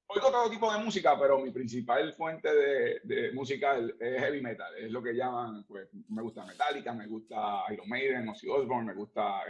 oigo 0.09 0.31
todo 0.31 0.51
tipo 0.51 0.73
de 0.73 0.79
música, 0.79 1.19
pero 1.19 1.39
mi 1.39 1.51
principal 1.51 2.13
fuente 2.15 2.53
de, 2.53 3.01
de 3.05 3.33
música 3.33 3.79
es 3.79 4.21
heavy 4.21 4.41
metal. 4.41 4.75
Es 4.77 4.91
lo 4.91 5.03
que 5.03 5.13
llaman, 5.13 5.65
pues, 5.65 5.89
me 6.09 6.23
gusta 6.23 6.45
Metallica, 6.45 6.93
me 6.93 7.07
gusta 7.07 7.65
Iron 7.73 7.89
Maiden, 7.89 8.29
Ozzy 8.29 8.49
Osbourne, 8.49 8.87
me 8.87 8.95
gusta 8.95 9.43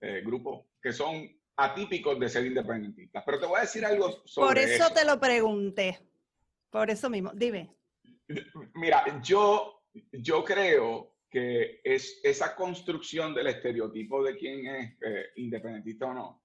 eh, 0.00 0.22
grupos 0.24 0.66
que 0.80 0.92
son 0.92 1.28
atípicos 1.56 2.18
de 2.18 2.28
ser 2.28 2.46
independentistas. 2.46 3.22
Pero 3.24 3.40
te 3.40 3.46
voy 3.46 3.58
a 3.58 3.62
decir 3.62 3.84
algo 3.84 4.22
sobre 4.24 4.48
Por 4.48 4.58
eso, 4.58 4.90
te 4.92 5.04
lo 5.04 5.18
pregunté. 5.18 5.98
Por 6.70 6.90
eso 6.90 7.10
mismo, 7.10 7.32
dime. 7.34 7.74
Mira, 8.74 9.04
yo, 9.22 9.82
yo 10.12 10.44
creo 10.44 11.16
que 11.28 11.80
es 11.82 12.20
esa 12.22 12.54
construcción 12.54 13.34
del 13.34 13.48
estereotipo 13.48 14.22
de 14.22 14.36
quién 14.36 14.66
es 14.66 14.96
eh, 15.04 15.26
independentista 15.36 16.06
o 16.06 16.14
no, 16.14 16.42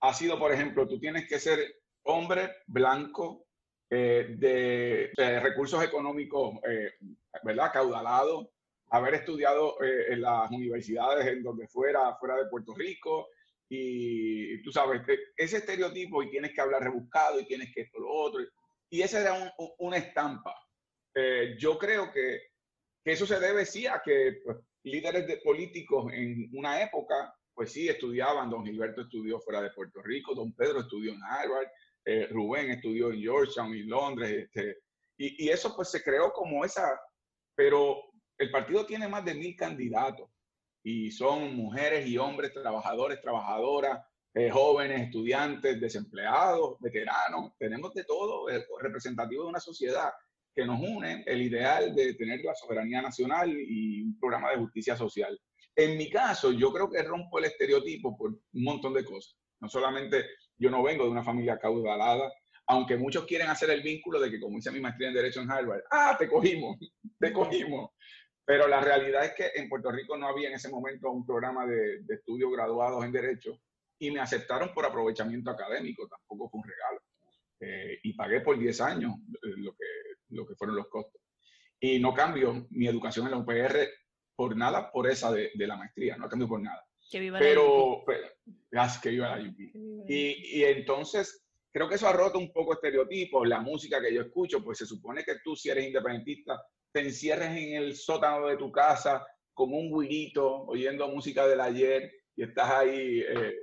ha 0.00 0.12
sido, 0.12 0.38
por 0.38 0.52
ejemplo, 0.52 0.86
tú 0.86 0.98
tienes 0.98 1.28
que 1.28 1.38
ser 1.38 1.58
hombre 2.06 2.56
blanco 2.66 3.46
eh, 3.88 4.34
de, 4.36 5.40
recursos 5.40 5.82
económicos, 5.82 6.58
eh, 6.68 6.94
¿verdad? 7.44 7.72
Caudalado, 7.72 8.50
haber 8.90 9.14
estudiado 9.14 9.76
en 9.82 10.20
las 10.20 10.50
universidades 10.50 11.26
en 11.26 11.42
donde 11.42 11.66
fuera, 11.68 12.16
fuera 12.16 12.36
de 12.36 12.46
Puerto 12.46 12.74
Rico, 12.74 13.28
y 13.68 14.62
tú 14.62 14.70
sabes, 14.70 15.02
ese 15.36 15.58
estereotipo 15.58 16.22
y 16.22 16.30
tienes 16.30 16.52
que 16.52 16.60
hablar 16.60 16.82
rebuscado 16.82 17.40
y 17.40 17.46
tienes 17.46 17.74
que 17.74 17.82
esto, 17.82 17.98
lo 17.98 18.12
otro. 18.12 18.40
Y 18.88 19.02
esa 19.02 19.20
era 19.20 19.54
una 19.78 19.96
estampa. 19.96 20.54
Eh, 21.14 21.56
yo 21.58 21.76
creo 21.78 22.12
que, 22.12 22.42
que, 23.02 23.12
eso 23.12 23.26
se 23.26 23.40
debe 23.40 23.64
sí 23.64 23.86
a 23.86 24.00
que 24.04 24.40
pues, 24.44 24.58
líderes 24.84 25.26
de 25.26 25.38
políticos 25.38 26.12
en 26.12 26.48
una 26.52 26.80
época, 26.82 27.34
pues 27.54 27.72
sí, 27.72 27.88
estudiaban. 27.88 28.50
Don 28.50 28.64
Gilberto 28.64 29.02
estudió 29.02 29.40
fuera 29.40 29.60
de 29.60 29.70
Puerto 29.70 30.00
Rico, 30.02 30.34
don 30.34 30.52
Pedro 30.52 30.80
estudió 30.80 31.12
en 31.12 31.22
Harvard, 31.24 31.68
eh, 32.06 32.28
Rubén 32.30 32.70
estudió 32.70 33.12
en 33.12 33.20
Georgetown 33.20 33.74
y 33.74 33.82
Londres. 33.82 34.44
Este, 34.44 34.78
y, 35.18 35.46
y 35.46 35.48
eso 35.50 35.74
pues 35.76 35.90
se 35.90 36.02
creó 36.02 36.32
como 36.32 36.64
esa, 36.64 36.98
pero 37.54 37.98
el 38.38 38.50
partido 38.50 38.86
tiene 38.86 39.08
más 39.08 39.24
de 39.24 39.34
mil 39.34 39.56
candidatos 39.56 40.30
y 40.82 41.10
son 41.10 41.56
mujeres 41.56 42.06
y 42.06 42.16
hombres, 42.16 42.52
trabajadores, 42.52 43.20
trabajadoras, 43.20 44.00
eh, 44.34 44.50
jóvenes, 44.50 45.02
estudiantes, 45.02 45.80
desempleados, 45.80 46.78
veteranos, 46.78 47.52
tenemos 47.58 47.94
de 47.94 48.04
todo, 48.04 48.50
eh, 48.50 48.64
representativo 48.80 49.44
de 49.44 49.48
una 49.48 49.60
sociedad 49.60 50.10
que 50.54 50.64
nos 50.64 50.78
une 50.78 51.24
el 51.26 51.42
ideal 51.42 51.94
de 51.94 52.14
tener 52.14 52.40
la 52.44 52.54
soberanía 52.54 53.02
nacional 53.02 53.50
y 53.50 54.02
un 54.02 54.18
programa 54.18 54.50
de 54.50 54.58
justicia 54.58 54.94
social. 54.94 55.40
En 55.74 55.96
mi 55.96 56.10
caso, 56.10 56.52
yo 56.52 56.72
creo 56.72 56.90
que 56.90 57.02
rompo 57.02 57.38
el 57.38 57.46
estereotipo 57.46 58.16
por 58.16 58.30
un 58.30 58.64
montón 58.64 58.94
de 58.94 59.04
cosas. 59.04 59.36
No 59.60 59.68
solamente 59.68 60.24
yo 60.58 60.70
no 60.70 60.82
vengo 60.82 61.04
de 61.04 61.10
una 61.10 61.24
familia 61.24 61.58
caudalada, 61.58 62.32
aunque 62.66 62.96
muchos 62.96 63.24
quieren 63.24 63.48
hacer 63.48 63.70
el 63.70 63.82
vínculo 63.82 64.20
de 64.20 64.30
que, 64.30 64.40
como 64.40 64.58
hice 64.58 64.70
mi 64.70 64.80
maestría 64.80 65.08
en 65.08 65.14
Derecho 65.14 65.40
en 65.40 65.50
Harvard, 65.50 65.82
ah, 65.90 66.16
te 66.18 66.28
cogimos, 66.28 66.76
te 67.18 67.32
cogimos. 67.32 67.90
Pero 68.44 68.68
la 68.68 68.80
realidad 68.80 69.24
es 69.24 69.34
que 69.34 69.50
en 69.54 69.68
Puerto 69.68 69.90
Rico 69.90 70.16
no 70.16 70.28
había 70.28 70.48
en 70.48 70.54
ese 70.54 70.68
momento 70.68 71.10
un 71.10 71.26
programa 71.26 71.66
de, 71.66 72.02
de 72.02 72.14
estudios 72.14 72.50
graduados 72.52 73.04
en 73.04 73.12
Derecho 73.12 73.58
y 73.98 74.10
me 74.10 74.20
aceptaron 74.20 74.72
por 74.74 74.84
aprovechamiento 74.84 75.50
académico, 75.50 76.06
tampoco 76.08 76.48
fue 76.50 76.60
un 76.60 76.68
regalo. 76.68 77.00
Eh, 77.60 78.00
y 78.02 78.12
pagué 78.12 78.40
por 78.40 78.58
10 78.58 78.80
años 78.82 79.14
eh, 79.42 79.54
lo, 80.28 80.46
que, 80.46 80.54
fueron 80.54 80.76
los 80.76 80.88
costos. 80.88 81.20
Y 81.80 81.98
no 81.98 82.12
cambio 82.12 82.66
mi 82.70 82.86
educación 82.86 83.26
en 83.26 83.32
la 83.32 83.38
UPR 83.38 83.88
por 84.34 84.56
nada 84.56 84.90
por 84.92 85.08
esa 85.08 85.32
de, 85.32 85.52
de 85.54 85.66
la 85.66 85.76
maestría, 85.76 86.16
no 86.16 86.28
cambio 86.28 86.48
por 86.48 86.60
nada. 86.60 86.85
Que 87.10 87.20
viva 87.20 87.38
pero, 87.38 87.62
la 87.62 87.68
UP. 87.68 88.04
Pero, 88.06 88.86
que 89.02 89.10
viva 89.10 89.36
la 89.36 89.48
UP. 89.48 89.58
Y, 90.08 90.58
y 90.58 90.64
entonces, 90.64 91.46
creo 91.72 91.88
que 91.88 91.96
eso 91.96 92.08
ha 92.08 92.12
roto 92.12 92.38
un 92.38 92.52
poco 92.52 92.72
estereotipos, 92.72 93.46
la 93.46 93.60
música 93.60 94.00
que 94.00 94.14
yo 94.14 94.22
escucho, 94.22 94.62
pues 94.64 94.78
se 94.78 94.86
supone 94.86 95.24
que 95.24 95.36
tú 95.44 95.54
si 95.54 95.68
eres 95.68 95.86
independentista, 95.86 96.60
te 96.92 97.00
encierres 97.00 97.50
en 97.50 97.74
el 97.74 97.94
sótano 97.94 98.46
de 98.46 98.56
tu 98.56 98.72
casa 98.72 99.26
como 99.52 99.78
un 99.78 99.90
guirito 99.90 100.64
oyendo 100.66 101.08
música 101.08 101.46
del 101.46 101.60
ayer 101.60 102.10
y 102.34 102.44
estás 102.44 102.70
ahí, 102.70 103.20
eh, 103.20 103.54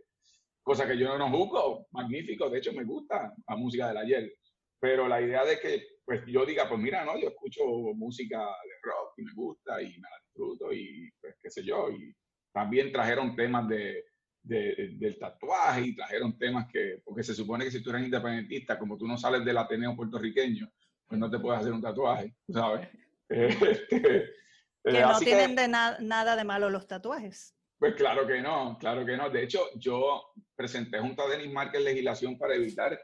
cosa 0.62 0.88
que 0.88 0.98
yo 0.98 1.18
no 1.18 1.30
juzgo, 1.30 1.88
magnífico, 1.92 2.50
de 2.50 2.60
hecho 2.60 2.74
me 2.74 2.84
gusta 2.84 3.34
la 3.48 3.56
música 3.56 3.88
del 3.88 3.98
ayer, 3.98 4.34
pero 4.80 5.08
la 5.08 5.22
idea 5.22 5.44
de 5.46 5.60
que 5.60 5.84
pues 6.06 6.22
yo 6.28 6.46
diga, 6.46 6.68
pues 6.68 6.82
mira, 6.82 7.06
no, 7.06 7.20
yo 7.20 7.30
escucho 7.30 7.64
música 7.96 8.40
de 8.40 8.90
rock 8.90 9.14
y 9.18 9.24
me 9.24 9.34
gusta 9.34 9.82
y 9.82 9.88
me 9.88 10.10
la 10.10 10.18
disfruto 10.26 10.74
y 10.74 11.10
pues 11.22 11.36
qué 11.42 11.50
sé 11.50 11.64
yo, 11.64 11.90
y 11.90 12.14
también 12.54 12.92
trajeron 12.92 13.36
temas 13.36 13.68
de, 13.68 14.06
del 14.44 15.18
tatuaje 15.18 15.88
y 15.88 15.96
trajeron 15.96 16.38
temas 16.38 16.68
que, 16.72 17.02
porque 17.04 17.24
se 17.24 17.34
supone 17.34 17.66
que 17.66 17.72
si 17.72 17.82
tú 17.82 17.90
eres 17.90 18.06
independentista, 18.06 18.78
como 18.78 18.98
tú 18.98 19.08
no 19.08 19.18
sales 19.18 19.44
del 19.44 19.58
Ateneo 19.58 19.96
puertorriqueño, 19.96 20.72
pues 21.08 21.20
no 21.20 21.30
te 21.30 21.40
puedes 21.40 21.62
hacer 21.62 21.74
un 21.74 21.82
tatuaje, 21.82 22.36
¿sabes? 22.50 22.88
Este, 23.30 24.98
que 24.98 25.02
no 25.02 25.18
tienen 25.20 25.56
de 25.56 25.68
nada 25.70 26.36
de 26.36 26.44
malo 26.44 26.70
los 26.70 26.88
tatuajes. 26.88 27.56
Pues 27.80 27.96
claro 27.96 28.28
que 28.28 28.42
no, 28.42 28.78
claro 28.78 29.06
que 29.06 29.16
no. 29.16 29.30
De 29.30 29.44
hecho, 29.44 29.62
yo 29.78 30.34
presenté 30.56 31.00
junto 31.00 31.24
a 31.24 31.30
Denis 31.30 31.52
Márquez 31.52 31.82
legislación 31.82 32.38
para 32.38 32.56
evitar 32.56 33.00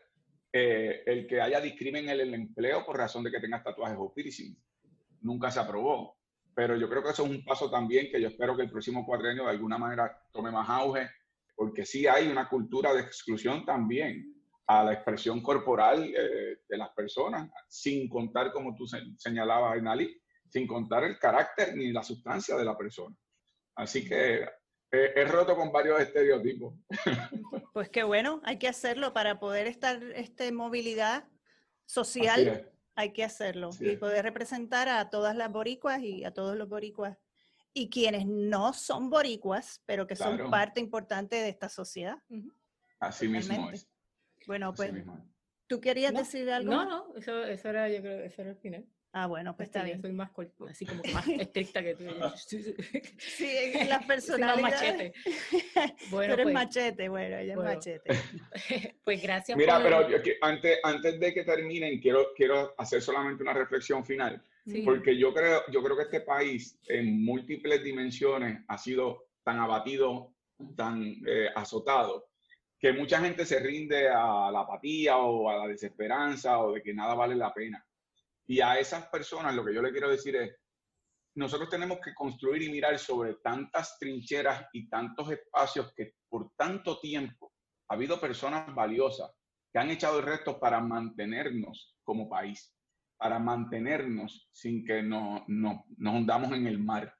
eh, 0.51 1.03
el 1.05 1.25
que 1.25 1.39
haya 1.39 1.61
discrimen 1.61 2.09
en 2.09 2.19
el 2.19 2.33
empleo 2.33 2.85
por 2.85 2.97
razón 2.97 3.23
de 3.23 3.31
que 3.31 3.39
tengas 3.39 3.63
tatuajes 3.63 3.97
o 3.97 4.13
piercing. 4.13 4.55
Nunca 5.21 5.49
se 5.51 5.61
aprobó. 5.61 6.18
Pero 6.59 6.75
yo 6.75 6.89
creo 6.89 7.01
que 7.01 7.11
eso 7.11 7.23
es 7.23 7.31
un 7.31 7.41
paso 7.45 7.71
también 7.71 8.09
que 8.11 8.19
yo 8.19 8.27
espero 8.27 8.53
que 8.53 8.63
el 8.63 8.69
próximo 8.69 9.05
cuadrenio 9.05 9.45
de 9.45 9.51
alguna 9.51 9.77
manera 9.77 10.21
tome 10.29 10.51
más 10.51 10.67
auge, 10.67 11.09
porque 11.55 11.85
sí 11.85 12.05
hay 12.05 12.27
una 12.27 12.49
cultura 12.49 12.93
de 12.93 12.99
exclusión 12.99 13.63
también 13.63 14.35
a 14.67 14.83
la 14.83 14.91
expresión 14.91 15.41
corporal 15.41 16.03
eh, 16.13 16.57
de 16.67 16.77
las 16.77 16.89
personas, 16.89 17.49
sin 17.69 18.09
contar, 18.09 18.51
como 18.51 18.75
tú 18.75 18.85
señalabas, 19.15 19.77
Inali, 19.77 20.21
sin 20.49 20.67
contar 20.67 21.05
el 21.05 21.17
carácter 21.17 21.77
ni 21.77 21.93
la 21.93 22.03
sustancia 22.03 22.57
de 22.57 22.65
la 22.65 22.77
persona. 22.77 23.15
Así 23.75 24.05
que 24.05 24.45
he 24.91 25.23
roto 25.23 25.55
con 25.55 25.71
varios 25.71 26.01
estereotipos. 26.01 26.75
Pues 27.71 27.87
qué 27.87 28.03
bueno, 28.03 28.41
hay 28.43 28.59
que 28.59 28.67
hacerlo 28.67 29.13
para 29.13 29.39
poder 29.39 29.67
estar 29.67 30.03
este, 30.13 30.51
movilidad 30.51 31.29
social. 31.85 32.69
Hay 32.99 33.13
que 33.13 33.23
hacerlo 33.23 33.69
y 33.79 33.95
poder 33.95 34.25
representar 34.25 34.89
a 34.89 35.09
todas 35.09 35.33
las 35.33 35.49
boricuas 35.49 36.01
y 36.03 36.25
a 36.25 36.33
todos 36.33 36.57
los 36.57 36.67
boricuas 36.67 37.17
y 37.73 37.89
quienes 37.89 38.25
no 38.25 38.73
son 38.73 39.09
boricuas, 39.09 39.81
pero 39.85 40.05
que 40.05 40.17
son 40.17 40.49
parte 40.51 40.81
importante 40.81 41.37
de 41.37 41.47
esta 41.47 41.69
sociedad. 41.69 42.17
Así 42.99 43.29
mismo 43.29 43.69
es. 43.71 43.87
Bueno, 44.47 44.73
pues, 44.73 44.91
¿tú 45.67 45.79
querías 45.79 46.13
decir 46.13 46.51
algo? 46.51 46.73
No, 46.73 46.83
no, 46.83 47.15
eso, 47.15 47.45
eso, 47.45 47.69
era, 47.69 47.87
yo 47.87 48.01
creo, 48.01 48.19
eso 48.19 48.41
era 48.41 48.51
el 48.51 48.57
final. 48.57 48.85
Ah, 49.11 49.25
bueno, 49.25 49.55
pues 49.55 49.69
está 49.69 49.83
bien. 49.83 50.01
Soy 50.01 50.11
más 50.11 50.29
así 50.69 50.85
como 50.85 51.01
más 51.13 51.27
estricta 51.27 51.81
que 51.81 51.95
tú. 51.95 52.05
sí, 53.17 53.73
las 53.87 54.05
personalidades. 54.05 54.61
machete. 54.61 55.13
Bueno, 56.11 56.33
pero 56.35 56.43
pues, 56.43 56.53
machete, 56.53 57.09
bueno, 57.09 57.37
ella 57.37 57.53
es 57.53 57.59
machete. 57.59 58.09
pues 59.03 59.21
gracias 59.21 59.57
Mira, 59.57 59.81
pero 59.81 60.07
antes, 60.41 60.79
antes 60.83 61.19
de 61.19 61.33
que 61.33 61.43
terminen, 61.43 61.99
quiero, 61.99 62.33
quiero 62.35 62.73
hacer 62.77 63.01
solamente 63.01 63.43
una 63.43 63.53
reflexión 63.53 64.05
final. 64.05 64.43
Porque 64.85 65.17
yo 65.17 65.33
creo, 65.33 65.63
yo 65.71 65.81
creo 65.81 65.97
que 65.97 66.03
este 66.03 66.21
país 66.21 66.77
en 66.87 67.23
múltiples 67.25 67.83
dimensiones 67.83 68.63
ha 68.67 68.77
sido 68.77 69.29
tan 69.43 69.57
abatido, 69.57 70.35
tan 70.75 71.01
eh, 71.25 71.49
azotado, 71.55 72.29
que 72.79 72.93
mucha 72.93 73.19
gente 73.19 73.45
se 73.45 73.59
rinde 73.59 74.09
a 74.09 74.51
la 74.51 74.61
apatía 74.61 75.17
o 75.17 75.49
a 75.49 75.57
la 75.57 75.67
desesperanza 75.67 76.59
o 76.59 76.73
de 76.73 76.83
que 76.83 76.93
nada 76.93 77.15
vale 77.15 77.35
la 77.35 77.51
pena. 77.51 77.83
Y 78.49 78.61
a 78.61 78.79
esas 78.79 79.07
personas 79.09 79.53
lo 79.53 79.63
que 79.63 79.75
yo 79.75 79.81
le 79.83 79.91
quiero 79.91 80.09
decir 80.09 80.35
es, 80.35 80.55
nosotros 81.35 81.69
tenemos 81.69 81.99
que 82.03 82.15
construir 82.15 82.63
y 82.63 82.71
mirar 82.71 82.97
sobre 82.97 83.35
tantas 83.35 83.99
trincheras 83.99 84.65
y 84.73 84.89
tantos 84.89 85.31
espacios 85.31 85.93
que 85.95 86.15
por 86.27 86.51
tanto 86.57 86.99
tiempo 86.99 87.53
ha 87.87 87.93
habido 87.93 88.19
personas 88.19 88.73
valiosas 88.73 89.31
que 89.71 89.77
han 89.77 89.91
echado 89.91 90.17
el 90.17 90.25
resto 90.25 90.59
para 90.59 90.81
mantenernos 90.81 91.95
como 92.03 92.27
país, 92.27 92.75
para 93.17 93.37
mantenernos 93.37 94.49
sin 94.51 94.83
que 94.83 95.03
nos 95.03 95.43
hundamos 95.47 96.51
en 96.53 96.65
el 96.65 96.79
mar. 96.79 97.15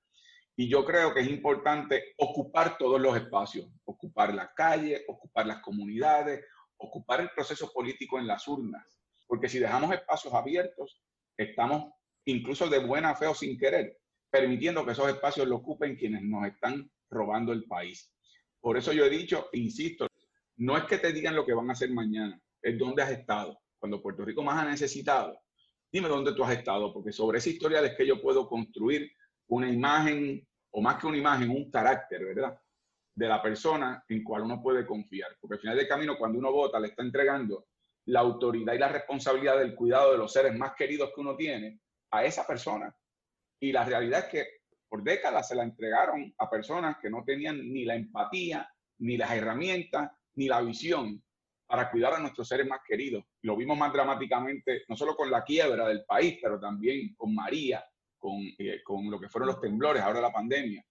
Y 0.56 0.68
yo 0.68 0.84
creo 0.84 1.14
que 1.14 1.20
es 1.20 1.30
importante 1.30 2.16
ocupar 2.18 2.76
todos 2.76 3.00
los 3.00 3.16
espacios, 3.16 3.72
ocupar 3.86 4.34
la 4.34 4.52
calle, 4.56 5.06
ocupar 5.08 5.46
las 5.46 5.62
comunidades, 5.62 6.44
ocupar 6.78 7.22
el 7.22 7.30
proceso 7.30 7.72
político 7.72 8.18
en 8.18 8.26
las 8.26 8.48
urnas. 8.48 9.00
Porque 9.28 9.48
si 9.48 9.60
dejamos 9.60 9.94
espacios 9.94 10.34
abiertos, 10.34 11.00
estamos 11.40 11.94
incluso 12.26 12.68
de 12.68 12.80
buena 12.80 13.16
fe 13.16 13.28
o 13.28 13.34
sin 13.34 13.58
querer, 13.58 13.98
permitiendo 14.30 14.86
que 14.86 14.92
esos 14.92 15.08
espacios 15.10 15.48
lo 15.48 15.56
ocupen 15.56 15.96
quienes 15.96 16.22
nos 16.22 16.46
están 16.46 16.92
robando 17.10 17.54
el 17.54 17.64
país. 17.64 18.12
Por 18.60 18.78
eso 18.78 18.92
yo 18.92 19.06
he 19.06 19.10
dicho, 19.10 19.48
insisto, 19.54 20.08
no 20.58 20.78
es 20.78 20.84
que 20.84 20.98
te 20.98 21.14
digan 21.14 21.36
lo 21.36 21.46
que 21.46 21.54
van 21.54 21.70
a 21.70 21.74
hacer 21.74 21.92
mañana, 21.92 22.40
es 22.62 22.78
dónde 22.78 23.02
has 23.02 23.12
estado. 23.12 23.58
Cuando 23.80 24.02
Puerto 24.02 24.26
Rico 24.26 24.44
más 24.44 24.62
ha 24.62 24.70
necesitado, 24.70 25.40
dime 25.90 26.10
dónde 26.10 26.34
tú 26.34 26.44
has 26.44 26.58
estado, 26.58 26.94
porque 26.94 27.14
sobre 27.14 27.38
esa 27.38 27.50
historia 27.50 27.80
es 27.80 27.96
que 27.96 28.06
yo 28.06 28.22
puedo 28.22 28.48
construir 28.48 29.10
una 29.48 29.72
imagen, 29.72 30.46
o 30.72 30.82
más 30.82 30.98
que 30.98 31.08
una 31.08 31.18
imagen, 31.18 31.50
un 31.50 31.72
carácter, 31.72 32.26
¿verdad? 32.26 32.60
De 33.16 33.28
la 33.28 33.42
persona 33.42 34.04
en 34.10 34.24
cual 34.24 34.42
uno 34.42 34.62
puede 34.62 34.86
confiar. 34.86 35.38
Porque 35.40 35.56
al 35.56 35.62
final 35.62 35.78
del 35.78 35.88
camino, 35.88 36.18
cuando 36.18 36.38
uno 36.38 36.52
vota, 36.52 36.80
le 36.80 36.90
está 36.90 37.02
entregando 37.02 37.69
la 38.10 38.22
autoridad 38.22 38.74
y 38.74 38.80
la 38.80 38.90
responsabilidad 38.90 39.60
del 39.60 39.76
cuidado 39.76 40.12
de 40.12 40.18
los 40.18 40.34
seres 40.34 40.58
más 40.58 40.74
queridos 40.76 41.12
que 41.14 41.22
uno 41.22 41.36
tiene 41.36 41.80
a 42.12 42.26
esa 42.26 42.46
persona. 42.46 42.94
Y 43.60 43.72
la 43.72 43.86
realidad 43.86 44.22
es 44.22 44.26
que 44.26 44.48
por 44.88 45.04
décadas 45.04 45.48
se 45.48 45.56
la 45.56 45.64
entregaron 45.64 46.34
a 46.40 46.50
personas 46.50 46.98
que 47.00 47.10
no 47.10 47.24
tenían 47.24 47.58
ni 47.72 47.86
la 47.86 47.94
empatía, 47.94 48.68
ni 49.00 49.16
las 49.16 49.32
herramientas, 49.32 50.12
ni 50.34 50.48
la 50.48 50.62
visión 50.62 51.24
para 51.68 51.92
cuidar 51.92 52.16
a 52.16 52.20
nuestros 52.20 52.48
seres 52.48 52.66
más 52.68 52.80
queridos. 52.88 53.24
Lo 53.44 53.56
vimos 53.56 53.78
más 53.78 53.94
dramáticamente, 53.94 54.86
no 54.88 54.96
solo 54.96 55.16
con 55.16 55.30
la 55.30 55.44
quiebra 55.44 55.88
del 55.88 56.04
país, 56.04 56.40
pero 56.42 56.60
también 56.60 57.14
con 57.16 57.36
María, 57.36 57.86
con, 58.18 58.40
eh, 58.58 58.82
con 58.84 59.12
lo 59.12 59.20
que 59.20 59.30
fueron 59.30 59.50
los 59.50 59.62
temblores, 59.62 60.02
ahora 60.02 60.20
la 60.20 60.34
pandemia. 60.34 60.84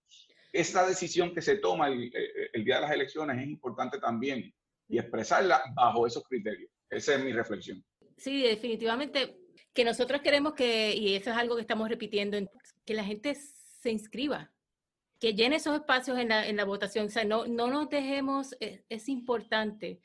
Esa 0.52 0.86
decisión 0.86 1.34
que 1.34 1.42
se 1.42 1.56
toma 1.56 1.88
el, 1.88 2.04
eh, 2.14 2.50
el 2.52 2.64
día 2.64 2.76
de 2.76 2.82
las 2.82 2.92
elecciones 2.92 3.38
es 3.38 3.48
importante 3.48 3.98
también 3.98 4.54
y 4.86 4.98
expresarla 4.98 5.64
bajo 5.74 6.06
esos 6.06 6.22
criterios. 6.22 6.70
Esa 6.90 7.14
es 7.14 7.24
mi 7.24 7.32
reflexión. 7.32 7.84
Sí, 8.16 8.42
definitivamente 8.42 9.38
que 9.72 9.84
nosotros 9.84 10.22
queremos 10.22 10.54
que, 10.54 10.94
y 10.94 11.14
eso 11.14 11.30
es 11.30 11.36
algo 11.36 11.54
que 11.54 11.60
estamos 11.60 11.88
repitiendo, 11.88 12.38
que 12.84 12.94
la 12.94 13.04
gente 13.04 13.34
se 13.34 13.90
inscriba, 13.90 14.50
que 15.20 15.34
llene 15.34 15.56
esos 15.56 15.74
espacios 15.74 16.18
en 16.18 16.30
la, 16.30 16.46
en 16.48 16.56
la 16.56 16.64
votación. 16.64 17.06
O 17.06 17.10
sea, 17.10 17.24
no, 17.24 17.46
no 17.46 17.68
nos 17.68 17.88
dejemos, 17.88 18.56
es, 18.60 18.82
es, 18.88 19.08
importante 19.08 20.00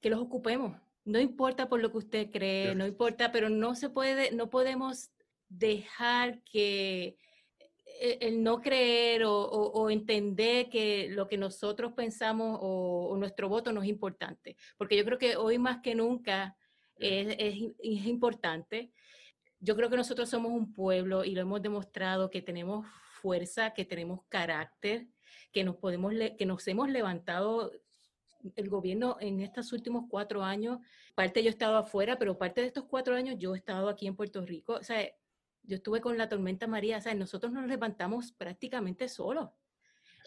que 0.00 0.10
los 0.10 0.20
ocupemos. 0.20 0.78
No 1.04 1.20
importa 1.20 1.68
por 1.68 1.80
lo 1.80 1.90
que 1.90 1.98
usted 1.98 2.30
cree, 2.30 2.74
no 2.74 2.86
importa, 2.86 3.30
pero 3.32 3.48
no 3.48 3.74
se 3.74 3.90
puede, 3.90 4.32
no 4.32 4.50
podemos 4.50 5.10
dejar 5.48 6.42
que 6.42 7.16
el 8.00 8.42
no 8.42 8.60
creer 8.60 9.24
o, 9.24 9.34
o, 9.34 9.90
entender 9.90 10.68
que 10.68 11.08
lo 11.10 11.28
que 11.28 11.38
nosotros 11.38 11.92
pensamos 11.92 12.58
o, 12.60 13.08
o, 13.10 13.16
nuestro 13.16 13.48
voto 13.48 13.72
no 13.72 13.82
es 13.82 13.88
importante. 13.88 14.56
Porque 14.76 14.96
yo 14.96 15.04
creo 15.04 15.18
que 15.18 15.36
hoy 15.36 15.58
más 15.58 15.80
que 15.80 15.94
nunca 15.94 16.56
es, 16.96 17.36
es, 17.38 17.54
es, 17.78 18.06
importante. 18.06 18.90
Yo 19.60 19.76
creo 19.76 19.90
que 19.90 19.96
nosotros 19.96 20.28
somos 20.28 20.52
un 20.52 20.72
pueblo 20.72 21.24
y 21.24 21.34
lo 21.34 21.40
hemos 21.40 21.62
demostrado 21.62 22.30
que 22.30 22.42
tenemos 22.42 22.86
fuerza, 23.20 23.72
que 23.72 23.84
tenemos 23.84 24.20
carácter, 24.28 25.06
que 25.52 25.64
nos, 25.64 25.76
podemos 25.76 26.12
que 26.36 26.46
nos 26.46 26.66
hemos 26.68 26.90
levantado 26.90 27.70
el 28.56 28.68
gobierno 28.68 29.16
en 29.20 29.40
estos 29.40 29.72
últimos 29.72 30.04
cuatro 30.08 30.42
años, 30.42 30.80
parte 31.14 31.42
yo 31.42 31.48
he 31.48 31.50
estado 31.50 31.76
afuera, 31.76 32.18
pero 32.18 32.36
parte 32.36 32.60
de 32.60 32.66
estos 32.66 32.84
cuatro 32.84 33.14
años 33.14 33.36
yo 33.38 33.54
he 33.54 33.58
estado 33.58 33.88
aquí 33.88 34.06
en 34.06 34.16
Puerto 34.16 34.44
Rico. 34.44 34.74
O 34.74 34.82
sea, 34.82 35.08
yo 35.66 35.76
estuve 35.76 36.00
con 36.00 36.18
la 36.18 36.28
tormenta 36.28 36.66
María, 36.66 36.98
o 36.98 37.00
sea, 37.00 37.14
nosotros 37.14 37.52
nos 37.52 37.66
levantamos 37.66 38.32
prácticamente 38.32 39.08
solos. 39.08 39.50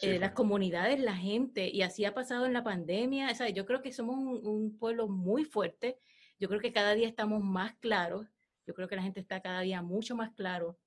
Eh, 0.00 0.18
las 0.20 0.30
comunidades, 0.32 1.00
la 1.00 1.16
gente, 1.16 1.68
y 1.68 1.82
así 1.82 2.04
ha 2.04 2.14
pasado 2.14 2.46
en 2.46 2.52
la 2.52 2.62
pandemia. 2.62 3.30
O 3.30 3.34
sea, 3.34 3.48
yo 3.48 3.66
creo 3.66 3.82
que 3.82 3.92
somos 3.92 4.16
un, 4.44 4.78
pueblo 4.78 5.08
muy 5.08 5.44
fuerte. 5.44 5.98
Yo 6.38 6.48
creo 6.48 6.60
que 6.60 6.72
cada 6.72 6.94
día 6.94 7.08
estamos 7.08 7.42
más 7.42 7.74
claros. 7.76 8.28
Yo 8.64 8.74
creo 8.74 8.86
que 8.86 8.94
la 8.94 9.02
gente 9.02 9.18
está 9.18 9.40
cada 9.40 9.60
día 9.62 9.82
mucho 9.82 10.14
más 10.14 10.32
claro 10.34 10.78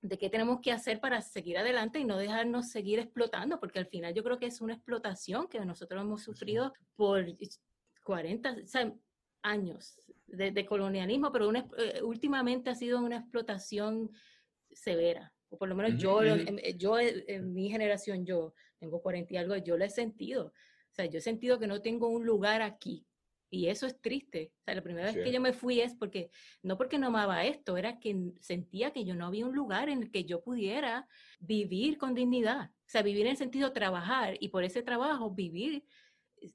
de 0.00 0.18
qué 0.18 0.28
tenemos 0.28 0.60
que 0.60 0.72
hacer 0.72 0.98
para 0.98 1.20
seguir 1.20 1.56
adelante 1.56 2.00
y 2.00 2.04
no 2.04 2.16
dejarnos 2.16 2.70
seguir 2.70 2.98
explotando, 2.98 3.60
porque 3.60 3.78
al 3.78 3.86
final 3.86 4.12
yo 4.12 4.24
creo 4.24 4.38
que 4.38 4.46
es 4.46 4.60
una 4.60 4.74
explotación 4.74 5.46
que 5.46 5.64
nosotros 5.64 6.02
hemos 6.02 6.22
sufrido 6.22 6.72
por 6.96 7.24
40 8.02 8.56
años 9.42 10.00
de, 10.26 10.66
colonialismo, 10.66 11.30
pero 11.30 11.48
una, 11.48 11.66
eh, 11.78 12.00
últimamente 12.02 12.70
ha 12.70 12.74
sido 12.74 13.00
una 13.00 13.18
explotación 13.18 14.10
severa. 14.70 15.32
O 15.50 15.58
por 15.58 15.68
lo 15.68 15.74
menos 15.74 16.00
yo, 16.00 16.22
yo 16.76 16.98
en, 16.98 17.52
mi 17.52 17.68
generación, 17.68 18.24
yo 18.24 18.54
tengo 18.78 19.02
40 19.02 19.34
y 19.34 19.36
algo, 19.36 19.56
yo 19.56 19.76
lo 19.76 19.84
he 19.84 19.90
sentido. 19.90 20.46
O 20.46 20.94
sea, 20.94 21.04
yo 21.04 21.18
he 21.18 21.22
sentido 21.22 21.58
que 21.58 21.66
no 21.66 21.82
tengo 21.82 22.08
un 22.08 22.24
lugar 22.24 22.62
aquí. 22.62 23.06
Y 23.50 23.66
eso 23.66 23.86
es 23.86 24.00
triste. 24.00 24.50
O 24.60 24.64
sea, 24.64 24.74
la 24.74 24.82
primera 24.82 25.12
vez 25.12 25.22
que 25.22 25.30
yo 25.30 25.38
me 25.38 25.52
fui 25.52 25.82
es 25.82 25.94
porque, 25.94 26.30
no 26.62 26.78
porque 26.78 26.98
no 26.98 27.08
amaba 27.08 27.44
esto, 27.44 27.76
era 27.76 28.00
que 28.00 28.32
sentía 28.40 28.92
que 28.92 29.04
yo 29.04 29.14
no 29.14 29.26
había 29.26 29.44
un 29.44 29.54
lugar 29.54 29.90
en 29.90 30.04
el 30.04 30.10
que 30.10 30.24
yo 30.24 30.42
pudiera 30.42 31.06
vivir 31.38 31.98
con 31.98 32.14
dignidad. 32.14 32.70
O 32.70 32.88
sea, 32.88 33.02
vivir 33.02 33.26
en 33.26 33.32
el 33.32 33.36
sentido 33.36 33.74
trabajar 33.74 34.38
y 34.40 34.48
por 34.48 34.64
ese 34.64 34.82
trabajo 34.82 35.30
vivir 35.30 35.84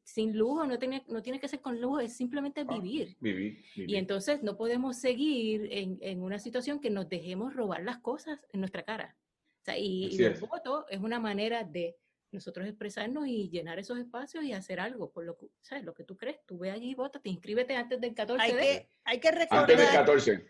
sin 0.03 0.38
lujo, 0.38 0.65
no 0.65 0.79
tiene, 0.79 1.03
no 1.07 1.21
tiene 1.21 1.39
que 1.39 1.47
ser 1.47 1.61
con 1.61 1.79
lujo, 1.79 1.99
es 1.99 2.15
simplemente 2.15 2.61
ah, 2.61 2.73
vivir. 2.73 3.15
vivir, 3.19 3.63
Y 3.75 3.95
entonces 3.95 4.43
no 4.43 4.57
podemos 4.57 4.97
seguir 4.97 5.67
en, 5.71 5.97
en, 6.01 6.21
una 6.21 6.39
situación 6.39 6.79
que 6.79 6.89
nos 6.89 7.09
dejemos 7.09 7.55
robar 7.55 7.83
las 7.83 7.99
cosas 7.99 8.39
en 8.51 8.61
nuestra 8.61 8.83
cara. 8.83 9.15
O 9.61 9.65
sea, 9.65 9.77
y, 9.77 10.15
el 10.23 10.33
voto 10.35 10.85
es 10.89 10.99
una 10.99 11.19
manera 11.19 11.63
de 11.63 11.97
nosotros 12.31 12.67
expresarnos 12.67 13.27
y 13.27 13.49
llenar 13.49 13.79
esos 13.79 13.97
espacios 13.97 14.43
y 14.43 14.53
hacer 14.53 14.79
algo 14.79 15.11
por 15.11 15.25
lo 15.25 15.38
que, 15.38 15.47
¿sabes? 15.61 15.83
lo 15.83 15.93
que 15.93 16.03
tú 16.03 16.17
crees. 16.17 16.38
Tú 16.45 16.57
ve 16.57 16.71
allí 16.71 16.91
y 16.91 16.95
vota, 16.95 17.19
te 17.19 17.29
inscríbete 17.29 17.75
antes 17.75 17.99
del 17.99 18.13
14 18.13 18.43
hay 18.43 18.53
de... 18.53 18.61
Que, 18.61 18.89
hay 19.05 19.19
que 19.19 19.31
recordar, 19.31 19.61
antes 19.61 19.77
del 19.77 19.88
14. 19.88 20.47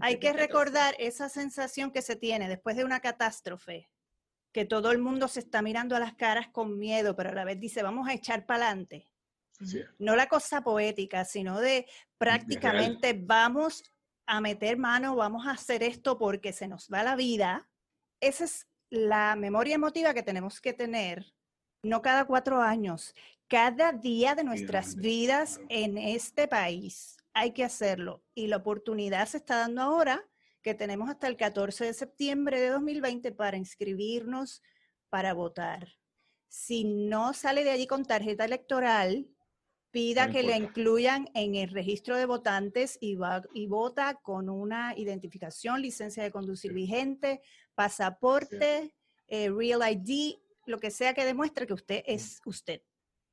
Hay 0.00 0.18
que 0.18 0.32
recordar 0.32 0.94
esa 0.98 1.28
sensación 1.28 1.90
que 1.92 2.02
se 2.02 2.16
tiene 2.16 2.48
después 2.48 2.76
de 2.76 2.84
una 2.84 3.00
catástrofe, 3.00 3.88
que 4.54 4.64
todo 4.64 4.92
el 4.92 4.98
mundo 4.98 5.26
se 5.26 5.40
está 5.40 5.62
mirando 5.62 5.96
a 5.96 5.98
las 5.98 6.14
caras 6.14 6.46
con 6.46 6.78
miedo, 6.78 7.16
pero 7.16 7.30
a 7.30 7.34
la 7.34 7.44
vez 7.44 7.58
dice, 7.58 7.82
vamos 7.82 8.08
a 8.08 8.14
echar 8.14 8.46
para 8.46 8.68
adelante. 8.68 9.10
No 9.98 10.14
la 10.14 10.28
cosa 10.28 10.62
poética, 10.62 11.24
sino 11.24 11.60
de 11.60 11.86
prácticamente 12.18 13.14
vamos 13.20 13.82
a 14.26 14.40
meter 14.40 14.78
mano, 14.78 15.16
vamos 15.16 15.46
a 15.46 15.52
hacer 15.52 15.82
esto 15.82 16.18
porque 16.18 16.52
se 16.52 16.68
nos 16.68 16.88
va 16.88 17.02
la 17.02 17.16
vida. 17.16 17.68
Esa 18.20 18.44
es 18.44 18.68
la 18.90 19.34
memoria 19.34 19.74
emotiva 19.74 20.14
que 20.14 20.22
tenemos 20.22 20.60
que 20.60 20.72
tener, 20.72 21.34
no 21.82 22.00
cada 22.00 22.24
cuatro 22.24 22.62
años, 22.62 23.12
cada 23.48 23.92
día 23.92 24.36
de 24.36 24.44
nuestras 24.44 24.94
vidas 24.94 25.60
en 25.68 25.98
este 25.98 26.46
país. 26.46 27.16
Hay 27.32 27.50
que 27.50 27.64
hacerlo. 27.64 28.22
Y 28.34 28.46
la 28.46 28.58
oportunidad 28.58 29.26
se 29.26 29.38
está 29.38 29.56
dando 29.58 29.82
ahora 29.82 30.24
que 30.64 30.74
tenemos 30.74 31.10
hasta 31.10 31.28
el 31.28 31.36
14 31.36 31.84
de 31.84 31.92
septiembre 31.92 32.58
de 32.58 32.70
2020 32.70 33.32
para 33.32 33.58
inscribirnos, 33.58 34.62
para 35.10 35.34
votar. 35.34 35.86
Si 36.48 36.84
no 36.84 37.34
sale 37.34 37.64
de 37.64 37.70
allí 37.70 37.86
con 37.86 38.06
tarjeta 38.06 38.46
electoral, 38.46 39.28
pida 39.90 40.30
que 40.30 40.42
le 40.42 40.56
incluyan 40.56 41.28
en 41.34 41.54
el 41.54 41.68
registro 41.70 42.16
de 42.16 42.24
votantes 42.24 42.96
y, 43.00 43.14
va, 43.14 43.42
y 43.52 43.66
vota 43.66 44.14
con 44.22 44.48
una 44.48 44.94
identificación, 44.96 45.82
licencia 45.82 46.22
de 46.22 46.32
conducir 46.32 46.72
vigente, 46.72 47.42
pasaporte, 47.74 48.94
eh, 49.28 49.50
Real 49.50 49.82
ID, 49.88 50.36
lo 50.64 50.78
que 50.78 50.90
sea 50.90 51.12
que 51.12 51.26
demuestre 51.26 51.66
que 51.66 51.74
usted 51.74 52.02
es 52.06 52.40
usted. 52.46 52.80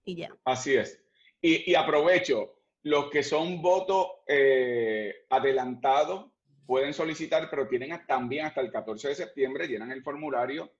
Y 0.03 0.17
ya. 0.17 0.37
Así 0.43 0.75
es. 0.75 1.01
Y, 1.41 1.73
aprovecho, 1.75 2.57
los 2.83 3.09
que 3.09 3.23
son 3.23 3.61
votos 3.61 4.07
eh, 4.27 5.25
adelantados 5.29 6.30
pueden 6.65 6.93
solicitar, 6.93 7.49
pero 7.49 7.67
tienen 7.67 7.99
también 8.07 8.45
hasta 8.45 8.61
el 8.61 8.71
14 8.71 9.09
de 9.09 9.15
septiembre, 9.15 9.67
llenan 9.67 9.91
el 9.91 10.03
formulario. 10.03 10.71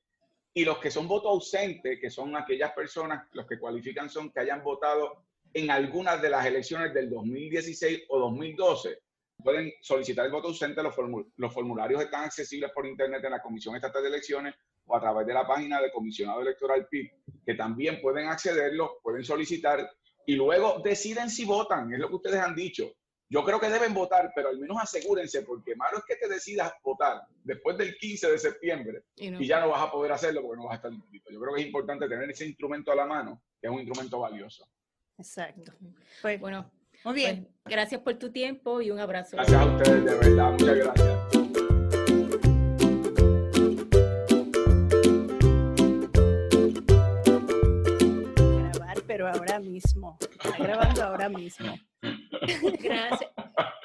Y 0.54 0.66
los 0.66 0.80
que 0.80 0.92
son 0.92 1.08
votos 1.08 1.32
ausentes, 1.32 2.00
que 2.00 2.10
son 2.10 2.36
aquellas 2.36 2.74
personas, 2.74 3.28
los 3.32 3.46
que 3.48 3.58
cualifican 3.58 4.10
son 4.10 4.32
que 4.32 4.42
hayan 4.42 4.64
votado 4.64 5.24
en 5.54 5.72
algunas 5.72 6.22
de 6.22 6.30
las 6.30 6.46
elecciones 6.46 6.94
del 6.94 7.10
2016 7.10 8.04
o 8.10 8.20
2012, 8.20 9.00
pueden 9.44 9.74
solicitar 9.82 10.26
el 10.26 10.32
voto 10.32 10.50
ausente. 10.50 10.84
Los, 10.84 10.96
los 11.38 11.54
formularios 11.54 12.02
están 12.02 12.26
accesibles 12.26 12.72
por 12.72 12.86
internet 12.86 13.24
en 13.24 13.32
la 13.32 13.42
Comisión 13.42 13.76
Estatal 13.76 14.02
de 14.02 14.10
Elecciones 14.10 14.56
o 14.86 14.96
a 14.96 15.00
través 15.00 15.26
de 15.26 15.34
la 15.34 15.48
página 15.48 15.82
de 15.82 15.92
Comisionado 15.92 16.42
Electoral 16.42 16.88
PIB, 16.88 17.12
que 17.46 17.54
también 17.56 18.02
pueden 18.02 18.28
accederlo, 18.28 19.00
pueden 19.02 19.24
solicitar 19.24 19.90
y 20.26 20.36
luego 20.36 20.82
deciden 20.84 21.30
si 21.30 21.46
votan, 21.46 21.94
es 21.94 22.00
lo 22.00 22.10
que 22.10 22.16
ustedes 22.16 22.40
han 22.40 22.56
dicho. 22.56 22.94
Yo 23.32 23.46
creo 23.46 23.62
que 23.62 23.70
deben 23.70 23.94
votar, 23.94 24.30
pero 24.36 24.50
al 24.50 24.60
menos 24.60 24.76
asegúrense, 24.78 25.44
porque 25.44 25.74
malo 25.74 26.00
es 26.00 26.04
que 26.04 26.18
te 26.18 26.28
decidas 26.28 26.74
votar 26.84 27.22
después 27.46 27.78
del 27.78 27.96
15 27.96 28.30
de 28.30 28.38
septiembre 28.38 29.04
y, 29.16 29.48
ya 29.48 29.62
no 29.62 29.70
vas 29.70 29.82
a 29.82 29.90
poder 29.90 30.12
hacerlo 30.12 30.42
porque 30.42 30.58
no 30.58 30.66
vas 30.66 30.74
a 30.74 30.76
estar 30.76 30.92
inscrito. 30.92 31.32
Yo 31.32 31.40
creo 31.40 31.54
que 31.56 31.62
es 31.62 31.68
importante 31.68 32.10
tener 32.10 32.30
ese 32.30 32.46
instrumento 32.46 32.92
a 32.92 32.96
la 32.96 33.06
mano, 33.06 33.42
que 33.62 33.68
es 33.68 33.74
un 33.74 33.80
instrumento 33.80 34.20
valioso. 34.20 34.68
Exacto. 35.18 35.72
Pues, 36.22 36.42
bueno, 36.42 36.70
muy 37.06 37.14
bien. 37.14 37.48
Pues, 37.64 37.74
gracias 37.74 38.02
por 38.02 38.16
tu 38.16 38.34
tiempo 38.34 38.82
y 38.82 38.92
un 38.92 39.00
abrazo. 39.00 39.38
Gracias 39.38 39.62
a 39.62 39.66
ustedes, 39.66 40.04
de 40.04 40.16
verdad. 40.16 40.52
Muchas 40.52 40.76
gracias. 40.76 41.41
Pero 49.22 49.36
ahora 49.36 49.60
mismo. 49.60 50.18
Está 50.20 50.58
grabando 50.58 51.04
ahora 51.04 51.30
mismo. 51.30 51.76
Gracias. 52.82 53.32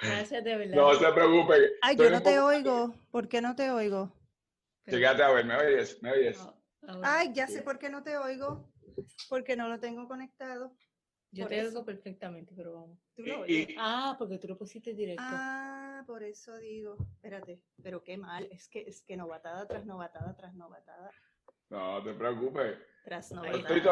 Gracias 0.00 0.44
de 0.44 0.56
verdad. 0.56 0.76
No 0.76 0.94
se 0.94 1.12
preocupe. 1.12 1.54
Ay, 1.82 1.96
yo 1.96 2.10
no 2.10 2.22
te 2.22 2.38
oigo. 2.38 2.94
¿Por 3.10 3.28
qué 3.28 3.42
no 3.42 3.54
te 3.54 3.70
oigo? 3.70 4.12
Llegate 4.86 5.22
a 5.22 5.30
ver, 5.32 5.44
¿me 5.44 5.56
oyes? 5.56 6.02
¿Me 6.02 6.12
oyes? 6.12 6.38
Ay, 7.02 7.32
ya 7.34 7.48
sé 7.48 7.60
por 7.62 7.78
qué 7.78 7.90
no 7.90 8.02
te 8.02 8.16
oigo. 8.16 8.72
Porque 9.28 9.56
no 9.56 9.68
lo 9.68 9.78
tengo 9.78 10.08
conectado. 10.08 10.72
Yo 11.32 11.46
te 11.48 11.66
oigo 11.66 11.84
perfectamente, 11.84 12.54
pero 12.56 12.72
vamos. 12.72 12.98
¿Tú 13.14 13.22
lo 13.22 13.44
Ah, 13.78 14.16
porque 14.18 14.38
tú 14.38 14.48
lo 14.48 14.56
pusiste 14.56 14.94
directo. 14.94 15.22
Ah, 15.26 16.02
por 16.06 16.22
eso 16.22 16.56
digo. 16.56 16.96
Espérate, 17.16 17.60
pero 17.82 18.02
qué 18.02 18.16
mal. 18.16 18.48
Es 18.50 18.68
que, 18.68 18.84
es 18.86 19.02
que 19.02 19.18
novatada 19.18 19.66
tras 19.66 19.84
novatada 19.84 20.34
tras 20.34 20.54
novatada. 20.54 21.10
No 21.70 22.02
te 22.02 22.12
preocupes. 22.14 22.78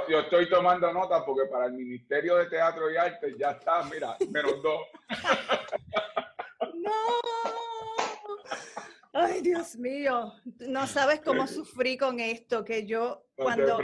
Yo 0.09 0.19
estoy, 0.19 0.49
tomando 0.49 0.93
nota 0.93 1.25
porque 1.25 1.49
para 1.49 1.67
el 1.67 1.73
Ministerio 1.73 2.37
de 2.37 2.47
Teatro 2.47 2.91
y 2.91 2.97
Arte 2.97 3.35
ya 3.39 3.53
está, 3.53 3.85
mira, 3.85 4.17
menos 4.29 4.61
dos. 4.61 4.81
¡No! 6.75 6.93
Ay, 9.13 9.43
Dios 9.43 9.77
mío, 9.77 10.33
no 10.67 10.89
sabes 10.89 11.21
cómo 11.21 11.47
sufrí 11.47 11.97
con 11.97 12.19
esto, 12.19 12.65
que 12.65 12.85
yo 12.85 13.29
cuando 13.37 13.79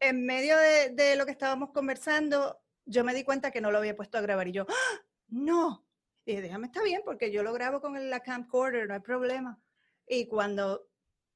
en 0.00 0.26
medio 0.26 0.56
de, 0.58 1.14
lo 1.14 1.24
que 1.24 1.30
estábamos 1.30 1.70
conversando, 1.70 2.58
yo 2.84 3.04
me 3.04 3.14
di 3.14 3.22
cuenta 3.22 3.52
que 3.52 3.60
no 3.60 3.70
lo 3.70 3.78
había 3.78 3.94
puesto 3.94 4.18
a 4.18 4.22
grabar 4.22 4.48
y 4.48 4.52
yo, 4.52 4.66
¡Ah! 4.68 5.00
no, 5.28 5.86
y 6.24 6.32
dije, 6.32 6.42
déjame, 6.42 6.66
está 6.66 6.82
bien, 6.82 7.02
porque 7.04 7.30
yo 7.30 7.44
lo 7.44 7.52
grabo 7.52 7.80
con 7.80 8.10
la 8.10 8.18
camcorder, 8.18 8.88
no 8.88 8.94
hay 8.94 9.00
problema. 9.00 9.60
Y 10.08 10.26
cuando 10.26 10.88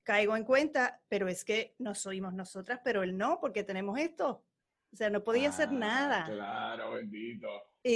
caigo 0.02 0.36
en 0.36 0.44
cuenta, 0.44 1.00
pero 1.08 1.28
es 1.28 1.44
que 1.44 1.74
nos 1.78 2.06
oímos 2.06 2.34
nosotras, 2.34 2.80
pero 2.84 3.02
él 3.02 3.16
no, 3.16 3.40
porque 3.40 3.64
tenemos 3.64 3.98
esto. 3.98 4.44
O 4.92 4.96
sea, 4.96 5.08
no 5.08 5.22
podía 5.22 5.50
hacer 5.50 5.68
ah, 5.70 5.74
nada. 5.74 6.24
Claro, 6.26 6.94
bendito. 6.94 7.48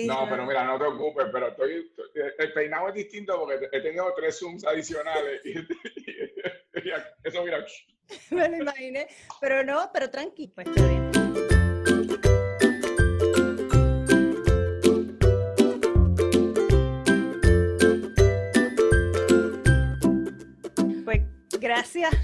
no, 0.06 0.26
pero 0.28 0.46
mira, 0.46 0.64
no 0.64 0.78
te 0.78 0.84
preocupes, 0.84 1.26
pero 1.32 1.48
estoy, 1.48 1.92
el 2.38 2.52
peinado 2.52 2.88
es 2.88 2.94
distinto 2.94 3.38
porque 3.38 3.68
he 3.72 3.80
tenido 3.80 4.12
tres 4.14 4.38
zooms 4.38 4.64
adicionales. 4.64 5.44
Y, 5.44 5.54
eso, 7.24 7.44
mira. 7.44 7.64
Me 8.30 8.48
lo 8.48 8.56
imaginé, 8.58 9.08
pero 9.40 9.64
no, 9.64 9.90
pero 9.92 10.10
tranquilo, 10.10 10.52
pues 10.54 10.68
está 10.68 10.86
bien. 10.86 11.03
Gracias. 21.74 22.14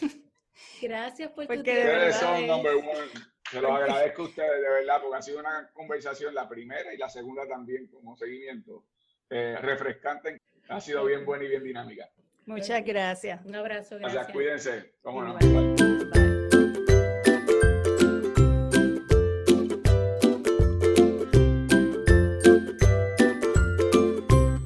Gracias 0.82 1.30
por 1.30 1.46
porque 1.46 1.58
tu 1.58 1.62
tiempo. 1.64 1.92
Ustedes 1.92 2.16
son 2.16 2.46
number 2.46 2.74
one. 2.74 3.10
Se 3.50 3.60
los 3.60 3.70
agradezco 3.70 4.22
a 4.22 4.24
ustedes, 4.24 4.60
de 4.60 4.68
verdad, 4.68 5.00
porque 5.00 5.16
ha 5.16 5.22
sido 5.22 5.38
una 5.38 5.70
conversación, 5.72 6.34
la 6.34 6.48
primera 6.48 6.92
y 6.92 6.96
la 6.96 7.08
segunda 7.08 7.46
también, 7.46 7.86
como 7.86 8.16
seguimiento, 8.16 8.84
eh, 9.30 9.56
refrescante. 9.60 10.40
Ha 10.68 10.80
sido 10.80 11.04
bien 11.04 11.24
buena 11.24 11.44
y 11.44 11.48
bien 11.48 11.62
dinámica. 11.62 12.10
Muchas 12.46 12.84
gracias. 12.84 13.44
Un 13.44 13.54
abrazo. 13.54 13.98
Gracias. 13.98 14.12
gracias 14.14 14.32
cuídense. 14.32 14.94
Cómo 15.02 15.22
no. 15.22 15.34
Bye. 15.38 15.65